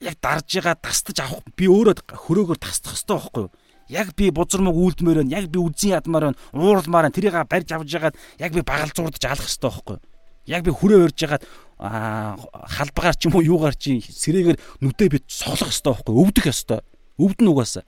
[0.02, 3.54] яг дарж байгаа тастаж авах би өөрөө хөрөөгөр тасдах ёстой байхгүй юу?
[3.88, 5.30] яг би бузар мөг үлдмээр байна.
[5.30, 6.38] Яг би үзэн ядмаар байна.
[6.52, 7.14] Ууралмаар байна.
[7.14, 10.02] Тэрийг барьж авж ягаад яг би багалзуурдаж алах ёстой байхгүй юу?
[10.46, 11.44] Яг би хүрээ өрж ягаад
[11.76, 16.80] халбгаар ч юм уу юугаар чи сэрээгээр нүдээ бит соглох ёстой байхгүй өвдөх ёстой
[17.20, 17.84] өвдөн угаасаа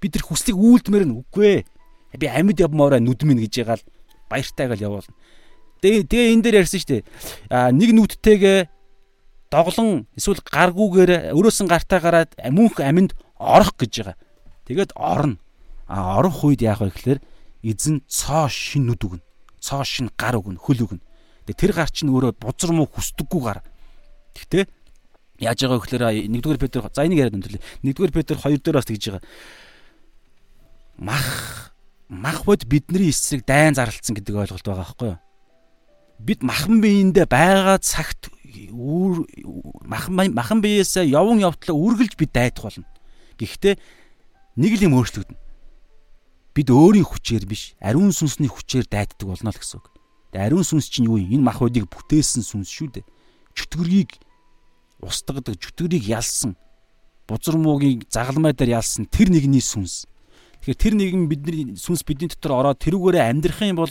[0.00, 1.64] бид тэр хүслийг үйлдмээр нь үгүй.
[2.16, 3.84] Би амьд явмаараа нүд минь гэж ягаал
[4.30, 5.12] баяртайгаар явуулна.
[5.80, 7.02] Тэгээ тэгээ энэ дээр ярьсан шүү дээ.
[7.52, 8.58] А нэг нүдтэйгээ
[9.52, 14.16] доглон эсвэл гаргуугаар өрөөсөн гартаа гараад мөнх аминд орох гэж байгаа.
[14.64, 15.36] Тэгээд орно.
[15.88, 17.20] А орох үед яах вэ гэхээр
[17.64, 19.24] эзэн цоо шин нүд өгнө.
[19.60, 21.05] Цоо шин гар өгнө хөл өгнө
[21.54, 23.62] Тэр гар чинь өөрөө бузар муу хүсдэггүй гар.
[24.34, 24.64] Гэхдээ
[25.40, 27.62] яаж байгаа вэ гэхээр нэгдүгээр Петр за энийг яриад өндөрлөө.
[27.84, 29.24] Нэгдүгээр Петр 2 дээр бас тэгж байгаа.
[30.96, 31.28] Мах
[32.08, 35.18] мах бод бидний эсрэг дайн зарлцсан гэдэг ойлголт байгаа байхгүй юу?
[36.16, 38.32] Бид махан биеиндээ байгаа цагт
[39.84, 42.88] махан махан биеэсээ явн явтлаа үргэлж бид дайдах болно.
[43.36, 43.74] Гэхдээ
[44.56, 45.44] нэг л юм өөрчлөгдөнө.
[46.56, 49.92] Бид өөрийн хүчээр биш, ариун сүнсний хүчээр дайддаг болно л гэсэн үг.
[50.36, 51.40] Ариун сүнс чинь юу юм?
[51.40, 53.04] Энэ махбодыг бүтээсэн сүнс шүү дээ.
[53.56, 54.20] Чөтгөрийг
[55.00, 56.56] устгадаг, чөтгөрийг ялсан,
[57.26, 60.06] бузар муугийн загалмай дээр ялсан тэр нэгний сүнс.
[60.62, 63.90] Тэгэхээр тэр нэгэн бидний сүнс бидний дотор ороод тэрүүгээрээ амьдрах юм бол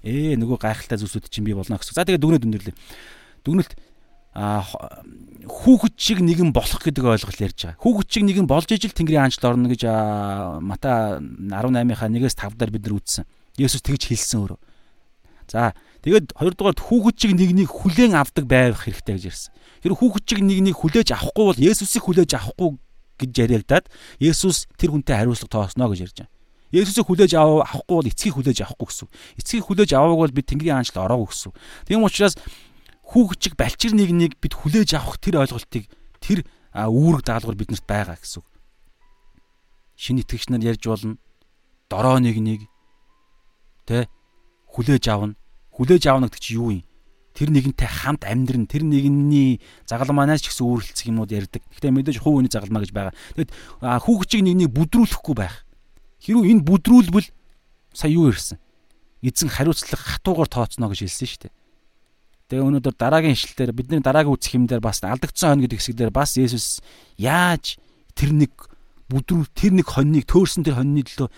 [0.00, 1.94] ээ нөгөө гайхалтай зүйлсүүд чинь бий болно гэсэн.
[1.94, 2.76] За тэгээд дүгнэлт өндөрлөө.
[3.44, 3.72] Дүгнэлт
[4.32, 7.82] а хүүхэд шиг нэгэн болох гэдэг ойлголт ярьж байгаа.
[7.82, 9.82] Хүүхэд шиг нэгэн болж ижил Тэнгэрийн хаанчлал орно гэж
[10.62, 13.26] Мата 18-ийнхаа 1-ээс 5 дээр бид нар үзсэн.
[13.58, 14.58] Есүс тэгж хэлсэн өөрөө.
[15.50, 15.74] За
[16.06, 19.50] тэгээд хоёрдугаар хүүхэд шиг нэгнийг хүлээн авдаг байх хэрэгтэй гэж ярьсан.
[19.82, 22.78] Тэр хүүхэд шиг нэгнийг хүлээж авахгүй бол Есүсийг хүлээж авахгүй
[23.18, 23.90] гэж яриагдаад
[24.22, 26.38] Есүс тэр хүнтэй хариуцлага тоосноо гэж ярьж байгаа.
[26.70, 29.08] Есүсийг хүлээж авахгүй бол эцгийг хүлээж авахгүй гэсэн.
[29.42, 31.52] Эцгийг хүлээж аваагүй бол бид Тэнгэрийн хаанчлал ороогүй гэсэн.
[31.90, 32.38] Тийм учраас
[33.10, 35.90] хүүхчиг балчир нэг нэг бид хүлээж авах тэр ойлголтыг
[36.22, 38.46] тэр үүрэг даалгавар биднэрт байгаа гэсэн.
[39.98, 41.18] Шинэ итгэгч нар ярьж болно.
[41.90, 42.70] Дороо нэг нэг
[43.90, 44.06] тэ
[44.70, 45.34] хүлээж авна.
[45.80, 46.84] Хүлээж авна гэдэг чи юу юм?
[47.32, 51.64] Тэр нэгэнтэй хамт амьдрын тэр нэгний загалмаанаас ч гэсэн өөрлөлцөх юмуд ярьдаг.
[51.72, 53.16] Гэхдээ мэдээж хувь хүний загалмаа гэж байгаа.
[53.32, 53.50] Тэгэд
[53.80, 55.64] хүүхчиг нэг нэг бүдрүүлэхгүй байх.
[56.20, 57.32] Хэрвээ энэ бүдрүүлбэл
[57.96, 58.60] сая юу ирсэн?
[59.24, 61.54] Эзэн хариуцлага хатуугаар тооцно гэж хэлсэн шүү дээ.
[62.50, 66.36] Тэгээ өнөөдөр дараагийн ишлэлээр бидний дараагийн үсэх юм дээр бас алдагдсан хонь гэдэг хэсгээр бас
[66.36, 66.84] Есүс
[67.16, 67.80] яаж
[68.12, 68.52] тэр нэг
[69.08, 71.30] бүдрүү тэр нэг хоньныг төөрсөн тэр хоньны төлөө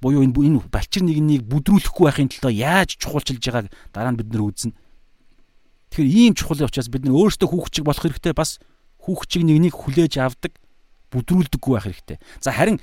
[0.00, 4.46] буюу энэ энэ балчир нэгнийг бүдрүүлэхгүй байхын төлөө яаж чухалчилж байгааг дараа нь бид нар
[4.46, 4.72] үзнэ.
[5.90, 8.60] Тэгэхээр ийм чухал учраас бид нар өөрсдөө хүүхчиг болох хэрэгтэй бас
[9.02, 10.52] хүүхчиг нэгнийг хүлээж авдаг
[11.10, 12.18] бүдрүүлдэггүй байх хэрэгтэй.
[12.44, 12.76] За харин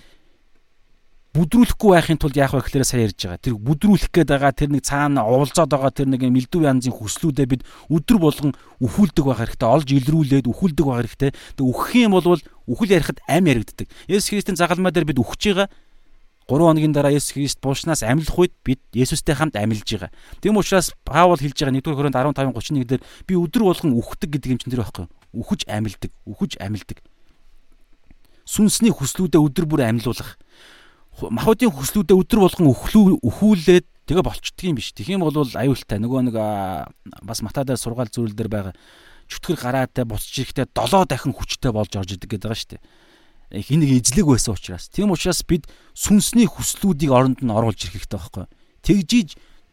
[1.36, 3.44] бүдрүүлэхгүй байхын тулд яах вэ гэхээр сая ярьж байгаа.
[3.44, 7.62] Тэр бүдрүүлэх гээд байгаа тэр нэг цаана уулзаад байгаа тэр нэг мэлдүү янзын хүслүүдээ бид
[7.92, 9.68] өдөр болгон үхүүлдэг байх хэрэгтэй.
[9.68, 11.32] Олж илрүүлээд үхүүлдэг байх хэрэгтэй.
[11.60, 13.88] Тэг үхэх юм бол үхэл ярихад ам яригддаг.
[14.08, 15.68] Есүс Христийн загалмай дээр бид үхэж байгаа.
[16.46, 20.14] 3 хоногийн дараа Есүс Христ буушнаас амилах үед бид Есүстэй хамт амилж байгаа.
[20.42, 24.60] Тийм учраас Паул хэлж байгаа 1-р Коринт 15:31 дээр би өдөр болгон үхдэг гэдэг юм
[24.62, 25.10] чинь тэр байхгүй.
[25.34, 27.02] Үхэж амилдаг, үхэж амилдаг.
[28.46, 30.38] Сүнсний хүслүүдээ өдөр бүр амилуулах
[31.18, 32.70] махуудын хөслүүдээ өдөр болгон
[33.26, 34.94] өхүүлээд тэгээ болчдөг юм биш.
[34.94, 35.98] Тэгэх юм бол аюултай.
[35.98, 36.38] Нөгөө нэг
[37.26, 38.76] бас матадаар сургаал зүйл дээр байгаа
[39.32, 42.82] чөтгөр гараатай буцаж ирэхдээ 7 дахин хүчтэй болж орж идэг гэдэг байгаа шүү дээ.
[43.56, 44.90] Их энийг эзлэг байсан учраас.
[44.92, 45.66] Тийм учраас бид
[45.96, 48.46] сүнсний хүслүүдийг оронд нь оруулж ирэх хэрэгтэй байхгүй.
[48.84, 49.30] Тэгжиж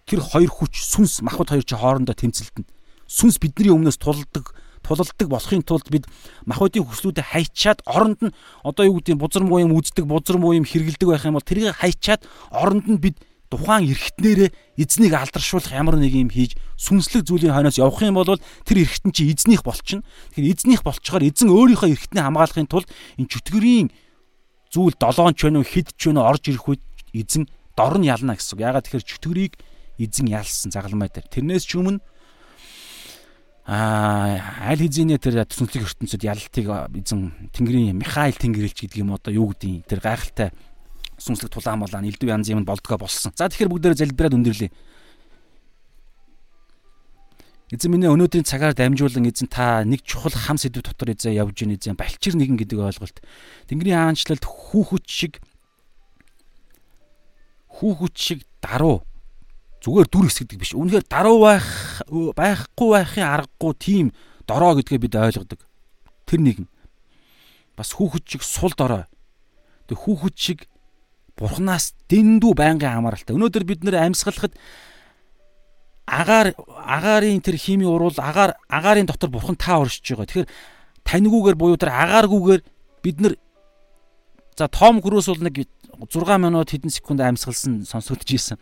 [0.06, 2.64] тэр хоёр хүч сүнс махбод хоёр чи хоорондоо тэмцэлтэн.
[3.10, 6.06] Сүнс бидний өмнөөс тулдаг тулалдаг болохын тулд бид
[6.46, 8.34] махбодын хүслүүдэд хайчаад оронд нь
[8.66, 11.78] одоо юу гэдэг бузар муу юм үздэг бузар муу юм хэргэлдэг байх юм бол тэрийг
[11.78, 13.16] хайчаад оронд нь бид
[13.52, 18.80] тухайн эргэтнэрээ эзнийг алдаршуулах ямар нэг юм хийж сүнслэг зүйлийн хойноос явах юм бол тэр
[18.80, 20.00] эргэтэн чи эзнийх болчихно.
[20.32, 22.88] Тэгэхээр эзнийх болчоор эзэн өөрийнхөө эргэтнээ хамгаалахын тулд
[23.20, 23.88] энэ чөтгөрийн
[24.72, 27.44] зүйл долоон ч вэ хэд ч вэ орж ирэх үед эзэн
[27.76, 28.64] дор нь ялна гэсэн үг.
[28.64, 29.52] Ягаад тэгэхээр чөтгөрийг
[30.00, 31.28] эзэн ялсан загалмай дээр.
[31.28, 32.00] Тэрнээс ч өмнө
[33.68, 36.66] аа аль хэзээний тэр төсөнцлөг ертөнцид ялалтыг
[36.98, 40.48] эзэн Тэнгэрийн Михаил Тэнгэрлэгч гэдэг юм одоо юу гэдэг тэр гайхалтай
[41.22, 43.30] сүнслэг тулаан болоо элдв янз юм болдгоо болсон.
[43.38, 44.70] За тэгэхээр бүгдээрээ залбираад өндөрлөө.
[47.72, 51.72] Эзэн минь өнөөдрийн цагаар дамжуулан эзэн та нэг чухал хам сэдв дотор эзэн явж ийн
[51.72, 53.24] эзэн балчир нэгэн гэдэг ойлголт.
[53.72, 55.40] Тэнгэрийн хаанчлалд хүүхэд шиг
[57.72, 59.00] хүүхэд шиг даруу
[59.80, 60.76] зүгээр дүр хэсгдэг биш.
[60.76, 61.66] Үнэхээр даруу байх
[62.12, 64.06] байхгүй байхын аргагүй тийм
[64.44, 65.60] дорой гэдгээ бид ойлгодог.
[66.28, 66.68] Тэр нэгэн.
[67.72, 69.08] Бас хүүхэд шиг сул дорой.
[69.88, 70.58] Тэг хүүхэд шиг
[71.42, 73.34] бурхнаас дэндүү байнгын хамааралтай.
[73.34, 74.54] Өнөөдөр бид нэр амьсгалахад
[76.06, 80.26] агаар агаарын тэр хими уруул агаар агаарын дотор бурхан та оршиж байгаа.
[80.30, 80.50] Тэгэхээр
[81.02, 82.62] таньгүйгээр буюу тэр агааргүйгээр
[83.02, 83.34] бид нар
[84.58, 85.66] за том хөрөөс бол нэг
[85.98, 88.58] 6 минут хэдэн секунд амьсгалсан сонсогдож ийсэн.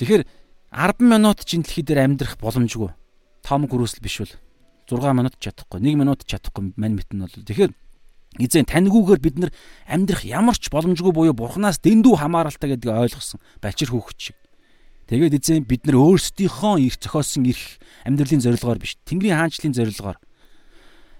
[0.00, 0.24] Тэгэхээр
[0.72, 2.92] 10 минут чинь дэлхий дээр амьдрах боломжгүй.
[3.44, 4.34] Том гөрөөсөл биш бол
[4.88, 7.32] 6 минут чадахгүй, 1 минут чадахгүй мань мэтэн бол.
[7.32, 7.72] Тэгэхээр
[8.36, 9.50] эзэн таньгүйгээр бид нар
[9.88, 13.40] амьдрах ямар ч боломжгүй буюу бурхнаас дэндүү хамааралтай гэдгийг ойлгосон.
[13.64, 14.36] Балчир хүүхэд шиг.
[15.08, 20.18] Тэгээд эзэн бид нар өөрсдийнхөө эрх зохиосон эрх амьдралын зорилгоор биш, Тэнгэрийн хаанчлалын зорилгоор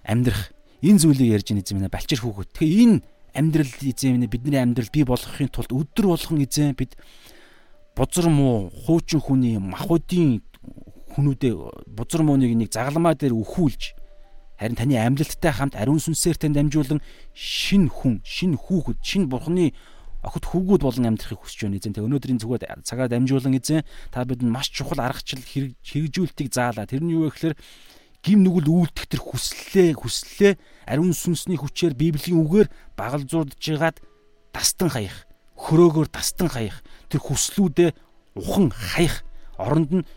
[0.04, 0.52] амьдрах
[0.84, 2.52] энэ зүйлийг ярьж байгаа эзэн минь балчир хүүхэд.
[2.52, 2.96] Тэгэхээр энэ
[3.32, 7.00] амьдрал эзэн минь бидний амьдрал бий болгохын тулд өдөр болгон эзэн бид
[7.96, 10.44] бузар муу хуучин хүний махуудын
[11.16, 11.54] хүнүүдээ
[11.90, 13.97] бузар мууныг нэг загалмаа дээр өхүүлж
[14.58, 17.00] харин таны амьдлалттай хамт ариун сүнсээр тань дамжуулан
[17.32, 19.72] шин хүн, шин хүүхэд, шин бурхны
[20.26, 21.94] охид хүүгүүд болон амьдрахыг хүсэж байна эзэн.
[21.94, 26.90] Тэг өнөөдрийн зүгээр цагаар дамжуулан эзэн та бидэнд маш чухал аргачлал хэрэгжүүлэлтийг заалаа.
[26.90, 27.54] Тэр нь юу вэ гэхээр
[28.26, 30.52] гим нүгэл үйлдэх тэр хүслээ, хүслээ
[30.90, 32.68] ариун сүнсний хүчээр Библийн үгээр
[32.98, 34.02] багалзуудж байгаад
[34.50, 37.90] дастан хаях, хөрөөгөөр дастан хаях тэр хүслүүдээ
[38.34, 39.22] ухан хаях
[39.54, 40.08] оронд нь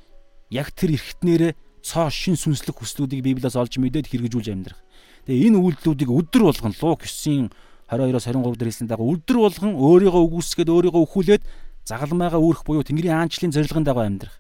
[0.50, 4.80] яг тэр эрхтнэрээ цоо шин сүнслэг хүслүүдийг Библиас олж мэдээд хэрэгжүүлж амьдрах.
[5.26, 7.50] Тэгээ энэ үйлдэлүүдийг өдөр болгон Лук 9-ийн
[7.92, 11.44] 22-оос 23 дээр хэлсэн дагуу өдөр болгон өөрийгөө үгүйсгээд өөрийгөө өхүүлээд
[11.86, 14.38] загалмайгаа үүрэх буюу Тэнгэрийн аанчлалын зорилгын дагуу амьдрах.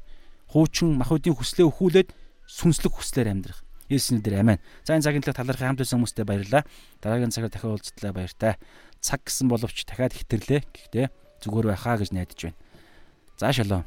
[0.49, 2.09] Хуучин махуудын хүслээ өхүүлээд
[2.47, 3.59] сүнслэг хүслээр амьдрах.
[3.91, 4.59] Есүсний дээр амин.
[4.88, 6.63] За энэ цагийн талаар талархын хамт байсан хүмүүстээ баярлалаа.
[7.03, 8.55] Дараагийн цагаар дахин уулзтлаа баяртай.
[9.03, 10.61] Цаг гисэн боловч дахиад хитэрлээ.
[10.63, 11.07] Гэхдээ
[11.43, 12.59] зүгээр байхаа гэж найдаж байна.
[13.35, 13.84] За шалом.